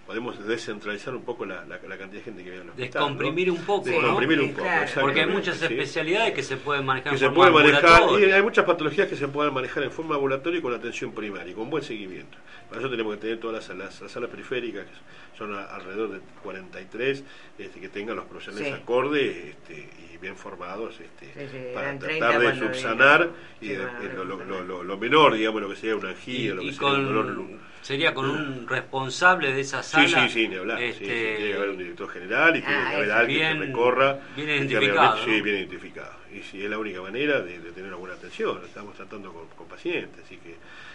podemos 0.06 0.44
descentralizar 0.46 1.14
un 1.14 1.22
poco 1.22 1.46
la, 1.46 1.64
la- 1.64 1.78
la 1.88 1.96
cantidad 1.96 2.18
de 2.20 2.22
gente 2.24 2.42
que 2.44 2.50
viene 2.50 2.64
al 2.64 2.70
hospital. 2.70 2.90
Descomprimir 2.92 3.48
¿no? 3.48 3.54
un 3.54 3.60
poco, 3.62 3.86
¿no? 3.88 3.92
Descomprimir 3.96 4.40
un 4.40 4.50
poco, 4.50 4.62
claro. 4.64 4.90
Porque 5.00 5.20
hay 5.20 5.26
muchas 5.28 5.56
sí 5.58 5.64
especialidades 5.64 6.34
que 6.34 6.42
se 6.42 6.56
pueden 6.58 6.84
manejar 6.84 7.10
que 7.12 7.14
en 7.14 7.18
se 7.20 7.26
forma 7.30 7.50
puede 7.52 7.72
manejar 7.72 8.02
y 8.20 8.32
hay 8.32 8.42
muchas 8.42 8.64
patologías 8.66 9.08
que 9.08 9.16
se 9.16 9.28
pueden 9.28 9.54
manejar 9.54 9.84
en 9.84 9.92
forma 9.92 10.16
ambulatoria 10.16 10.58
y 10.58 10.62
con 10.62 10.74
atención 10.74 11.12
primaria 11.12 11.52
y 11.52 11.54
con 11.54 11.70
buen 11.70 11.84
seguimiento 11.84 12.36
para 12.68 12.80
eso 12.80 12.90
tenemos 12.90 13.11
que 13.16 13.20
tener 13.22 13.38
todas 13.40 13.68
las, 13.68 13.76
las- 13.78 14.00
las 14.00 14.10
salas 14.12 14.30
periféricas 14.30 14.84
que 14.86 15.38
son 15.38 15.54
a- 15.54 15.64
alrededor 15.64 16.10
de 16.12 16.20
43 16.42 17.24
este, 17.58 17.80
que 17.80 17.88
tengan 17.88 18.16
los 18.16 18.26
profesionales 18.26 18.68
Sí. 18.74 18.80
acordes 18.82 19.36
este, 19.46 19.88
y 20.12 20.16
bien 20.18 20.36
formados 20.36 20.94
este, 21.00 21.26
Sí, 21.26 21.48
sí, 21.50 21.58
para 21.74 21.86
eran 21.88 21.98
30 21.98 22.30
tratar 22.30 22.54
de 22.54 22.58
subsanar 22.58 23.30
y 23.60 23.66
Sí, 23.66 23.72
de- 23.72 23.76
de 24.08 24.14
lo, 24.14 24.24
lo- 24.24 24.62
lo- 24.64 24.82
lo- 24.84 24.96
menor 24.98 25.34
digamos 25.34 25.60
lo 25.62 25.68
que 25.68 25.76
sería 25.76 25.96
una 25.96 26.10
angina 26.10 26.54
lo 26.54 26.60
que 26.62 26.66
y 26.68 26.72
sería 26.72 26.88
un 26.92 27.04
dolor 27.06 27.34
con, 27.34 27.60
sería 27.82 28.14
con 28.14 28.30
un 28.30 28.68
responsable 28.68 29.52
de 29.52 29.60
esa 29.60 29.82
Sí, 29.82 29.90
sala. 30.06 30.28
sí, 30.28 30.32
sí, 30.42 30.48
ni 30.48 30.56
hablar. 30.56 30.78
sí, 30.78 30.84
este, 30.84 31.04
sí, 31.04 31.10
tiene 31.10 31.36
que 31.50 31.54
haber 31.54 31.68
un 31.70 31.78
director 31.78 32.08
general 32.10 32.56
y 32.56 32.60
tiene 32.60 32.76
Ah, 32.76 32.88
que 32.90 32.96
haber 32.96 33.08
eso. 33.08 33.16
alguien 33.18 33.38
Bien- 33.40 33.58
que 33.60 33.66
recorra. 33.66 34.12
bien 34.36 34.46
que 34.48 34.54
identificado. 34.56 35.24
Sí, 35.24 35.40
bien 35.40 35.56
identificado. 35.56 36.12
Y 36.32 36.42
si 36.42 36.64
es 36.64 36.70
la 36.70 36.78
única 36.78 37.02
manera 37.02 37.40
de, 37.40 37.58
de 37.58 37.72
tener 37.72 37.88
una 37.88 37.96
buena 37.96 38.14
atención. 38.14 38.60
Estamos 38.64 38.94
tratando 38.94 39.32
con, 39.32 39.48
con 39.48 39.66
pacientes, 39.66 40.24
así 40.24 40.36
que 40.38 40.54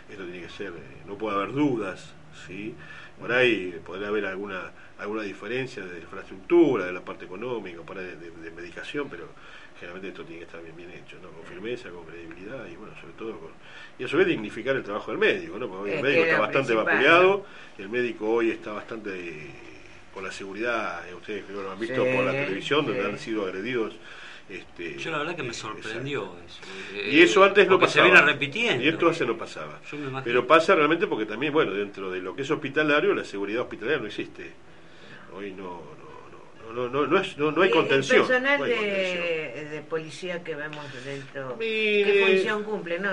esto 0.10 0.24
tiene 0.24 0.42
que 0.42 0.50
ser, 0.50 0.68
eh, 0.70 1.02
no 1.06 1.18
puede 1.18 1.36
haber 1.38 1.54
dudas, 1.54 2.14
¿sí? 2.48 2.76
Por 3.20 3.32
ahí 3.32 3.80
podrá 3.86 4.08
haber 4.10 4.26
alguna 4.26 4.72
alguna 5.00 5.22
diferencia 5.22 5.86
de 5.86 6.00
infraestructura, 6.00 6.86
de 6.86 6.92
la 6.92 7.02
parte 7.02 7.26
económica, 7.26 7.82
por 7.84 7.98
ahí 8.00 8.06
de, 8.06 8.16
de- 8.16 8.32
de 8.32 8.52
medicación, 8.52 9.08
pero 9.10 9.28
generalmente 9.80 10.08
esto 10.10 10.24
tiene 10.24 10.40
que 10.40 10.46
estar 10.46 10.60
bien, 10.64 10.76
bien 10.76 10.90
hecho, 10.90 11.18
¿no? 11.22 11.30
Con 11.30 11.46
firmeza, 11.46 11.90
con 11.92 12.04
credibilidad 12.06 12.66
y 12.68 12.76
bueno, 12.76 12.94
sobre 13.00 13.14
todo 13.14 13.40
con... 13.40 13.50
Y 14.00 14.04
a 14.06 14.08
su 14.08 14.18
vez 14.18 14.26
dignificar 14.26 14.76
el 14.76 14.82
trabajo 14.84 15.12
del 15.12 15.20
médico, 15.20 15.60
¿no? 15.60 15.68
Porque 15.68 15.92
hoy 15.92 15.98
el 15.98 16.02
médico 16.02 16.22
es 16.24 16.28
está 16.30 16.40
bastante 16.40 16.74
vapuleado, 16.74 17.46
el 17.78 17.90
médico 17.90 18.28
hoy 18.28 18.50
está 18.50 18.72
bastante 18.72 19.12
eh, 19.20 19.52
con 20.14 20.24
la 20.24 20.32
seguridad, 20.32 21.08
eh, 21.08 21.14
ustedes 21.14 21.44
creo 21.46 21.58
que 21.60 21.64
lo 21.66 21.72
han 21.72 21.80
visto 21.80 22.04
Sí, 22.04 22.12
por 22.16 22.26
la 22.26 22.32
televisión, 22.32 22.86
donde 22.88 23.04
sí. 23.04 23.08
han 23.08 23.20
sido 23.20 23.44
agredidos 23.46 23.94
Este, 24.50 24.98
Yo 24.98 25.12
la 25.12 25.18
verdad 25.20 25.36
que 25.36 25.44
me 25.44 25.50
eh, 25.50 25.54
sorprendió 25.54 26.24
exacto. 26.24 26.46
eso. 26.48 26.96
Eh, 27.00 27.10
Y 27.16 27.22
eso 27.22 27.44
antes 27.44 27.68
no 27.68 27.78
pasaba. 27.80 28.06
se 28.06 28.12
viene 28.12 28.26
repitiendo. 28.26 28.84
Y 28.84 28.88
esto 28.88 29.10
hace 29.10 29.26
no 29.26 29.38
pasaba. 29.38 29.82
Yo 29.92 29.98
me 29.98 30.04
imagino. 30.08 30.24
Pero 30.24 30.48
pasa 30.48 30.74
realmente 30.76 31.06
porque 31.08 31.26
también, 31.26 31.52
bueno, 31.52 31.74
dentro 31.74 32.10
de 32.10 32.22
lo 32.22 32.34
que 32.36 32.44
es 32.44 32.52
hospitalario, 32.52 33.14
la 33.14 33.26
seguridad 33.26 33.64
hospitalaria 33.64 34.00
no 34.00 34.08
existe. 34.08 34.52
Hoy 35.36 35.52
no, 35.52 35.82
no, 36.66 36.74
no, 36.74 36.74
no, 36.74 36.90
no, 36.90 37.08
no, 37.08 37.20
es- 37.20 37.38
no, 37.38 37.52
no 37.52 37.62
hay 37.62 37.70
contención. 37.70 38.22
El 38.22 38.28
personal 38.28 38.58
no 38.60 38.66
hay 38.66 38.72
contención. 38.72 39.24
de, 39.24 39.66
de 39.70 39.82
policía 39.82 40.44
que 40.44 40.56
vemos 40.56 40.86
dentro, 41.06 41.56
Mire. 41.60 42.14
¿qué 42.14 42.26
función 42.26 42.64
cumple? 42.64 43.00
No, 43.00 43.10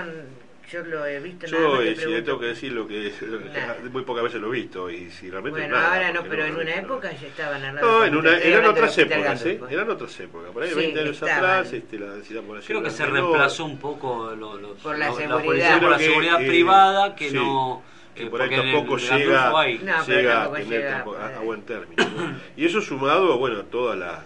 yo 0.71 0.83
lo 0.83 1.07
he 1.07 1.21
visto 1.21 1.47
nada 1.47 1.59
Yo, 1.63 1.71
más, 1.71 1.79
te 1.81 1.91
eh, 1.93 1.97
si 1.97 2.07
le 2.07 2.23
tengo 2.23 2.39
que 2.41 2.47
decir 2.47 2.73
lo 2.73 2.87
que 2.89 3.13
Nada. 3.53 3.77
muy 3.93 4.03
pocas 4.03 4.25
veces 4.25 4.41
lo 4.41 4.49
he 4.49 4.57
visto 4.61 4.91
y 4.91 5.11
si 5.11 5.31
realmente 5.31 5.61
Bueno, 5.61 5.77
nada, 5.77 5.95
ahora 5.95 6.13
no, 6.13 6.23
pero 6.25 6.45
en 6.47 6.55
una 6.55 6.65
no. 6.65 6.71
época 6.71 7.13
ya 7.13 7.27
estaban 7.27 7.63
al 7.65 7.75
lado 7.77 7.87
No, 7.99 8.05
en 8.05 8.17
una, 8.17 8.39
eran 8.39 8.65
otras 8.67 8.97
épocas, 8.99 9.45
¿eh? 9.47 9.61
Eran 9.71 9.91
otras 9.91 10.21
épocas. 10.21 10.51
Por 10.53 10.63
ahí 10.63 10.71
Sí, 10.71 10.75
20 10.77 11.01
años 11.01 11.11
estaban. 11.23 11.37
atrás, 11.39 11.73
este, 11.73 11.99
la 11.99 12.07
densidad 12.15 12.43
poblacional 12.43 12.83
Creo 12.83 12.83
que 12.83 12.91
se 12.97 13.07
reemplazó 13.07 13.65
un 13.65 13.79
poco 13.79 14.35
lo- 14.35 14.57
lo- 14.59 14.75
Por 14.75 14.99
la 14.99 15.09
la, 15.11 15.15
seguridad. 15.15 15.45
por 15.45 15.57
la 15.57 15.97
Creo 15.97 15.99
que, 15.99 16.05
seguridad 16.05 16.43
eh, 16.43 16.47
privada 16.49 17.15
que 17.17 17.29
sí, 17.31 17.35
no. 17.37 17.83
que 18.15 18.23
eh, 18.25 18.27
por 18.27 18.43
ahí 18.43 18.51
tampoco 18.51 18.97
llega, 18.97 19.51
No, 19.51 20.07
llega 20.07 20.33
a 20.33 20.45
tampoco 20.45 20.57
tener 20.57 20.69
llega, 20.81 20.91
tampoco- 20.97 21.17
a, 21.19 21.31
eh. 21.33 21.35
a 21.37 21.41
buen 21.41 21.63
término. 21.63 22.05
¿no? 22.05 22.37
y 22.57 22.65
eso 22.65 22.81
sumado, 22.81 23.37
bueno, 23.39 23.61
a 23.61 23.65
toda 23.65 23.97
la, 23.97 24.23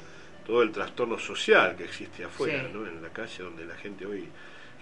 todo 0.47 0.63
el 0.63 0.71
trastorno 0.73 1.19
social 1.19 1.75
que 1.77 1.85
existe 1.85 2.25
afuera, 2.25 2.63
Sí. 2.65 2.71
¿no? 2.73 2.87
en 2.87 3.03
la 3.03 3.09
calle, 3.11 3.43
donde 3.43 3.65
la 3.65 3.75
gente 3.77 4.07
hoy 4.07 4.29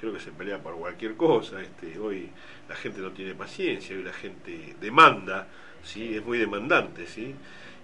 creo 0.01 0.13
que 0.13 0.21
se 0.21 0.31
pelea 0.31 0.59
por 0.63 0.77
cualquier 0.77 1.17
cosa. 1.17 1.61
Este, 1.61 1.99
hoy 1.99 2.31
la 2.69 2.77
gente 2.77 3.01
no 3.01 3.11
tiene 3.11 3.35
paciencia, 3.35 3.97
hoy 3.97 4.03
la 4.03 4.13
gente 4.13 4.77
demanda, 4.81 5.47
¿sí? 5.83 6.17
es 6.17 6.25
muy 6.25 6.39
demandante, 6.39 7.07
¿sí? 7.07 7.35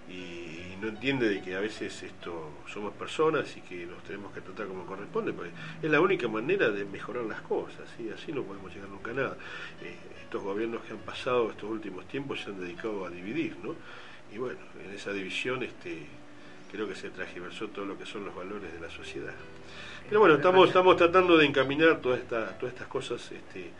y 0.09 0.77
no 0.81 0.89
entiende 0.89 1.29
de 1.29 1.41
que 1.41 1.55
a 1.55 1.61
veces 1.61 2.03
esto 2.03 2.51
somos 2.67 2.93
personas 2.95 3.57
y 3.57 3.61
que 3.61 3.87
nos 3.87 4.03
tenemos 4.03 4.33
que 4.33 4.41
tratar 4.41 4.67
como 4.67 4.85
corresponde, 4.85 5.33
porque 5.33 5.53
es 5.81 5.91
la 5.91 6.01
única 6.01 6.29
manera 6.29 6.71
de 6.71 6.85
mejorar 6.85 7.25
las 7.25 7.41
cosas, 7.43 7.89
¿sí? 7.97 8.11
así 8.11 8.33
no 8.33 8.43
podemos 8.43 8.75
llegar 8.75 8.89
nunca 8.89 9.13
a 9.13 9.15
nada. 9.15 9.37
Eh, 9.81 9.97
estos 10.23 10.43
gobiernos 10.43 10.83
que 10.83 10.93
han 10.93 10.99
pasado 10.99 11.51
estos 11.51 11.71
últimos 11.71 12.07
tiempos 12.09 12.41
se 12.41 12.51
han 12.51 12.61
dedicado 12.61 13.07
a 13.07 13.11
dividir, 13.11 13.57
¿no? 13.63 13.75
Y 14.35 14.39
bueno, 14.39 14.59
en 14.83 14.95
esa 14.95 15.13
división 15.13 15.63
este, 15.63 16.07
creo 16.71 16.89
que 16.89 16.95
se 16.95 17.11
transgiversó 17.11 17.69
todo 17.69 17.85
lo 17.85 17.99
que 17.99 18.07
son 18.07 18.25
los 18.25 18.35
valores 18.35 18.73
de 18.73 18.81
la 18.81 18.91
sociedad. 18.91 19.35
Pero 20.09 20.20
bueno, 20.20 20.34
estamos, 20.36 20.68
estamos 20.68 20.96
tratando 20.96 21.36
de 21.36 21.46
encaminar 21.46 22.00
todas 22.00 22.20
estas, 22.20 22.59
todas 22.59 22.74
estas 22.74 22.88
cosas 22.88 23.32
este, 23.32 23.70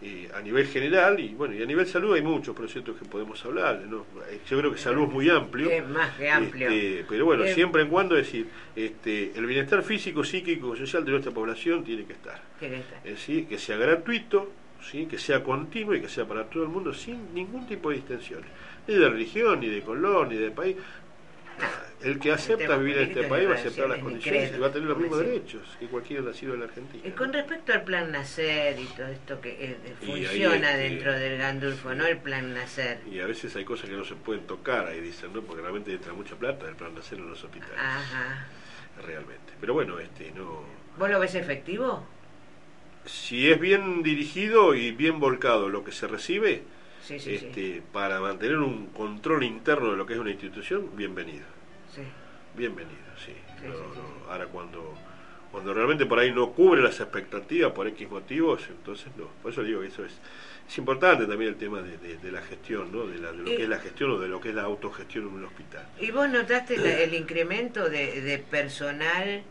eh, 0.00 0.28
a 0.32 0.40
nivel 0.40 0.66
general 0.68 1.18
y 1.18 1.34
bueno, 1.34 1.54
y 1.54 1.62
a 1.62 1.66
nivel 1.66 1.86
salud 1.86 2.14
hay 2.14 2.22
muchos 2.22 2.54
proyectos 2.54 2.96
que 2.96 3.04
podemos 3.04 3.44
hablar. 3.44 3.80
¿no? 3.88 4.06
Eh, 4.30 4.40
Yo 4.48 4.58
creo 4.58 4.72
que 4.72 4.78
salud 4.78 5.04
es 5.04 5.12
muy 5.12 5.28
amplio. 5.28 5.70
Es 5.70 5.86
más 5.88 6.16
que 6.16 6.30
amplio. 6.30 6.70
Este, 6.70 7.04
pero 7.08 7.24
bueno, 7.24 7.44
siempre 7.46 7.82
en 7.82 7.88
cuando 7.88 8.14
decir, 8.14 8.48
este, 8.76 9.32
el 9.34 9.46
bienestar 9.46 9.82
físico, 9.82 10.22
psíquico, 10.22 10.76
social 10.76 11.04
de 11.04 11.10
nuestra 11.10 11.32
población 11.32 11.82
tiene 11.82 12.04
que 12.04 12.12
estar. 12.12 12.40
tiene 12.58 12.76
que 12.76 12.80
estar. 12.82 12.98
Es 12.98 13.12
decir, 13.12 13.46
que 13.48 13.58
sea 13.58 13.76
gratuito, 13.76 14.52
¿sí? 14.82 15.06
que 15.06 15.18
sea 15.18 15.42
continuo 15.42 15.94
y 15.94 16.00
que 16.00 16.08
sea 16.08 16.26
para 16.26 16.44
todo 16.44 16.62
el 16.62 16.68
mundo 16.68 16.94
sin 16.94 17.34
ningún 17.34 17.66
tipo 17.66 17.90
de 17.90 17.96
distinciones, 17.96 18.50
ni 18.86 18.94
de 18.94 19.08
religión, 19.08 19.58
ni 19.58 19.68
de 19.68 19.82
color, 19.82 20.28
ni 20.28 20.36
de 20.36 20.50
país. 20.50 20.76
El 22.02 22.20
que 22.20 22.30
acepta 22.30 22.76
vivir 22.76 22.98
en 22.98 23.08
este 23.08 23.24
país 23.24 23.48
va 23.48 23.52
a 23.52 23.56
aceptar 23.56 23.88
las 23.88 23.98
condiciones 23.98 24.52
y 24.54 24.58
va 24.58 24.68
a 24.68 24.72
tener 24.72 24.88
los 24.88 24.98
mismos 24.98 25.18
derechos 25.18 25.62
que 25.80 25.86
cualquier 25.86 26.22
nacido 26.22 26.54
en 26.54 26.60
la 26.60 26.66
Argentina. 26.66 27.02
Y 27.04 27.10
con 27.10 27.32
respecto 27.32 27.72
al 27.72 27.82
plan 27.82 28.12
Nacer 28.12 28.78
y 28.78 28.84
todo 28.84 29.08
esto 29.08 29.40
que 29.40 29.56
eh, 29.58 29.76
funciona 30.00 30.70
este, 30.70 30.82
dentro 30.82 31.12
del 31.12 31.38
Gandulfo, 31.38 31.94
¿no? 31.94 32.06
El 32.06 32.18
plan 32.18 32.54
Nacer. 32.54 33.00
Y 33.10 33.18
a 33.18 33.26
veces 33.26 33.54
hay 33.56 33.64
cosas 33.64 33.90
que 33.90 33.96
no 33.96 34.04
se 34.04 34.14
pueden 34.14 34.46
tocar, 34.46 34.86
ahí 34.86 35.00
dicen, 35.00 35.32
¿no? 35.32 35.42
Porque 35.42 35.60
realmente 35.60 35.92
entra 35.92 36.12
mucha 36.12 36.36
plata 36.36 36.68
el 36.68 36.76
plan 36.76 36.94
de 36.94 37.00
hacer 37.00 37.18
en 37.18 37.28
los 37.30 37.42
hospitales, 37.42 37.76
Ajá. 37.76 38.46
realmente. 39.04 39.52
Pero 39.60 39.74
bueno, 39.74 39.98
este, 39.98 40.30
no. 40.30 40.62
¿Vos 40.98 41.10
lo 41.10 41.18
ves 41.18 41.34
efectivo? 41.34 42.06
Si 43.06 43.50
es 43.50 43.58
bien 43.58 44.04
dirigido 44.04 44.74
y 44.74 44.92
bien 44.92 45.18
volcado 45.18 45.68
lo 45.68 45.82
que 45.82 45.90
se 45.92 46.06
recibe, 46.06 46.62
Sí, 47.02 47.18
sí, 47.18 47.38
sí. 47.38 47.46
este, 47.46 47.82
para 47.92 48.20
mantener 48.20 48.58
un 48.58 48.86
control 48.88 49.42
interno 49.42 49.90
de 49.92 49.96
lo 49.96 50.06
que 50.06 50.12
es 50.12 50.18
una 50.20 50.30
institución, 50.30 50.90
bienvenido. 50.94 51.57
Sí. 51.94 52.02
Bienvenido, 52.56 52.96
sí. 53.24 53.32
Sí, 53.60 53.66
No, 53.66 53.74
sí, 53.74 53.80
no, 53.80 53.94
sí. 53.94 54.00
Ahora 54.30 54.46
cuando 54.46 54.94
cuando 55.50 55.72
realmente 55.72 56.04
por 56.04 56.18
ahí 56.18 56.30
no 56.30 56.52
cubre 56.52 56.82
las 56.82 57.00
expectativas 57.00 57.72
por 57.72 57.86
X 57.88 58.10
motivos, 58.10 58.62
entonces 58.68 59.06
no. 59.16 59.28
Por 59.42 59.50
eso 59.52 59.62
digo 59.62 59.80
que 59.80 59.86
eso 59.86 60.04
es, 60.04 60.12
es 60.68 60.78
importante 60.78 61.26
también 61.26 61.52
el 61.52 61.56
tema 61.56 61.80
de, 61.80 61.96
de- 61.96 62.18
de 62.18 62.30
la 62.30 62.42
gestión, 62.42 62.92
¿no? 62.92 63.06
De, 63.06 63.18
la- 63.18 63.32
de 63.32 63.38
lo 63.38 63.50
Y- 63.50 63.56
que 63.56 63.62
es 63.62 63.68
la 63.68 63.78
gestión 63.78 64.10
o 64.10 64.18
de 64.18 64.28
lo 64.28 64.40
que 64.42 64.50
es 64.50 64.54
la 64.54 64.64
autogestión 64.64 65.26
en 65.26 65.32
un 65.34 65.44
hospital. 65.46 65.86
¿Y 66.00 66.10
vos 66.10 66.28
notaste 66.28 66.76
la- 66.76 66.98
el 67.04 67.14
incremento 67.14 67.88
de, 67.88 68.20
de 68.20 68.38
personal 68.38 69.42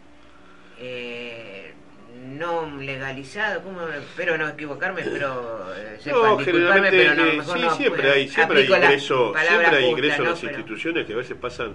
eh, 0.79 1.73
no 2.25 2.69
legalizado? 2.79 3.61
¿Cómo? 3.63 3.87
Espero 3.87 4.37
no 4.37 4.47
equivocarme, 4.49 5.03
pero 5.03 5.73
eh, 5.75 5.97
sepan 5.99 6.21
No, 6.21 6.37
generalmente 6.39 6.97
pero 6.97 7.15
no, 7.15 7.25
eh, 7.25 7.37
mejor 7.37 7.57
sí, 7.57 7.63
no, 7.65 7.75
siempre 7.75 8.01
pues, 8.03 8.13
hay, 8.15 8.27
siempre 8.29 8.57
hay 8.59 8.65
ingreso, 8.65 9.33
siempre 9.47 9.77
hay 9.77 9.85
ingreso 9.85 10.15
en 10.17 10.23
¿no? 10.23 10.29
las 10.31 10.39
Pero- 10.39 10.51
instituciones 10.57 11.05
que 11.07 11.13
a 11.13 11.17
veces 11.17 11.37
pasan, 11.39 11.73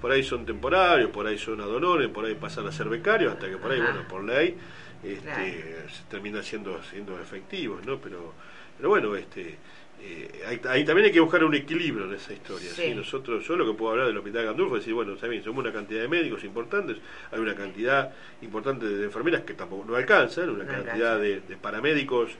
por 0.00 0.12
ahí 0.12 0.22
son 0.22 0.44
temporarios, 0.46 1.10
por 1.10 1.26
ahí 1.26 1.38
son 1.38 1.60
adonones, 1.60 2.08
por 2.08 2.24
ahí 2.24 2.34
pasan 2.34 2.66
a 2.66 2.72
ser 2.72 2.88
becarios, 2.88 3.32
hasta 3.34 3.48
que 3.48 3.56
por 3.56 3.70
ahí, 3.72 3.80
Ajá. 3.80 3.90
bueno, 3.92 4.08
por 4.08 4.24
ley, 4.24 4.56
este, 5.04 5.20
Claro. 5.22 5.90
se 5.90 6.02
terminan 6.10 6.42
siendo, 6.42 6.82
siendo 6.84 7.20
efectivos, 7.20 7.84
¿no? 7.86 7.98
Pero, 7.98 8.32
pero 8.76 8.88
bueno, 8.88 9.14
este, 9.16 9.56
eh, 10.04 10.42
ahí, 10.68 10.84
también 10.84 11.06
hay 11.06 11.12
que 11.12 11.20
buscar 11.20 11.44
un 11.44 11.54
equilibrio 11.54 12.06
en 12.06 12.14
esa 12.14 12.32
historia. 12.32 12.68
Sí. 12.70 12.82
¿sí? 12.88 12.94
Nosotros, 12.94 13.46
yo 13.46 13.56
lo 13.56 13.64
que 13.66 13.72
puedo 13.78 13.92
hablar 13.92 14.08
del 14.08 14.16
Hospital 14.18 14.46
Gandulfo 14.46 14.76
es 14.76 14.82
decir, 14.82 14.94
bueno, 14.94 15.14
bien, 15.14 15.44
somos 15.44 15.64
una 15.64 15.72
cantidad 15.72 16.00
de 16.02 16.08
médicos 16.08 16.42
importantes, 16.44 16.96
hay 17.30 17.38
una 17.40 17.54
cantidad 17.54 18.12
importante 18.42 18.86
de 18.86 19.04
enfermeras 19.04 19.42
que 19.42 19.54
tampoco 19.54 19.84
no 19.88 19.94
alcanzan, 19.96 20.50
una 20.50 20.64
No 20.64 20.70
cantidad 20.72 21.18
de, 21.20 21.40
de 21.40 21.56
paramédicos, 21.56 22.30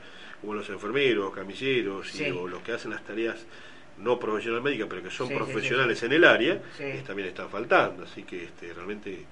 como 0.41 0.55
los 0.55 0.69
enfermeros, 0.71 1.33
camilleros, 1.33 2.21
y- 2.21 2.31
o 2.31 2.49
los 2.49 2.63
que 2.63 2.73
hacen 2.73 2.91
las 2.91 3.05
tareas 3.05 3.47
no 3.99 4.19
profesional 4.19 4.63
médica, 4.63 4.87
pero 4.89 5.03
que 5.03 5.11
son 5.11 5.29
Sí, 5.29 5.35
profesionales 5.35 5.99
sí. 6.01 6.07
en 6.07 6.13
el 6.13 6.25
área, 6.25 6.61
eh, 6.81 7.03
también 7.07 7.29
están 7.29 7.49
faltando. 7.49 8.03
Así 8.03 8.25
que 8.25 8.45
este, 8.45 8.73
realmente 8.75 9.25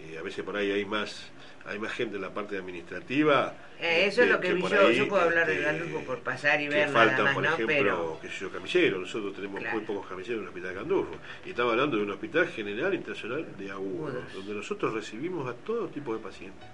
eh, 0.00 0.18
a 0.18 0.22
veces 0.22 0.44
por 0.44 0.56
ahí 0.56 0.72
hay 0.72 0.84
más 0.84 1.30
hay 1.66 1.78
más 1.78 1.92
gente 1.92 2.16
en 2.16 2.22
la 2.22 2.30
parte 2.30 2.56
administrativa. 2.56 3.54
Eh, 3.80 4.06
eso 4.06 4.22
es 4.22 4.28
este, 4.28 4.32
lo 4.32 4.40
que, 4.40 4.54
vi 4.54 4.62
yo. 4.62 4.86
ahí, 4.86 4.96
Yo 4.96 5.08
puedo 5.08 5.22
hablar 5.22 5.50
este, 5.50 5.54
del 5.54 5.64
Gandulfo 5.64 6.00
por 6.06 6.18
pasar 6.20 6.60
y 6.60 6.68
ver 6.68 6.90
nada 6.90 7.06
más, 7.22 7.34
por 7.34 7.42
¿no? 7.42 7.48
ejemplo, 7.52 7.66
Pero 7.66 8.18
qué 8.22 8.28
sé 8.28 8.34
yo, 8.40 8.50
camilleros. 8.50 9.00
Nosotros 9.00 9.34
tenemos 9.34 9.60
Claro. 9.60 9.76
muy 9.76 9.84
pocos 9.86 10.06
camilleros 10.06 10.36
en 10.38 10.42
el 10.42 10.48
Hospital 10.48 10.74
Gandulfo. 10.74 11.14
Y 11.44 11.50
estamos 11.50 11.72
hablando 11.72 11.96
de 11.96 12.02
un 12.04 12.10
hospital 12.10 12.48
general 12.48 12.94
internacional 12.94 13.46
de 13.58 13.70
agudos, 13.70 14.14
Agudos. 14.14 14.34
donde 14.34 14.54
nosotros 14.54 14.94
recibimos 14.94 15.48
a 15.48 15.54
todo 15.54 15.88
tipo 15.88 16.14
de 16.16 16.22
pacientes. 16.22 16.68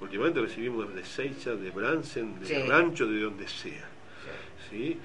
Últimamente 0.00 0.40
recibimos 0.40 0.94
de 0.94 1.04
Seiza, 1.04 1.54
de 1.54 1.70
Bransen, 1.70 2.40
de 2.40 2.46
Sí. 2.46 2.54
Rancho, 2.68 3.06
de 3.06 3.20
donde 3.20 3.46
sea. 3.48 3.86
¿sí? 4.70 4.96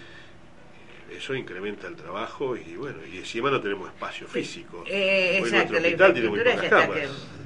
Eso 1.11 1.35
incrementa 1.35 1.87
el 1.87 1.95
trabajo 1.95 2.55
y 2.55 2.75
bueno, 2.75 2.97
y 3.11 3.17
encima 3.17 3.51
no 3.51 3.59
tenemos 3.61 3.89
espacio 3.89 4.27
físico. 4.27 4.83
Eh, 4.87 5.39
Hoy 5.43 5.49
exacto, 5.49 5.73
nuestro 5.73 5.79
la 5.79 5.85
hospital 5.87 6.13
tiene 6.13 6.29
muy 6.29 6.39
pocas 6.39 6.61
que... 6.61 6.69
camas. 6.69 6.87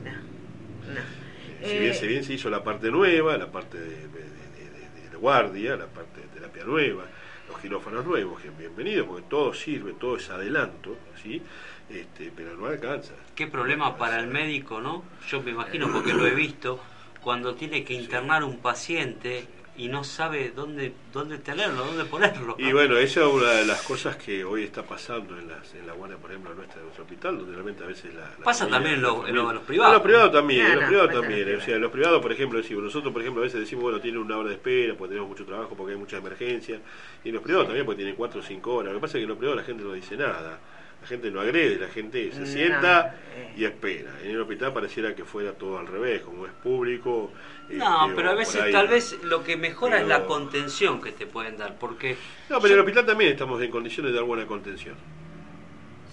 no, 0.03 0.93
no. 0.93 1.18
Si 1.64 1.76
Eh, 1.76 1.80
bien, 1.80 1.93
si 1.93 2.07
bien 2.07 2.24
se 2.24 2.34
hizo 2.34 2.49
la 2.49 2.64
parte 2.64 2.89
nueva, 2.91 3.38
la 3.38 3.51
parte 3.51 3.78
de, 3.78 3.86
de- 3.88 3.97
de- 3.97 5.01
de- 5.03 5.10
de 5.10 5.18
guardia, 5.18 5.76
la 5.76 5.88
parte 5.88 6.22
de 6.22 6.28
terapia 6.28 6.64
nueva, 6.64 7.03
los 7.47 7.60
quirófanos 7.60 8.05
nuevos, 8.05 8.41
que 8.41 8.49
bienvenidos, 8.49 9.07
porque 9.07 9.26
todo 9.30 9.53
sirve, 9.53 9.93
todo 9.93 10.18
es 10.18 10.30
adelanto, 10.30 10.97
¿sí? 11.22 11.41
Este, 11.89 12.32
pero 12.36 12.55
no 12.55 12.68
alcanza. 12.68 13.14
Qué 13.36 13.47
problema 13.47 13.97
para 13.97 14.20
el 14.20 14.28
médico, 14.28 14.80
¿no? 14.80 15.03
Yo 15.28 15.41
me 15.41 15.51
imagino 15.51 15.91
porque 15.91 16.14
lo 16.14 16.26
he 16.28 16.36
visto, 16.36 16.80
cuando 17.22 17.55
tiene 17.55 17.84
que 17.84 17.93
internar 17.93 18.43
un 18.43 18.60
paciente 18.60 19.45
y 19.80 19.88
no 19.88 20.03
sabe 20.03 20.51
dónde 20.55 20.93
dónde 21.13 21.38
tenerlo, 21.39 21.86
dónde 21.86 22.03
ponerlo. 22.05 22.55
Y 22.59 22.71
bueno, 22.73 22.97
esa 22.97 23.21
es 23.21 23.27
una 23.27 23.49
de 23.51 23.65
las 23.65 23.82
cosas 23.82 24.15
que 24.17 24.43
hoy 24.43 24.63
está 24.63 24.84
pasando 24.84 25.38
en, 25.39 25.47
las, 25.47 25.73
en 25.73 25.88
la 25.88 25.93
guardia, 25.93 26.17
por 26.17 26.30
ejemplo, 26.30 26.53
nuestra 26.53 26.77
de 26.77 26.84
nuestro 26.84 27.03
hospital, 27.05 27.38
donde 27.38 27.53
realmente 27.53 27.84
a 27.84 27.88
veces 27.88 28.13
la... 28.13 28.21
la 28.21 28.43
Pasa 28.43 28.65
familia- 28.67 28.77
también 28.77 29.01
los- 29.01 29.30
en 29.30 29.36
los- 29.36 29.49
en 29.49 29.55
los 29.55 29.63
privados. 29.63 29.91
En 29.91 29.93
los 29.93 30.03
privados 30.03 30.32
también, 30.34 30.63
No, 30.63 30.67
en 30.69 30.75
los 30.75 30.82
no, 30.84 30.88
privados 30.89 31.13
también. 31.21 31.55
O 31.55 31.61
sea, 31.61 31.75
en 31.75 31.82
los 31.82 31.91
privados, 31.91 32.21
por 32.21 32.32
ejemplo, 32.32 32.59
decimos, 32.59 32.84
nosotros, 32.84 33.13
por 33.13 33.21
ejemplo, 33.21 33.41
a 33.41 33.45
veces 33.45 33.59
decimos, 33.61 33.84
bueno, 33.84 33.99
tiene 34.01 34.17
una 34.19 34.38
hora 34.38 34.49
de 34.49 34.55
espera, 34.55 34.95
porque 34.95 35.09
tenemos 35.09 35.30
mucho 35.30 35.45
trabajo, 35.45 35.75
porque 35.75 35.93
hay 35.93 35.97
muchas 35.99 36.19
emergencias. 36.19 36.82
Y 37.23 37.30
en 37.30 37.36
los 37.36 37.43
privados 37.43 37.67
también, 37.67 37.86
porque 37.86 37.97
tienen 37.97 38.15
cuatro 38.15 38.41
o 38.41 38.43
cinco 38.43 38.75
horas. 38.75 38.91
Lo 38.93 38.99
que 38.99 39.01
pasa 39.01 39.17
es 39.17 39.21
que 39.21 39.23
en 39.23 39.30
los 39.30 39.38
privados 39.38 39.61
la 39.61 39.65
gente 39.65 39.84
no 39.84 39.93
dice 39.93 40.17
nada. 40.17 40.59
La 41.01 41.07
gente 41.07 41.31
no 41.31 41.39
agrede, 41.41 41.77
la 41.79 41.87
gente 41.87 42.31
se 42.33 42.41
No, 42.41 42.45
sienta 42.45 43.15
eh. 43.35 43.53
y 43.55 43.63
espera. 43.65 44.11
En 44.23 44.31
el 44.31 44.41
hospital 44.41 44.73
pareciera 44.73 45.15
que 45.15 45.23
fuera 45.23 45.53
todo 45.53 45.79
al 45.79 45.87
revés, 45.87 46.21
como 46.21 46.45
es 46.45 46.51
público. 46.51 47.31
No, 47.69 48.03
este, 48.05 48.15
pero 48.15 48.31
a 48.31 48.35
veces 48.35 48.61
ahí- 48.61 48.71
tal 48.71 48.87
vez 48.89 49.17
lo 49.23 49.43
que 49.43 49.55
mejora 49.55 50.01
es 50.01 50.07
la 50.07 50.25
contención 50.25 51.01
que 51.01 51.11
te 51.13 51.25
pueden 51.25 51.57
dar, 51.57 51.77
porque 51.79 52.17
No, 52.49 52.59
pero 52.59 52.73
en 52.73 52.79
el 52.79 52.85
hospital 52.85 53.05
también 53.05 53.31
estamos 53.31 53.61
en 53.61 53.71
condiciones 53.71 54.11
de 54.11 54.17
dar 54.17 54.25
buena 54.27 54.45
contención. 54.45 54.95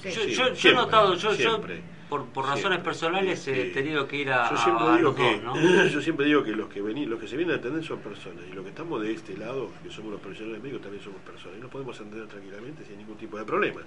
sí. 0.03 0.11
yo, 0.11 0.22
Sí, 0.22 0.30
yo- 0.34 0.53
yo 0.55 0.70
he 0.70 0.74
notado, 0.74 1.14
yo, 1.14 1.30
yo 1.30 1.34
siempre, 1.34 1.80
por, 2.09 2.26
por 2.26 2.45
razones 2.45 2.62
siempre. 2.78 2.84
personales 2.84 3.49
he 3.49 3.64
Sí. 3.66 3.72
tenido 3.72 4.07
que 4.07 4.16
ir 4.18 4.30
a, 4.30 4.51
Yo 4.51 4.57
siempre 4.57 4.84
a 4.87 4.97
digo 4.97 5.09
los 5.09 5.16
que 5.16 5.41
dos, 5.41 5.43
¿no? 5.43 5.84
yo 5.89 6.01
siempre 6.01 6.26
digo 6.26 6.45
que 6.45 6.53
los 6.53 6.68
que 6.68 6.80
vení, 6.80 7.07
los 7.07 7.18
que 7.18 7.26
se 7.26 7.37
vienen 7.37 7.57
a 7.57 7.59
atender 7.59 7.82
son 7.82 7.99
personas 7.99 8.45
y 8.49 8.55
los 8.55 8.62
que 8.62 8.70
estamos 8.70 9.03
de 9.03 9.12
este 9.12 9.37
lado, 9.37 9.70
que 9.82 9.91
somos 9.91 10.12
los 10.12 10.20
profesionales 10.20 10.62
médicos, 10.62 10.82
también 10.82 11.03
somos 11.03 11.20
personas 11.22 11.59
y 11.59 11.61
nos 11.61 11.70
podemos 11.72 11.99
atender 11.99 12.28
tranquilamente 12.28 12.84
sin 12.84 12.99
ningún 12.99 13.16
tipo 13.16 13.37
de 13.37 13.45
problemas. 13.45 13.84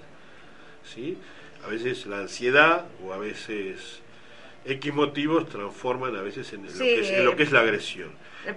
¿Sí? 0.84 1.17
A 1.65 1.67
veces 1.69 2.05
la 2.05 2.19
ansiedad 2.19 2.86
o 3.03 3.13
a 3.13 3.17
veces 3.17 4.01
X 4.65 4.93
motivos 4.93 5.47
transforman 5.49 6.15
a 6.15 6.21
veces 6.21 6.51
en, 6.53 6.65
lo, 6.65 6.71
que 6.73 6.99
es, 7.01 7.09
en 7.09 7.25
lo 7.25 7.36
que 7.36 7.43
es 7.43 7.51
la 7.51 7.59
eh, 7.59 7.63
agresión. 7.63 8.09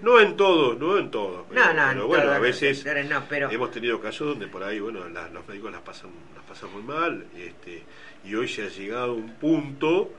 No 0.03 0.21
en 0.21 0.37
todo, 0.37 0.75
no 0.75 0.97
en 0.99 1.11
todo. 1.11 1.45
Pero, 1.49 1.61
No, 1.61 1.73
no, 1.75 1.83
en 1.83 1.89
pero 1.95 2.07
bueno, 2.07 2.31
a 2.31 2.39
veces 2.39 2.79
sectores 2.79 3.09
no, 3.09 3.25
pero- 3.29 3.51
hemos 3.51 3.71
tenido 3.73 4.01
casos 4.01 4.29
donde 4.29 4.47
por 4.47 4.63
ahí, 4.63 4.79
bueno, 4.81 5.09
la- 5.09 5.29
los 5.29 5.47
médicos 5.49 5.73
las 5.73 5.81
pasan, 5.83 6.11
las 6.35 6.45
pasan 6.45 6.73
muy 6.73 6.83
mal, 6.83 7.27
este, 7.37 7.83
y 8.25 8.35
hoy 8.35 8.47
se 8.49 8.63
ha 8.63 8.69
llegado 8.69 9.11
a 9.13 9.15
un 9.15 9.35
punto 9.35 10.13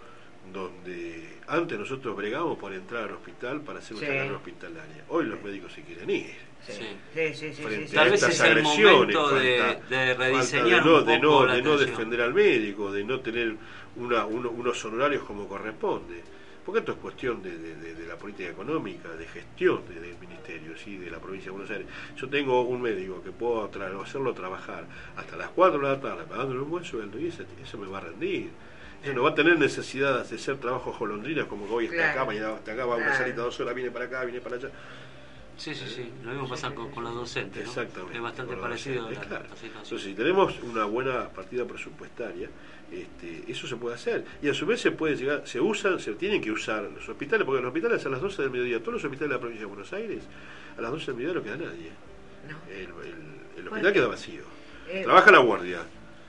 donde 0.51 1.37
antes 1.47 1.79
nosotros 1.79 2.15
bregábamos 2.15 2.57
por 2.57 2.73
entrar 2.73 3.03
al 3.05 3.11
hospital 3.13 3.61
para 3.61 3.79
hacer 3.79 3.95
una 3.97 4.05
Sí. 4.07 4.13
carrera 4.13 4.35
hospitalaria. 4.35 5.03
Hoy 5.09 5.25
los 5.25 5.41
médicos 5.41 5.71
se 5.73 5.81
quieren 5.81 6.09
ir. 6.09 6.35
Sí, 6.65 6.71
Sí. 6.71 6.85
sí, 7.13 7.33
sí, 7.33 7.53
sí, 7.53 7.61
frente 7.61 7.87
sí, 7.87 7.95
Tal 7.95 8.05
vez 8.09 8.13
estas 8.23 8.35
es 8.35 8.39
el 8.41 8.51
agresiones, 8.51 8.93
momento 8.93 9.29
de- 9.35 9.59
falta- 9.59 9.89
de 9.89 10.13
rediseñar 10.13 10.83
de 10.83 10.89
no, 10.89 10.97
un 10.99 11.05
de 11.05 11.19
no, 11.19 11.45
la 11.45 11.53
de 11.55 11.61
no 11.61 11.77
defender 11.77 12.21
al 12.21 12.33
médico, 12.33 12.91
de 12.91 13.03
no 13.03 13.19
tener 13.19 13.55
una, 13.97 14.25
uno- 14.25 14.49
unos 14.49 14.85
honorarios 14.85 15.23
como 15.23 15.47
corresponde. 15.47 16.21
Porque 16.65 16.79
esto 16.79 16.93
es 16.93 16.97
cuestión 16.99 17.43
de, 17.43 17.57
de- 17.57 17.75
de- 17.75 17.93
de 17.95 18.07
la 18.07 18.15
política 18.15 18.49
económica, 18.49 19.09
de 19.09 19.25
gestión 19.27 19.81
de- 19.89 19.99
del 19.99 20.17
ministerio, 20.17 20.77
¿sí? 20.77 20.95
de 20.95 21.11
la 21.11 21.19
provincia 21.19 21.47
de 21.47 21.51
Buenos 21.51 21.69
Aires. 21.69 21.87
Yo 22.15 22.29
tengo 22.29 22.61
un 22.61 22.81
médico 22.81 23.21
que 23.21 23.31
puedo 23.31 23.69
tra- 23.69 24.01
hacerlo 24.01 24.33
trabajar 24.33 24.85
hasta 25.17 25.35
las 25.35 25.49
4 25.49 25.79
de 25.81 25.89
la 25.95 25.99
tarde 25.99 26.23
pagándole 26.23 26.61
un 26.61 26.69
buen 26.69 26.85
sueldo 26.85 27.19
y 27.19 27.27
ese- 27.27 27.45
eso 27.61 27.77
me 27.77 27.87
va 27.87 27.97
a 27.97 28.01
rendir. 28.01 28.49
Eso 29.03 29.13
no 29.13 29.23
va 29.23 29.31
a 29.31 29.35
tener 29.35 29.59
necesidad 29.59 30.15
de 30.25 30.35
hacer 30.37 30.55
trabajo 30.61 30.95
golondrina 30.97 31.45
como 31.45 31.67
que 31.67 31.73
hoy 31.73 31.85
está 31.85 31.97
Claro. 31.97 32.11
acá, 32.13 32.25
mañana 32.25 32.53
está 32.55 32.71
acá, 32.71 32.85
va 32.85 32.93
a 32.93 32.95
una 32.95 33.05
Claro. 33.07 33.19
salita 33.19 33.41
dos 33.41 33.59
horas, 33.59 33.75
viene 33.75 33.91
para 33.91 34.05
acá, 34.05 34.23
viene 34.23 34.39
para 34.39 34.55
allá. 34.55 34.69
Sí, 35.57 35.73
sí, 35.75 35.85
sí. 35.87 36.09
Lo 36.23 36.31
mismo 36.31 36.49
pasa 36.49 36.73
con, 36.73 36.89
con 36.91 37.03
los 37.03 37.13
docentes. 37.13 37.63
¿no? 37.63 37.69
Exactamente. 37.69 38.17
Es 38.17 38.21
bastante 38.23 38.55
parecido 38.57 39.03
docentes, 39.03 39.23
la, 39.23 39.29
claro. 39.29 39.43
la 39.49 39.55
situación. 39.55 39.83
Entonces, 39.83 40.07
si 40.09 40.13
tenemos 40.15 40.59
una 40.63 40.85
buena 40.85 41.29
partida 41.29 41.65
presupuestaria, 41.65 42.49
este, 42.91 43.43
eso 43.51 43.67
se 43.67 43.75
puede 43.75 43.95
hacer. 43.95 44.25
Y 44.41 44.49
a 44.49 44.53
su 44.53 44.65
vez 44.65 44.81
se 44.81 44.91
puede 44.91 45.15
llegar, 45.15 45.43
se 45.45 45.59
usan, 45.61 45.99
se 45.99 46.13
tienen 46.15 46.41
que 46.41 46.51
usar 46.51 46.83
los 46.83 47.07
hospitales, 47.07 47.45
porque 47.45 47.61
los 47.61 47.67
hospitales 47.69 48.05
a 48.05 48.09
las 48.09 48.21
12 48.21 48.41
del 48.41 48.51
mediodía, 48.51 48.79
todos 48.79 48.93
los 48.93 49.03
hospitales 49.03 49.29
de 49.29 49.35
la 49.35 49.39
provincia 49.39 49.61
de 49.65 49.69
Buenos 49.73 49.93
Aires, 49.93 50.23
a 50.77 50.81
las 50.81 50.91
12 50.91 51.05
del 51.07 51.15
mediodía 51.15 51.35
no 51.39 51.43
queda 51.43 51.57
nadie. 51.57 51.91
No. 52.49 52.57
El, 52.71 52.81
el- 52.81 52.87
el 53.57 53.69
Bueno, 53.69 53.71
hospital 53.71 53.93
queda 53.93 54.07
vacío. 54.07 54.41
eh, 54.89 55.01
Trabaja 55.03 55.31
la 55.31 55.37
guardia. 55.39 55.79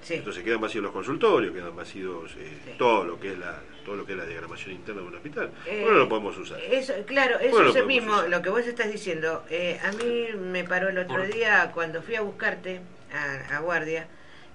Sí. 0.03 0.14
Entonces 0.14 0.43
quedan 0.45 0.61
vacíos 0.61 0.85
los 0.85 0.93
consultorios, 0.93 1.55
quedan 1.55 1.75
vacíos 1.75 2.31
eh, 2.37 2.59
Sí. 2.66 2.70
todo 2.79 3.05
lo 3.05 3.18
que 3.18 3.33
es 3.33 3.39
la 3.39 3.59
todo 3.85 3.97
lo 3.97 4.07
que 4.07 4.12
es 4.12 4.18
la 4.18 4.24
diagramación 4.26 4.72
interna 4.72 5.03
de 5.03 5.09
un 5.09 5.14
hospital. 5.14 5.51
Eh, 5.66 5.80
bueno, 5.82 5.99
lo 5.99 6.09
podemos 6.09 6.37
usar. 6.39 6.59
Eso, 6.61 6.95
claro, 7.07 7.39
eso 7.39 7.51
Bueno, 7.51 7.68
es 7.70 7.76
lo 7.76 7.87
mismo, 7.87 8.12
usar. 8.14 8.28
lo 8.30 8.43
que 8.43 8.49
vos 8.51 8.66
estás 8.66 8.91
diciendo. 8.91 9.45
Eh, 9.51 9.78
a 9.85 9.93
mí 9.93 10.28
me 10.39 10.64
paró 10.64 10.89
el 10.89 10.99
otro 10.99 11.24
día 11.26 11.70
cuando 11.74 12.03
fui 12.03 12.14
a 12.16 12.22
buscarte 12.22 12.80
a, 13.12 13.57
a 13.57 13.61
guardia. 13.61 14.07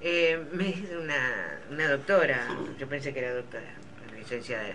eh, 0.02 0.40
me 0.54 0.64
dice 0.66 0.98
una, 0.98 1.60
una 1.72 1.90
doctora, 1.90 2.48
yo 2.80 2.88
pensé 2.88 3.14
que 3.14 3.20
era 3.20 3.34
doctora, 3.34 3.66
licenciada. 4.18 4.70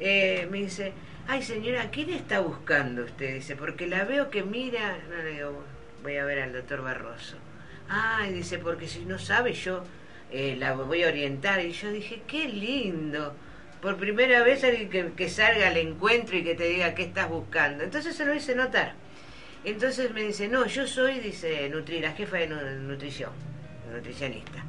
eh, 0.00 0.48
me 0.50 0.58
dice, 0.58 0.92
ay 1.28 1.42
señora, 1.42 1.90
¿quién 1.90 2.10
está 2.10 2.40
buscando 2.40 3.04
usted? 3.04 3.34
Dice, 3.34 3.54
porque 3.56 3.86
la 3.86 4.04
veo 4.04 4.30
que 4.30 4.42
mira. 4.42 4.98
No 5.08 5.22
le 5.22 5.30
digo, 5.32 5.62
voy 6.02 6.16
a 6.16 6.24
ver 6.24 6.40
al 6.40 6.52
doctor 6.52 6.82
Barroso. 6.82 7.36
Ay, 7.88 8.32
dice, 8.32 8.58
porque 8.58 8.88
si 8.88 9.04
no 9.04 9.18
sabe 9.18 9.52
yo 9.52 9.84
eh, 10.32 10.56
la 10.58 10.72
voy 10.74 11.04
a 11.04 11.08
orientar. 11.08 11.60
Y 11.64 11.70
yo 11.72 11.90
dije, 11.92 12.22
qué 12.26 12.48
lindo. 12.48 13.34
Por 13.84 13.98
primera 13.98 14.42
vez 14.42 14.64
alguien 14.64 15.12
que, 15.12 15.28
salga 15.28 15.68
al 15.68 15.76
encuentro 15.76 16.38
y 16.38 16.42
que 16.42 16.54
te 16.54 16.64
diga 16.64 16.94
qué 16.94 17.02
estás 17.02 17.28
buscando. 17.28 17.84
Entonces 17.84 18.16
se 18.16 18.24
lo 18.24 18.32
hice 18.32 18.54
notar. 18.54 18.94
Entonces 19.62 20.10
me 20.10 20.22
dice, 20.22 20.48
no, 20.48 20.64
yo 20.64 20.86
soy, 20.86 21.20
dice, 21.20 21.68
nutri, 21.68 22.00
la 22.00 22.12
jefa 22.12 22.38
de 22.38 22.46
nu- 22.46 22.80
nutrición, 22.88 23.28
nutricionista. 23.92 24.64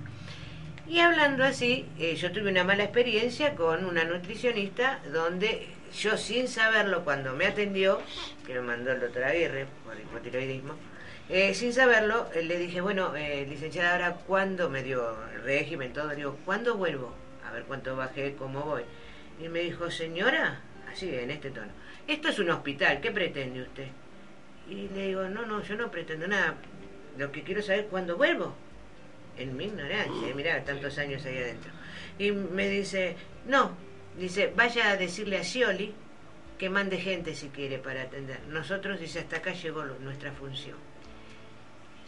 Y 0.86 1.00
hablando 1.00 1.46
así, 1.46 1.86
eh, 1.98 2.18
yo 2.18 2.30
tuve 2.34 2.50
una 2.52 2.66
mala 2.66 2.84
experiencia 2.84 3.56
con 3.56 3.86
una 3.86 4.04
nutricionista 4.04 5.00
donde 5.14 5.66
yo 5.98 6.18
sin 6.18 6.50
saberlo 6.50 7.06
cuando 7.06 7.32
me 7.38 7.46
atendió, 7.46 8.02
que 8.46 8.56
me 8.56 8.62
mandó 8.64 8.92
el 8.92 9.00
doctor 9.00 9.24
Aguirre 9.24 9.66
por 9.86 9.98
hipotiroidismo, 9.98 10.74
eh, 11.30 11.54
sin 11.54 11.72
saberlo, 11.72 12.28
eh, 12.36 12.44
le 12.44 12.58
dije, 12.60 12.82
bueno, 12.82 13.16
eh, 13.16 13.46
licenciada, 13.50 13.94
ahora 13.94 14.18
cuándo 14.28 14.70
me 14.70 14.84
dio 14.84 15.16
el 15.34 15.42
régimen, 15.44 15.94
todo, 15.94 16.10
digo, 16.10 16.38
¿cuándo 16.44 16.76
vuelvo? 16.76 17.16
A 17.48 17.54
ver 17.54 17.64
cuánto 17.64 17.96
bajé, 17.96 18.36
cómo 18.38 18.60
voy. 18.64 18.84
Y 19.42 19.50
me 19.50 19.60
dijo, 19.62 19.92
señora, 19.92 20.62
así 20.92 21.14
en 21.14 21.32
este 21.32 21.52
tono, 21.52 21.72
esto 22.08 22.30
es 22.30 22.40
un 22.40 22.50
hospital, 22.50 23.02
¿qué 23.02 23.12
pretende 23.12 23.62
usted? 23.62 23.88
Y 24.70 24.88
le 24.90 25.08
digo, 25.08 25.24
no, 25.26 25.46
no, 25.46 25.62
yo 25.62 25.76
no 25.76 25.92
pretendo 25.92 26.28
nada, 26.28 26.56
lo 27.18 27.32
que 27.32 27.44
quiero 27.44 27.62
saber 27.62 27.82
es 27.82 27.86
cuándo 27.88 28.18
vuelvo. 28.18 28.56
En 29.38 29.58
mi 29.58 29.66
ignorancia, 29.66 30.34
mirá, 30.34 30.64
tantos 30.64 30.98
años 30.98 31.26
ahí 31.26 31.38
adentro. 31.38 31.72
Y 32.18 32.32
me 32.32 32.70
dice, 32.70 33.18
no, 33.48 33.76
dice, 34.18 34.54
vaya 34.56 34.92
a 34.92 34.98
decirle 34.98 35.38
a 35.38 35.44
Scioli 35.44 35.94
que 36.58 36.70
mande 36.70 36.98
gente 36.98 37.36
si 37.36 37.50
quiere 37.50 37.78
para 37.80 38.04
atender. 38.04 38.40
Nosotros, 38.48 39.00
dice, 39.00 39.20
hasta 39.20 39.38
acá 39.38 39.52
llegó 39.52 39.84
nuestra 39.84 40.32
función. 40.32 40.78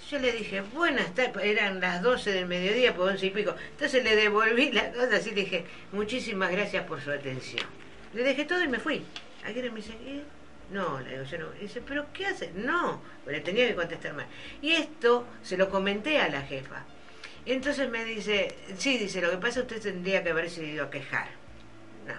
Yo 0.09 0.19
le 0.19 0.31
dije, 0.31 0.61
buenas 0.61 1.13
tardes, 1.15 1.43
eran 1.43 1.81
las 1.81 2.01
12 2.01 2.31
del 2.31 2.45
mediodía, 2.45 2.95
por 2.95 3.09
11 3.09 3.25
y 3.25 3.29
pico. 3.29 3.53
Entonces 3.71 4.01
le 4.05 4.15
devolví 4.15 4.71
la 4.71 4.89
cosa 4.93 5.17
así, 5.17 5.31
le 5.31 5.41
dije, 5.41 5.65
muchísimas 5.91 6.49
gracias 6.49 6.85
por 6.85 7.01
su 7.01 7.11
atención. 7.11 7.65
Le 8.13 8.23
dejé 8.23 8.45
todo 8.45 8.63
y 8.63 8.69
me 8.69 8.79
fui. 8.79 9.03
Aguirre 9.45 9.69
me 9.69 9.77
dice, 9.77 9.91
¿eh? 10.05 10.23
No, 10.71 11.01
le 11.01 11.09
digo, 11.09 11.23
yo 11.23 11.37
no. 11.39 11.51
Dice, 11.51 11.81
¿pero 11.81 12.05
qué 12.13 12.25
hace? 12.25 12.51
No, 12.55 13.01
pues 13.25 13.35
le 13.35 13.43
tenía 13.43 13.67
que 13.67 13.75
contestar 13.75 14.13
mal. 14.13 14.27
Y 14.61 14.71
esto 14.71 15.27
se 15.43 15.57
lo 15.57 15.69
comenté 15.69 16.19
a 16.19 16.29
la 16.29 16.41
jefa. 16.41 16.85
Entonces 17.45 17.89
me 17.89 18.05
dice, 18.05 18.55
sí, 18.77 18.97
dice, 18.97 19.21
lo 19.21 19.29
que 19.29 19.37
pasa 19.37 19.59
usted 19.59 19.81
tendría 19.81 20.23
que 20.23 20.29
haberse 20.29 20.63
ido 20.63 20.85
a 20.85 20.89
quejar. 20.89 21.27
No. 22.07 22.15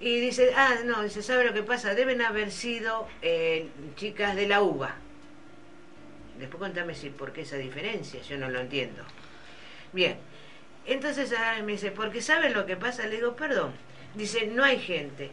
Y 0.00 0.20
dice, 0.20 0.52
ah, 0.56 0.76
no, 0.86 1.02
dice, 1.02 1.22
¿sabe 1.22 1.44
lo 1.44 1.52
que 1.52 1.62
pasa? 1.62 1.94
Deben 1.94 2.22
haber 2.22 2.50
sido 2.50 3.06
eh, 3.20 3.68
chicas 3.94 4.36
de 4.36 4.46
la 4.46 4.62
UBA. 4.62 4.96
Después 6.38 6.60
contame 6.60 6.94
si 6.94 7.10
por 7.10 7.32
qué 7.32 7.42
esa 7.42 7.56
diferencia, 7.56 8.20
yo 8.22 8.36
no 8.36 8.48
lo 8.48 8.60
entiendo. 8.60 9.02
Bien, 9.92 10.16
entonces 10.86 11.32
ahora 11.32 11.62
me 11.62 11.72
dice, 11.72 11.90
porque 11.90 12.20
¿sabe 12.20 12.50
lo 12.50 12.66
que 12.66 12.76
pasa? 12.76 13.06
Le 13.06 13.16
digo, 13.16 13.36
perdón. 13.36 13.72
Dice, 14.14 14.46
no 14.46 14.64
hay 14.64 14.78
gente 14.78 15.30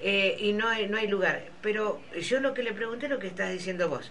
eh, 0.00 0.36
y 0.38 0.52
no 0.52 0.68
hay, 0.68 0.88
no 0.88 0.96
hay 0.98 1.06
lugar. 1.06 1.44
Pero 1.60 2.00
yo 2.20 2.40
lo 2.40 2.54
que 2.54 2.62
le 2.62 2.72
pregunté 2.72 3.06
es 3.06 3.12
lo 3.12 3.18
que 3.18 3.26
estás 3.26 3.50
diciendo 3.50 3.88
vos. 3.88 4.10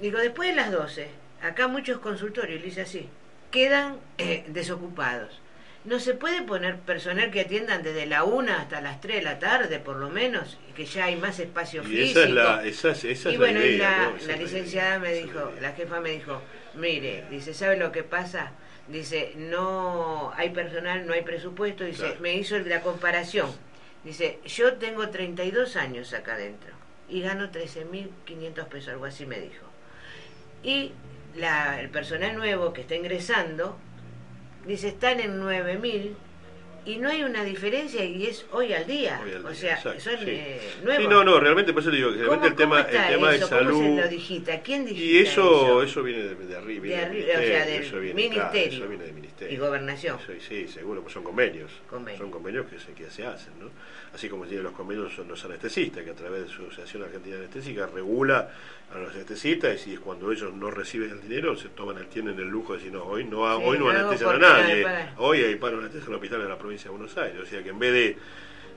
Digo, 0.00 0.18
después 0.18 0.50
de 0.50 0.56
las 0.56 0.70
12, 0.70 1.08
acá 1.42 1.68
muchos 1.68 1.98
consultorios, 2.00 2.60
le 2.60 2.68
hice 2.68 2.82
así, 2.82 3.08
quedan 3.50 3.98
eh, 4.18 4.44
desocupados. 4.48 5.40
¿No 5.86 6.00
se 6.00 6.14
puede 6.14 6.42
poner 6.42 6.78
personal 6.80 7.30
que 7.30 7.42
atiendan 7.42 7.82
desde 7.84 8.06
la 8.06 8.24
1 8.24 8.52
hasta 8.52 8.80
las 8.80 9.00
3 9.00 9.16
de 9.16 9.22
la 9.22 9.38
tarde, 9.38 9.78
por 9.78 9.96
lo 9.96 10.10
menos? 10.10 10.58
Y 10.68 10.72
que 10.72 10.84
ya 10.84 11.04
hay 11.04 11.14
más 11.16 11.38
espacio 11.38 11.82
Y 11.84 11.86
físico. 11.86 12.18
esa 12.20 12.28
es 12.28 12.34
la, 12.34 12.64
esa 12.64 12.90
es, 12.90 13.04
esa 13.04 13.30
y 13.30 13.36
bueno, 13.36 13.60
la 13.60 13.66
idea. 13.66 14.12
la, 14.26 14.36
licenciada 14.36 14.98
me 14.98 15.12
dijo, 15.14 15.52
la 15.60 15.72
jefa 15.72 16.00
me 16.00 16.10
dijo, 16.10 16.42
mire, 16.74 17.24
dice, 17.30 17.54
¿sabe 17.54 17.76
lo 17.76 17.92
que 17.92 18.02
pasa? 18.02 18.50
Dice, 18.88 19.32
no 19.36 20.32
hay 20.36 20.50
personal, 20.50 21.06
no 21.06 21.12
hay 21.12 21.22
presupuesto. 21.22 21.84
Dice, 21.84 22.02
Claro. 22.02 22.20
me 22.20 22.34
hizo 22.34 22.58
la 22.58 22.80
comparación. 22.82 23.50
Dice, 24.02 24.40
yo 24.44 24.74
tengo 24.74 25.08
32 25.08 25.76
años 25.76 26.12
acá 26.14 26.34
adentro 26.34 26.70
y 27.08 27.20
gano 27.22 27.50
13.500 27.52 28.66
pesos, 28.66 28.88
algo 28.88 29.04
así 29.04 29.24
me 29.24 29.38
dijo. 29.38 29.64
Y 30.64 30.90
la, 31.36 31.80
el 31.80 31.90
personal 31.90 32.34
nuevo 32.36 32.72
que 32.72 32.80
está 32.80 32.96
ingresando, 32.96 33.78
dice, 34.66 34.88
están 34.88 35.20
en 35.20 35.40
9.000 35.40 36.14
y 36.86 36.96
no 36.98 37.08
hay 37.08 37.22
una 37.24 37.44
diferencia 37.44 38.04
y 38.04 38.26
es 38.26 38.46
hoy 38.52 38.72
al 38.72 38.86
día. 38.86 39.20
Hoy 39.24 39.32
al 39.32 39.44
o 39.44 39.54
sea, 39.54 39.74
exacto, 39.74 40.00
son 40.00 40.18
sí. 40.20 40.24
eh, 40.28 40.60
nuevos. 40.84 41.02
Sí, 41.02 41.08
no, 41.08 41.24
no, 41.24 41.40
realmente 41.40 41.72
por 41.72 41.82
eso 41.82 41.90
le 41.90 41.96
digo 41.98 42.10
que 42.12 42.16
¿Cómo- 42.18 42.28
realmente 42.30 42.48
el 42.48 42.56
tema, 42.56 42.80
el 42.80 43.14
tema 43.14 43.30
de 43.30 43.36
eso? 43.36 43.48
salud. 43.48 43.72
¿Cómo 43.72 43.96
se 43.96 44.02
lo 44.02 44.08
digita? 44.08 44.60
¿Quién 44.62 44.84
digita 44.86 45.04
Y 45.04 45.18
eso, 45.18 45.64
eso? 45.66 45.82
eso 45.82 46.02
viene 46.02 46.22
de, 46.22 46.34
de 46.34 46.56
arriba, 46.56 46.82
viene 46.82 46.96
De 46.96 47.08
del 47.08 47.26
arri- 47.26 47.30
o 47.34 47.46
sea, 47.46 47.66
del 47.66 47.82
eso 47.82 47.98
viene, 48.00 48.14
ministerio. 48.14 48.50
claro, 48.50 48.74
eso 48.76 48.88
viene 48.88 49.04
del 49.04 49.14
ministerio. 49.14 49.54
Y 49.54 49.58
gobernación. 49.58 50.18
Eso, 50.22 50.32
sí, 50.48 50.68
seguro, 50.68 51.02
pues 51.02 51.12
son 51.12 51.24
convenios. 51.24 51.70
Convenios. 51.90 52.20
Son 52.20 52.30
convenios 52.30 52.66
que 52.66 52.78
se, 52.78 52.92
que 52.92 53.10
se 53.10 53.26
hacen, 53.26 53.52
¿no? 53.60 53.70
Así 54.14 54.28
como 54.28 54.44
tienen 54.46 54.62
los 54.64 54.72
convenios 54.72 55.12
son 55.14 55.28
los 55.28 55.44
anestesistas, 55.44 56.02
que 56.04 56.10
a 56.10 56.14
través 56.14 56.44
de 56.44 56.48
su 56.48 56.62
Asociación 56.66 57.02
Argentina 57.02 57.36
Anestésica 57.36 57.86
regula 57.86 58.50
a 58.94 58.98
los 58.98 59.12
anestesistas 59.12 59.84
y 59.88 59.94
es 59.94 60.00
cuando 60.00 60.30
ellos 60.32 60.54
no 60.54 60.70
reciben 60.70 61.10
el 61.10 61.20
dinero, 61.20 61.56
se 61.56 61.68
toman 61.70 61.98
el 61.98 62.06
tienen 62.06 62.38
el 62.38 62.46
lujo 62.48 62.72
de 62.72 62.78
decir, 62.78 62.92
no, 62.94 63.02
hoy 63.04 63.24
no, 63.24 63.44
Sí, 63.58 63.62
hoy 63.66 63.78
no 63.78 63.90
anestesian 63.90 64.36
a 64.36 64.38
nadie, 64.38 64.86
hoy 65.18 65.40
hay 65.42 65.56
paro 65.56 65.78
anestesia 65.80 66.04
en 66.06 66.10
el 66.12 66.14
hospital 66.14 66.42
de 66.42 66.48
la 66.48 66.56
provincia 66.56 66.75
de 66.84 66.90
Buenos 66.90 67.16
Aires. 67.18 67.40
O 67.42 67.46
sea 67.46 67.62
que 67.62 67.70
en 67.70 67.78
vez 67.78 67.92
de 67.92 68.16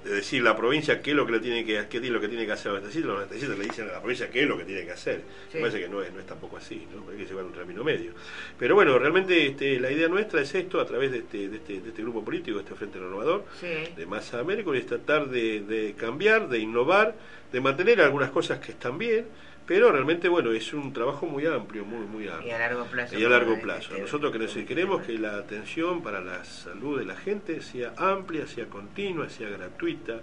de 0.03 0.11
decir 0.11 0.41
la 0.41 0.55
provincia 0.55 1.01
qué 1.01 1.09
es 1.11 1.15
lo 1.17 1.25
que 1.25 1.33
le 1.33 1.39
tiene 1.41 1.65
que 1.65 1.85
qué 1.89 1.97
es 1.97 2.09
lo 2.09 2.21
que 2.21 2.29
tiene 2.29 2.45
que 2.45 2.53
hacer 2.53 2.71
los 2.71 2.77
anestesistas, 2.79 3.09
los 3.09 3.17
anestesistas 3.17 3.57
le 3.59 3.65
dicen 3.65 3.89
a 3.89 3.91
la 3.91 3.99
provincia 3.99 4.29
qué 4.29 4.43
es 4.43 4.47
lo 4.47 4.57
que 4.57 4.63
tiene 4.63 4.85
que 4.85 4.91
hacer. 4.93 5.23
Sí. 5.51 5.55
Me 5.57 5.59
parece 5.59 5.81
que 5.81 5.89
no 5.89 6.01
es, 6.01 6.13
no 6.13 6.21
es 6.21 6.25
tampoco 6.25 6.55
así, 6.55 6.87
¿no? 6.95 7.11
hay 7.11 7.17
que 7.17 7.25
llevar 7.25 7.43
un 7.43 7.51
término 7.51 7.83
medio. 7.83 8.13
Pero 8.57 8.75
bueno, 8.75 8.97
realmente 8.97 9.45
este, 9.47 9.77
la 9.77 9.91
idea 9.91 10.07
nuestra 10.07 10.39
es 10.39 10.55
esto, 10.55 10.79
a 10.79 10.85
través 10.85 11.11
de 11.11 11.17
este, 11.17 11.49
de 11.49 11.57
este, 11.57 11.81
de 11.81 11.89
este 11.89 12.01
grupo 12.01 12.23
político, 12.23 12.59
este 12.61 12.75
Frente 12.75 12.97
Renovador, 12.97 13.43
Sí. 13.59 13.67
de 13.97 14.05
Massa 14.05 14.39
América, 14.39 14.71
y 14.73 14.77
es 14.77 14.85
tratar 14.85 15.27
de, 15.27 15.59
de 15.63 15.93
cambiar, 15.97 16.47
de 16.47 16.59
innovar, 16.59 17.15
de 17.51 17.59
mantener 17.59 17.99
algunas 17.99 18.31
cosas 18.31 18.59
que 18.59 18.71
están 18.71 18.97
bien, 18.97 19.25
pero 19.69 19.91
realmente, 19.91 20.27
bueno, 20.27 20.51
es 20.51 20.73
un 20.73 20.91
trabajo 20.93 21.27
muy 21.27 21.45
amplio, 21.45 21.85
muy, 21.85 22.03
muy 22.07 22.27
amplio. 22.27 22.47
Y 22.49 22.51
a 22.51 22.57
largo 22.57 22.85
plazo. 22.85 23.19
Y 23.19 23.23
a 23.23 23.29
largo 23.29 23.59
plazo. 23.61 23.89
este- 23.91 24.01
Nosotros 24.01 24.31
queremos, 24.31 24.55
queremos 24.67 25.01
que 25.03 25.13
la 25.19 25.35
atención 25.37 26.01
para 26.01 26.21
la 26.21 26.43
salud 26.43 26.97
de 26.97 27.05
la 27.05 27.15
gente 27.15 27.61
sea 27.61 27.93
amplia, 27.95 28.47
sea 28.47 28.65
continua, 28.65 29.29
sea 29.29 29.47
gratuita, 29.47 30.21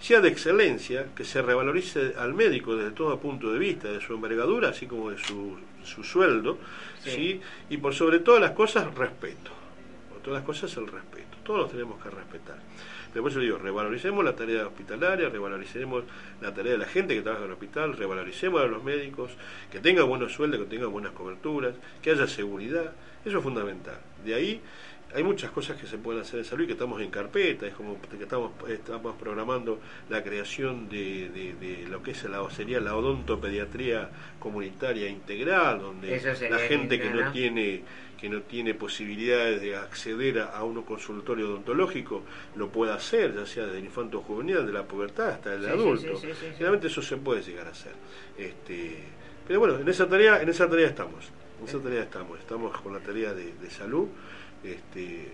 sea 0.00 0.20
de 0.20 0.28
excelencia, 0.28 1.06
que 1.14 1.22
se 1.24 1.40
revalorice 1.40 2.14
al 2.18 2.34
médico 2.34 2.74
desde 2.74 2.90
todo 2.90 3.20
punto 3.20 3.52
de 3.52 3.60
vista, 3.60 3.86
de 3.92 4.00
su 4.00 4.12
envergadura, 4.12 4.70
así 4.70 4.86
como 4.86 5.10
de 5.12 5.18
su, 5.18 5.56
su 5.84 6.02
sueldo, 6.02 6.58
Sí. 7.04 7.10
¿sí? 7.10 7.40
y 7.70 7.76
por 7.76 7.94
sobre 7.94 8.18
todas 8.18 8.40
las 8.40 8.50
cosas, 8.50 8.92
respeto. 8.96 9.52
Por 10.10 10.18
todas 10.18 10.40
las 10.40 10.44
cosas, 10.46 10.76
el 10.76 10.88
respeto. 10.88 11.36
Todos 11.44 11.60
los 11.60 11.70
tenemos 11.70 12.02
que 12.02 12.10
respetar. 12.10 12.58
Después 13.12 13.34
yo 13.34 13.40
digo, 13.40 13.58
revaloricemos 13.58 14.24
la 14.24 14.36
tarea 14.36 14.66
hospitalaria, 14.66 15.28
revaloricemos 15.28 16.04
la 16.40 16.54
tarea 16.54 16.72
de 16.72 16.78
la 16.78 16.86
gente 16.86 17.14
que 17.14 17.22
trabaja 17.22 17.44
en 17.44 17.50
el 17.50 17.54
hospital, 17.54 17.96
revaloricemos 17.96 18.60
a 18.62 18.66
los 18.66 18.84
médicos, 18.84 19.32
que 19.70 19.80
tengan 19.80 20.08
buenos 20.08 20.32
sueldos, 20.32 20.60
que 20.60 20.66
tengan 20.66 20.92
buenas 20.92 21.12
coberturas, 21.12 21.74
que 22.02 22.10
haya 22.10 22.26
seguridad. 22.26 22.92
Eso 23.24 23.38
es 23.38 23.44
fundamental. 23.44 23.98
De 24.24 24.34
ahí 24.34 24.60
hay 25.14 25.22
muchas 25.24 25.50
cosas 25.50 25.80
que 25.80 25.86
se 25.86 25.98
pueden 25.98 26.22
hacer 26.22 26.38
en 26.40 26.44
salud 26.44 26.64
y 26.64 26.66
que 26.66 26.72
estamos 26.74 27.00
en 27.02 27.10
carpeta, 27.10 27.66
es 27.66 27.74
como 27.74 28.00
que 28.00 28.22
estamos, 28.22 28.52
estamos 28.68 29.16
programando 29.16 29.80
la 30.08 30.22
creación 30.22 30.88
de, 30.88 31.28
de- 31.30 31.54
de 31.54 31.88
lo 31.88 32.02
que 32.02 32.12
es 32.12 32.22
la, 32.24 32.48
sería 32.50 32.80
la 32.80 32.94
odontopediatría 32.96 34.08
comunitaria 34.38 35.08
integral, 35.08 35.80
donde 35.80 36.20
la 36.48 36.58
gente 36.58 36.98
que 37.00 37.10
no 37.10 37.22
¿no? 37.22 37.32
tiene 37.32 37.82
que 38.20 38.28
no 38.28 38.42
tiene 38.42 38.74
posibilidades 38.74 39.62
de 39.62 39.76
acceder 39.76 40.40
a, 40.40 40.50
a 40.50 40.62
un 40.62 40.82
consultorio 40.82 41.48
odontológico 41.48 42.22
lo 42.54 42.68
pueda 42.68 42.94
hacer, 42.94 43.34
ya 43.34 43.46
sea 43.46 43.64
desde 43.64 43.78
el 43.78 43.86
infanto 43.86 44.20
juvenil, 44.20 44.66
de 44.66 44.72
la 44.74 44.84
pubertad 44.84 45.30
hasta 45.30 45.54
el 45.54 45.64
Sí, 45.64 45.70
adulto. 45.70 46.16
sí, 46.16 46.26
sí, 46.28 46.34
sí, 46.34 46.34
sí. 46.40 46.46
Generalmente 46.52 46.88
eso 46.88 47.00
se 47.00 47.16
puede 47.16 47.40
llegar 47.42 47.66
a 47.66 47.70
hacer. 47.70 47.92
Este, 48.36 48.98
pero 49.46 49.60
bueno, 49.60 49.78
en 49.78 49.88
esa 49.88 50.06
tarea, 50.06 50.42
en 50.42 50.48
esa 50.50 50.68
tarea 50.68 50.88
estamos. 50.88 51.32
En 51.60 51.66
esa 51.66 51.78
tarea 51.80 52.02
estamos. 52.02 52.38
Estamos 52.38 52.78
con 52.80 52.92
la 52.92 53.00
tarea 53.00 53.32
de, 53.32 53.52
de 53.54 53.70
salud, 53.70 54.08
este, 54.64 55.28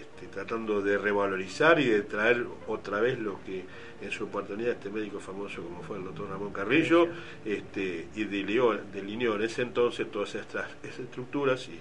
este, 0.00 0.26
tratando 0.32 0.82
de 0.82 0.98
revalorizar 0.98 1.80
y 1.80 1.86
de 1.86 2.02
traer 2.02 2.46
otra 2.68 3.00
vez 3.00 3.18
lo 3.18 3.40
que 3.44 3.64
en 4.00 4.10
su 4.10 4.24
oportunidad 4.24 4.72
este 4.72 4.90
médico 4.90 5.20
famoso 5.20 5.62
como 5.62 5.82
fue 5.82 5.98
el 5.98 6.04
doctor 6.04 6.28
Ramón 6.28 6.52
Carrillo, 6.52 7.08
este, 7.44 8.08
y 8.14 8.24
delineó, 8.24 8.74
delineó 8.92 9.36
en 9.36 9.42
ese 9.42 9.62
entonces 9.62 10.10
todas 10.10 10.34
estas, 10.34 10.70
estas 10.82 11.00
estructuras 11.00 11.68
y, 11.68 11.78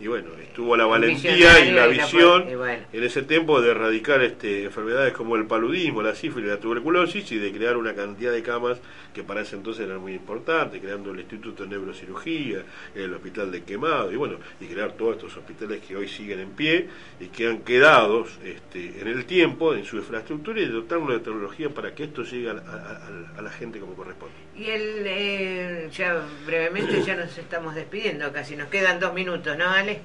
y 0.00 0.06
bueno, 0.06 0.28
estuvo 0.40 0.76
la 0.76 0.86
valentía 0.86 1.58
y 1.64 1.70
la 1.72 1.86
visión 1.88 2.44
po- 2.44 2.50
y 2.50 2.54
bueno. 2.54 2.82
en 2.92 3.04
ese 3.04 3.22
tiempo 3.22 3.60
de 3.60 3.70
erradicar 3.72 4.22
este, 4.22 4.64
enfermedades 4.64 5.12
como 5.12 5.34
el 5.36 5.46
paludismo, 5.46 6.02
la 6.02 6.14
sífilis, 6.14 6.48
la 6.48 6.58
tuberculosis 6.60 7.30
y 7.32 7.38
de 7.38 7.50
crear 7.52 7.76
una 7.76 7.94
cantidad 7.94 8.30
de 8.32 8.42
camas 8.42 8.78
que 9.12 9.24
para 9.24 9.40
ese 9.40 9.56
entonces 9.56 9.86
eran 9.86 10.00
muy 10.00 10.12
importantes, 10.14 10.80
creando 10.80 11.10
el 11.10 11.18
Instituto 11.20 11.64
de 11.64 11.70
Neurocirugía, 11.70 12.62
el 12.94 13.12
Hospital 13.14 13.50
de 13.50 13.64
Quemado 13.64 14.12
y 14.12 14.16
bueno, 14.16 14.36
y 14.60 14.66
crear 14.66 14.92
todos 14.92 15.16
estos 15.16 15.36
hospitales 15.36 15.80
que 15.86 15.96
hoy 15.96 16.06
siguen 16.06 16.38
en 16.38 16.50
pie 16.50 16.88
y 17.18 17.26
que 17.26 17.48
han 17.48 17.58
quedado 17.58 18.24
este, 18.44 19.00
en 19.00 19.08
el 19.08 19.24
tiempo, 19.24 19.74
en 19.74 19.84
su 19.84 19.96
infraestructura 19.96 20.60
y 20.60 20.66
dotarlo 20.66 21.12
de 21.12 21.18
tecnología 21.20 21.70
para 21.70 21.94
que 21.94 22.04
esto 22.04 22.22
llegue 22.22 22.50
a, 22.50 22.52
a- 22.52 22.56
a- 22.56 23.38
a 23.38 23.42
la 23.42 23.50
gente 23.50 23.80
como 23.80 23.94
corresponde. 23.94 24.34
Y 24.58 24.70
el, 24.70 25.04
eh, 25.06 25.88
ya 25.92 26.20
brevemente 26.44 27.02
ya 27.02 27.14
nos 27.14 27.36
estamos 27.38 27.74
despidiendo, 27.76 28.32
casi 28.32 28.56
nos 28.56 28.68
quedan 28.68 28.98
dos 28.98 29.14
minutos, 29.14 29.56
¿no, 29.56 29.70
Ale? 29.70 30.00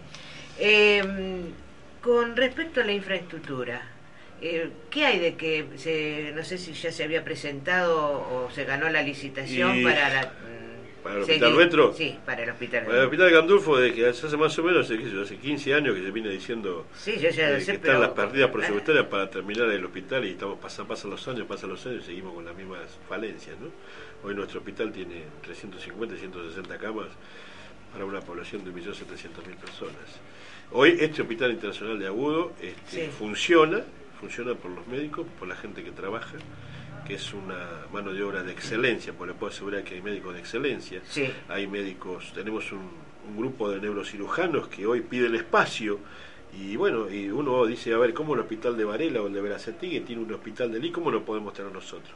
Eh, 0.59 1.01
con 2.01 2.35
respecto 2.35 2.81
a 2.81 2.83
la 2.83 2.91
infraestructura, 2.91 3.81
eh, 4.41 4.69
¿qué 4.91 5.05
hay 5.05 5.19
de 5.19 5.35
que, 5.35 5.65
se, 5.77 6.33
no 6.35 6.43
sé 6.43 6.57
si 6.59 6.73
ya 6.73 6.91
se 6.91 7.03
había 7.03 7.23
presentado 7.23 7.97
o 8.31 8.51
se 8.51 8.65
ganó 8.65 8.89
la 8.89 9.01
licitación 9.01 9.77
Y- 9.77 9.83
para 9.83 10.09
la... 10.09 10.31
¿Para 11.03 11.15
el 11.17 11.21
hospital 11.23 11.53
nuestro? 11.53 11.93
Sí, 11.93 12.17
para 12.25 12.43
el 12.43 12.49
hospital. 12.49 12.85
Bueno, 12.85 12.99
el 12.99 13.05
Hospital 13.05 13.27
de 13.27 13.33
Gandulfo, 13.33 13.77
de 13.77 13.93
que 13.93 14.07
hace 14.07 14.37
más 14.37 14.57
o 14.57 14.63
menos, 14.63 14.89
hace 14.89 15.37
15 15.37 15.73
años 15.73 15.95
que 15.95 16.01
se 16.03 16.11
viene 16.11 16.29
diciendo 16.29 16.87
Sí, 16.95 17.19
yo 17.19 17.29
ya 17.29 17.49
lo 17.49 17.57
eh, 17.57 17.61
sé, 17.61 17.73
que 17.73 17.79
pero- 17.79 17.93
están 17.93 18.01
las 18.01 18.11
perdidas 18.11 18.49
presupuestarias 18.51 19.05
para 19.07 19.29
terminar 19.29 19.69
el 19.69 19.83
hospital 19.85 20.25
y 20.25 20.29
estamos 20.31 20.57
pasan, 20.59 20.87
pasan 20.87 21.11
los 21.11 21.27
años, 21.27 21.45
pasan 21.45 21.69
los 21.69 21.85
años 21.85 22.03
y 22.03 22.05
seguimos 22.05 22.33
con 22.33 22.45
las 22.45 22.55
mismas 22.55 22.79
falencias. 23.09 23.55
¿no? 23.59 23.67
Hoy 24.27 24.33
nuestro 24.35 24.59
hospital 24.59 24.91
tiene 24.93 25.23
350 25.43 26.15
y 26.15 26.19
160 26.19 26.77
camas 26.77 27.07
para 27.91 28.05
una 28.05 28.21
población 28.21 28.63
de 28.63 28.71
1.700.000 28.71 29.55
personas. 29.57 30.19
Hoy 30.71 30.97
este 30.99 31.21
Hospital 31.21 31.51
Internacional 31.51 31.99
de 31.99 32.07
Agudo 32.07 32.53
este, 32.61 33.05
Sí. 33.05 33.11
funciona, 33.11 33.81
funciona 34.19 34.55
por 34.55 34.71
los 34.71 34.87
médicos, 34.87 35.27
por 35.37 35.47
la 35.47 35.55
gente 35.55 35.83
que 35.83 35.91
trabaja, 35.91 36.33
que 37.05 37.15
es 37.15 37.33
una 37.33 37.85
mano 37.91 38.13
de 38.13 38.23
obra 38.23 38.43
de 38.43 38.51
excelencia, 38.51 39.13
porque 39.13 39.33
le 39.33 39.39
puedo 39.39 39.51
asegurar 39.51 39.83
que 39.83 39.95
hay 39.95 40.01
médicos 40.01 40.33
de 40.33 40.39
excelencia, 40.39 41.01
Sí. 41.09 41.29
hay 41.49 41.67
médicos, 41.67 42.31
tenemos 42.33 42.71
un, 42.71 42.89
un 43.29 43.37
grupo 43.37 43.69
de 43.69 43.79
neurocirujanos 43.81 44.67
que 44.67 44.85
hoy 44.85 45.01
pide 45.01 45.27
el 45.27 45.35
espacio 45.35 45.99
y 46.57 46.75
bueno, 46.75 47.09
y 47.09 47.29
uno 47.29 47.65
dice, 47.65 47.93
a 47.93 47.97
ver, 47.97 48.13
¿cómo 48.13 48.35
el 48.35 48.41
hospital 48.41 48.77
de 48.77 48.83
Varela 48.85 49.21
o 49.21 49.27
el 49.27 49.33
de 49.33 49.41
Verazategui 49.41 50.01
tiene 50.01 50.21
un 50.21 50.31
hospital 50.33 50.71
de 50.71 50.79
Lí, 50.79 50.91
cómo 50.91 51.09
lo 51.11 51.25
podemos 51.25 51.53
tener 51.53 51.71
nosotros? 51.71 52.13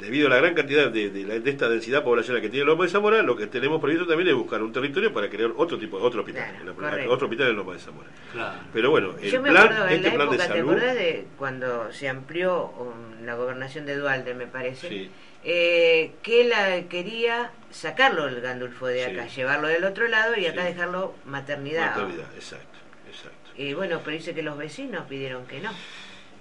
Debido 0.00 0.26
a 0.26 0.30
la 0.30 0.36
gran 0.38 0.54
cantidad 0.54 0.90
de, 0.90 1.10
de 1.10 1.22
la- 1.22 1.38
de 1.38 1.50
esta 1.50 1.68
densidad 1.68 2.02
poblacional 2.02 2.42
que 2.42 2.48
tiene 2.48 2.66
Loma 2.66 2.84
de 2.84 2.90
Zamora, 2.90 3.22
lo 3.22 3.36
que 3.36 3.46
tenemos 3.46 3.80
previsto 3.80 4.04
también 4.06 4.28
es 4.28 4.34
buscar 4.34 4.60
un 4.60 4.72
territorio 4.72 5.12
para 5.12 5.28
crear 5.30 5.52
otro 5.56 5.78
tipo, 5.78 5.96
otro 5.98 6.20
hospital, 6.22 6.42
Claro, 6.48 6.60
en 6.60 6.66
la- 6.66 6.72
correcto. 6.90 7.12
otro 7.12 7.26
hospital 7.28 7.48
en 7.50 7.56
Loma 7.56 7.72
de 7.74 7.78
Zamora. 7.78 8.08
Claro. 8.32 8.60
Pero 8.72 8.90
bueno, 8.90 9.14
el 9.22 9.30
Yo 9.30 9.40
me 9.40 9.50
plan, 9.50 9.64
acuerdo 9.66 9.86
en 9.86 9.92
este 9.92 10.08
la 10.08 10.14
plan 10.14 10.28
de 10.30 10.34
época, 10.34 10.48
¿te 10.48 10.54
salud, 10.58 10.70
acordás 10.72 10.94
de 10.96 11.26
cuando 11.38 11.92
se 11.92 12.08
amplió 12.08 12.64
um, 12.66 13.24
la 13.24 13.34
gobernación 13.36 13.86
de 13.86 13.96
Dualde, 13.96 14.34
me 14.34 14.46
parece? 14.48 14.88
Sí. 14.88 15.10
Eh, 15.44 16.12
que 16.22 16.40
él 16.42 16.86
quería 16.88 17.50
sacarlo 17.70 18.26
el 18.28 18.40
Gandulfo 18.40 18.86
de 18.86 19.04
acá, 19.06 19.28
Sí. 19.28 19.36
llevarlo 19.36 19.68
del 19.68 19.84
otro 19.84 20.08
lado 20.08 20.36
y 20.36 20.46
acá 20.46 20.62
Sí. 20.62 20.68
dejarlo 20.68 21.14
maternidad. 21.26 21.90
maternidad, 21.96 22.26
exacto, 22.34 22.78
exacto. 23.08 23.50
Y 23.56 23.74
bueno, 23.74 24.00
pero 24.04 24.16
dice 24.16 24.34
que 24.34 24.42
los 24.42 24.56
vecinos 24.58 25.04
pidieron 25.08 25.46
que 25.46 25.60
no. 25.60 25.70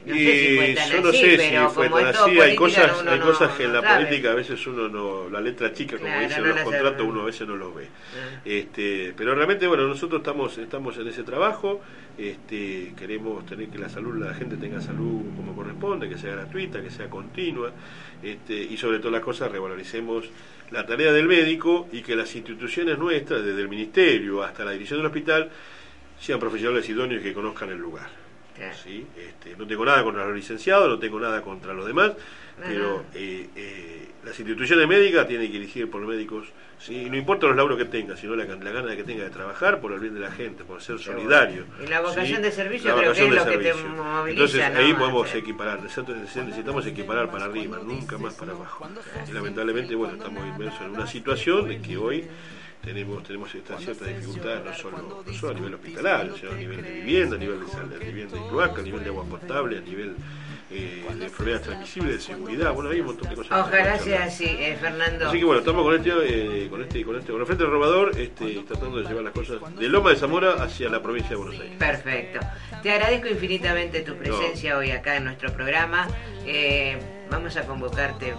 No 0.05 0.15
y 0.15 0.19
sé 0.19 0.33
si 0.33 0.55
fue 0.55 0.73
tan 0.73 0.89
yo 0.89 1.01
no 1.01 1.11
sé 1.11 1.37
pero 1.37 1.69
si 1.69 1.75
fue 1.75 1.89
como 1.89 2.01
tan 2.01 2.15
así, 2.15 2.39
hay 2.39 2.55
cosas, 2.55 3.07
hay 3.07 3.19
cosas 3.19 3.51
que 3.55 3.63
en 3.65 3.73
la 3.73 3.81
sabe. 3.81 4.05
política 4.05 4.31
a 4.31 4.35
veces 4.35 4.67
uno 4.67 4.87
no, 4.89 5.29
la 5.29 5.41
letra 5.41 5.73
chica 5.73 5.97
como 5.97 6.07
Claro, 6.09 6.27
dicen 6.27 6.47
los 6.47 6.59
contratos, 6.61 7.07
uno 7.07 7.21
a 7.21 7.25
veces 7.25 7.47
no 7.47 7.55
los 7.55 7.75
ve. 7.75 7.85
Ah. 7.85 8.41
Este, 8.43 9.13
pero 9.15 9.35
realmente 9.35 9.67
bueno, 9.67 9.87
nosotros 9.87 10.21
estamos, 10.21 10.57
estamos 10.57 10.97
en 10.97 11.07
ese 11.07 11.23
trabajo, 11.23 11.81
este, 12.17 12.93
queremos 12.97 13.45
tener 13.45 13.69
que 13.69 13.77
la 13.77 13.89
salud, 13.89 14.17
la 14.17 14.33
gente 14.33 14.57
tenga 14.57 14.81
salud 14.81 15.21
como 15.35 15.55
corresponde, 15.55 16.09
que 16.09 16.17
sea 16.17 16.31
gratuita, 16.31 16.81
que 16.81 16.89
sea 16.89 17.09
continua, 17.09 17.71
este, 18.23 18.55
y 18.55 18.77
sobre 18.77 18.97
todas 18.97 19.13
las 19.13 19.21
cosas 19.21 19.51
revaloricemos 19.51 20.29
la 20.71 20.85
tarea 20.85 21.11
del 21.11 21.27
médico 21.27 21.87
y 21.91 22.01
que 22.01 22.15
las 22.15 22.35
instituciones 22.35 22.97
nuestras, 22.97 23.43
desde 23.43 23.61
el 23.61 23.69
ministerio 23.69 24.41
hasta 24.41 24.65
la 24.65 24.71
dirección 24.71 24.99
del 24.99 25.07
hospital, 25.07 25.49
sean 26.19 26.39
profesionales 26.39 26.87
idóneos 26.89 27.21
y 27.21 27.25
que 27.25 27.33
conozcan 27.33 27.69
el 27.69 27.77
lugar. 27.77 28.30
Claro. 28.61 28.77
¿sí? 28.83 29.07
Este, 29.17 29.55
no 29.57 29.65
tengo 29.65 29.83
nada 29.85 30.03
contra 30.03 30.25
los 30.25 30.35
licenciados, 30.35 30.87
no 30.87 30.99
tengo 30.99 31.19
nada 31.19 31.41
contra 31.41 31.73
los 31.73 31.85
demás, 31.85 32.11
pero 32.63 33.05
eh, 33.15 33.49
eh, 33.55 34.07
las 34.23 34.39
instituciones 34.39 34.87
médicas 34.87 35.27
tienen 35.27 35.47
que 35.47 35.53
dirigir 35.53 35.89
por 35.89 36.01
médicos, 36.01 36.47
¿sí? 36.77 37.05
Y 37.05 37.09
no 37.09 37.17
importa 37.17 37.47
los 37.47 37.55
lauros 37.55 37.75
que 37.75 37.85
tenga, 37.85 38.15
sino 38.15 38.35
la, 38.35 38.45
la 38.45 38.71
gana 38.71 38.95
que 38.95 39.03
tenga 39.03 39.23
de 39.23 39.31
trabajar 39.31 39.81
por 39.81 39.93
el 39.93 39.99
bien 39.99 40.13
de 40.13 40.19
la 40.19 40.31
gente, 40.31 40.63
por 40.63 40.79
ser 40.79 40.99
solidario. 40.99 41.65
Y 41.83 41.87
la 41.87 42.01
vocación 42.01 42.37
¿sí? 42.37 42.41
de 42.43 42.51
servicio 42.51 42.95
creo 42.95 43.13
que 43.13 43.27
es 43.27 43.33
lo 43.33 43.45
que 43.45 43.57
te 43.57 43.73
moviliza, 43.73 44.29
Entonces 44.29 44.73
¿no? 44.73 44.79
ahí 44.79 44.93
podemos 44.93 45.33
equiparar, 45.33 45.79
necesitamos 45.81 46.85
equiparar 46.85 47.31
para 47.31 47.45
arriba, 47.45 47.79
nunca 47.83 48.19
más 48.19 48.35
para 48.35 48.51
abajo. 48.51 48.87
Y 49.27 49.31
lamentablemente, 49.31 49.95
bueno, 49.95 50.13
estamos 50.13 50.45
inmersos 50.45 50.81
en 50.81 50.91
una 50.91 51.07
situación 51.07 51.67
de 51.67 51.81
que 51.81 51.97
hoy 51.97 52.27
tenemos 52.83 53.23
tenemos 53.23 53.53
esta 53.55 53.77
cierta 53.77 54.05
dificultad 54.05 54.63
no 54.63 54.73
solo, 54.73 55.23
no 55.25 55.33
solo 55.33 55.51
a 55.51 55.55
nivel 55.55 55.73
hospitalario, 55.75 56.35
sino 56.37 56.51
a 56.51 56.55
nivel 56.55 56.81
de 56.83 56.91
vivienda, 56.91 57.35
a 57.35 57.39
nivel 57.39 57.59
de, 57.59 57.67
sal- 57.67 57.89
de 57.89 57.99
vivienda 57.99 58.37
y 58.37 58.49
cloaca, 58.49 58.81
a 58.81 58.83
nivel 58.83 59.03
de 59.03 59.09
agua 59.09 59.23
potable, 59.25 59.77
a 59.77 59.81
nivel 59.81 60.15
eh, 60.73 61.05
de 61.17 61.25
enfermedades 61.25 61.65
transmisibles, 61.67 62.13
de 62.15 62.21
seguridad, 62.21 62.73
bueno, 62.73 62.89
hay 62.91 63.01
un 63.01 63.07
montón 63.07 63.29
de 63.29 63.35
cosas. 63.35 63.59
Ojalá 63.67 63.99
sea 63.99 64.23
así, 64.23 64.45
eh, 64.45 64.77
Fernando. 64.79 65.27
Así 65.27 65.37
que 65.39 65.43
bueno, 65.45 65.59
estamos 65.59 65.83
con 65.83 65.95
este, 65.95 66.09
eh, 66.65 66.69
con 66.69 66.81
este, 66.81 67.03
con 67.03 67.15
este, 67.17 67.31
con 67.33 67.41
el 67.41 67.45
Frente 67.47 67.65
Robador, 67.65 68.11
este, 68.17 68.63
tratando 68.67 68.97
de 69.01 69.07
llevar 69.07 69.23
las 69.25 69.33
cosas 69.33 69.57
de 69.77 69.89
Loma 69.89 70.11
de 70.11 70.15
Zamora 70.15 70.53
hacia 70.63 70.87
la 70.89 71.01
provincia 71.03 71.31
de 71.31 71.35
Buenos 71.35 71.59
Aires. 71.59 71.75
Perfecto. 71.77 72.39
Te 72.81 72.89
agradezco 72.91 73.27
infinitamente 73.27 73.99
tu 74.01 74.15
presencia 74.15 74.77
hoy 74.77 74.91
acá 74.91 75.17
en 75.17 75.25
nuestro 75.25 75.51
programa. 75.53 76.07
Eh, 76.45 76.97
vamos 77.29 77.55
a 77.57 77.63
convocarte, 77.67 78.33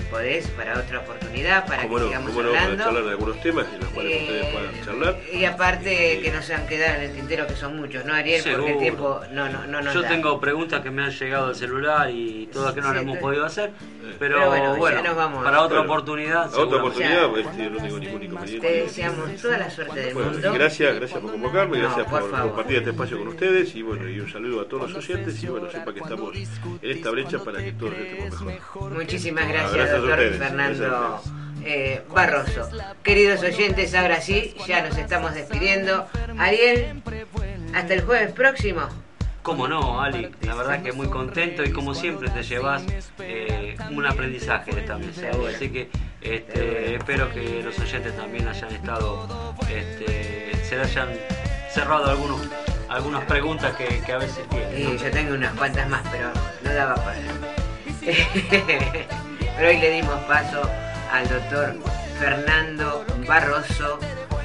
si 0.00 0.06
podés, 0.10 0.46
para 0.48 0.78
otra 0.78 0.98
oportunidad, 1.00 1.66
para 1.66 1.82
que 1.82 1.88
no, 1.88 1.98
sigamos 2.06 2.30
no, 2.32 2.36
para 2.36 2.48
hablando. 2.62 2.84
charlar 2.84 3.04
de 3.04 3.10
algunos 3.10 3.40
temas 3.42 3.66
en 3.72 3.80
los 3.80 3.88
cuales 3.90 4.12
Eh, 4.12 4.20
ustedes 4.22 4.46
puedan 4.46 4.84
charlar. 4.84 5.20
Y 5.32 5.44
aparte 5.44 6.20
que 6.22 6.30
no 6.32 6.42
se 6.42 6.54
han 6.54 6.66
quedado 6.66 6.96
en 6.96 7.02
el 7.02 7.12
tintero, 7.14 7.46
que 7.46 7.56
son 7.56 7.76
muchos, 7.76 8.04
¿no, 8.04 8.14
Ariel? 8.14 8.42
Porque 8.42 8.50
el 8.56 8.64
Seguro. 8.64 8.78
tiempo 8.80 9.20
no, 9.32 9.48
no, 9.48 9.66
no 9.66 9.82
nos 9.82 9.94
Yo 9.94 10.02
da. 10.02 10.08
tengo 10.08 10.40
preguntas 10.40 10.80
que 10.82 10.90
me 10.90 11.02
han 11.04 11.10
llegado 11.10 11.46
al 11.46 11.54
celular 11.56 12.10
y 12.10 12.48
todas 12.52 12.74
que 12.74 12.80
no 12.80 12.88
Sí, 12.88 12.94
las 12.94 13.02
hemos 13.02 13.16
sí. 13.16 13.22
podido 13.22 13.44
hacer. 13.44 13.70
Pero, 14.18 14.36
Pero 14.38 14.48
bueno, 14.48 14.76
bueno, 14.76 14.96
ya 15.02 15.08
nos 15.08 15.16
vamos. 15.16 15.44
para 15.44 15.62
otra 15.62 15.78
Bueno, 15.78 15.92
oportunidad. 15.92 16.54
A 16.54 16.58
otra 16.58 16.78
oportunidad, 16.78 17.38
este, 17.38 17.70
no 17.70 17.76
tengo 17.82 17.98
ningún 17.98 18.22
inconveniente. 18.24 18.66
Te 18.66 18.74
deseamos 18.82 19.36
toda 19.40 19.58
la 19.58 19.70
suerte 19.70 20.00
del 20.00 20.14
Bueno, 20.14 20.30
mundo. 20.32 20.52
gracias, 20.52 20.94
gracias 20.96 21.20
por 21.20 21.30
convocarme, 21.30 21.78
No, 21.78 21.84
gracias 21.84 22.06
por 22.08 22.20
por, 22.30 22.40
compartir 22.40 22.76
este 22.78 22.90
espacio 22.90 23.18
con 23.18 23.28
ustedes 23.28 23.74
y 23.74 23.82
bueno, 23.82 24.08
y 24.08 24.20
un 24.20 24.30
saludo 24.30 24.62
a 24.62 24.64
todos 24.68 24.90
los 24.90 25.08
oyentes 25.08 25.42
y 25.42 25.46
bueno, 25.46 25.70
sepa 25.70 25.92
que 25.92 26.00
estamos 26.00 26.34
en 26.36 26.90
esta 26.90 27.10
brecha 27.10 27.38
para 27.44 27.62
que 27.62 27.72
todos 27.72 27.94
estemos 27.94 28.40
mejor. 28.42 28.92
Muchísimas 28.92 29.48
gracias, 29.48 29.89
doctor 29.90 30.10
ustedes, 30.10 30.38
Fernando 30.38 31.22
eh, 31.64 32.02
Barroso. 32.12 32.68
Queridos 33.02 33.42
oyentes, 33.42 33.94
ahora 33.94 34.20
sí, 34.20 34.54
ya 34.66 34.82
nos 34.86 34.96
estamos 34.96 35.34
despidiendo. 35.34 36.06
Ariel, 36.38 37.02
hasta 37.74 37.94
el 37.94 38.02
jueves 38.02 38.32
próximo. 38.32 38.82
Cómo 39.42 39.66
no, 39.68 40.02
Ali, 40.02 40.30
la 40.42 40.54
verdad 40.54 40.82
que 40.82 40.92
muy 40.92 41.08
contento 41.08 41.64
y 41.64 41.72
como 41.72 41.94
siempre 41.94 42.28
te 42.28 42.42
llevas 42.42 42.84
eh, 43.20 43.76
un 43.90 44.04
aprendizaje 44.04 44.72
de 44.72 44.80
esta 44.82 44.98
mesa. 44.98 45.30
Ali. 45.32 45.54
Así 45.54 45.70
que 45.70 45.88
este, 46.20 46.96
espero 46.96 47.32
que 47.32 47.62
los 47.62 47.78
oyentes 47.78 48.14
también 48.16 48.46
hayan 48.46 48.70
estado, 48.74 49.54
este, 49.70 50.52
se 50.62 50.78
hayan 50.78 51.08
cerrado 51.70 52.10
algunos, 52.10 52.40
algunas 52.90 53.24
preguntas 53.24 53.74
que, 53.76 54.02
que 54.04 54.12
a 54.12 54.18
veces 54.18 54.46
tienen. 54.50 54.84
¿no? 54.84 55.02
yo 55.02 55.10
tengo 55.10 55.34
unas 55.34 55.54
cuantas 55.54 55.88
más, 55.88 56.02
pero 56.10 56.30
no 56.62 56.74
daba 56.74 56.96
para. 56.96 57.18
pero 59.60 59.72
hoy 59.72 59.78
le 59.78 59.90
dimos 59.90 60.18
paso 60.20 60.62
al 61.12 61.28
doctor 61.28 61.74
Fernando 62.18 63.04
Barroso, 63.28 63.98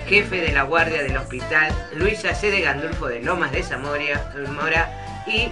jefe 0.10 0.42
de 0.42 0.52
la 0.52 0.64
guardia 0.64 1.04
del 1.04 1.16
hospital 1.16 1.74
Luisa 1.96 2.36
C. 2.36 2.52
de 2.52 2.60
Gandulfo 2.60 3.08
de 3.08 3.22
Lomas 3.22 3.54
de 3.54 3.64
Zamora 3.64 4.30
Mora, 4.52 5.24
y 5.26 5.48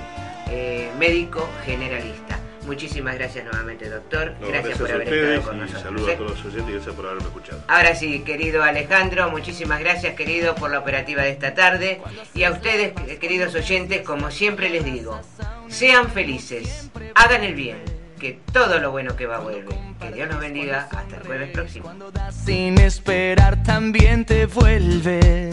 eh, 0.49 0.91
médico 0.99 1.49
generalista. 1.65 2.37
Muchísimas 2.65 3.15
gracias 3.15 3.45
nuevamente, 3.45 3.89
doctor. 3.89 4.33
No, 4.41 4.49
gracias, 4.49 4.77
por 4.77 4.91
a 4.91 4.95
haber 4.95 5.13
estado 5.13 5.41
con 5.43 5.55
y 5.55 5.59
nosotros. 5.61 5.83
saludos 5.83 6.09
¿eh? 6.09 6.13
a 6.13 6.17
todos 6.17 6.31
los 6.31 6.45
oyentes 6.45 6.69
y 6.69 6.73
gracias 6.73 6.95
por 6.95 7.05
haberme 7.05 7.23
escuchado. 7.23 7.63
Ahora 7.69 7.95
sí, 7.95 8.19
querido 8.25 8.63
Alejandro, 8.63 9.31
muchísimas 9.31 9.79
gracias, 9.79 10.15
querido, 10.15 10.55
por 10.55 10.71
la 10.71 10.79
operativa 10.79 11.21
de 11.21 11.29
esta 11.29 11.53
tarde. 11.53 12.01
Y 12.33 12.43
a 12.43 12.51
ustedes, 12.51 12.91
queridos 13.17 13.55
oyentes, 13.55 14.01
como 14.01 14.29
siempre 14.29 14.69
les 14.69 14.83
digo, 14.83 15.21
sean 15.69 16.11
felices, 16.11 16.89
hagan 17.15 17.45
el 17.45 17.55
bien, 17.55 18.02
que 18.23 18.39
todo 18.53 18.79
lo 18.79 18.91
bueno 18.91 19.17
que 19.17 19.25
va 19.25 19.39
vuelve. 19.39 19.77
Que 19.99 20.13
Dios 20.13 20.29
nos 20.29 20.39
bendiga. 20.39 20.87
Hasta 20.89 21.17
el 21.17 21.23
jueves 21.23 21.51
próximo. 21.51 21.93
Sin 22.31 22.79
esperar 22.79 23.61
también 23.63 24.23
te 24.23 24.45
vuelve. 24.45 25.51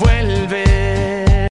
Vuelve. 0.00 1.31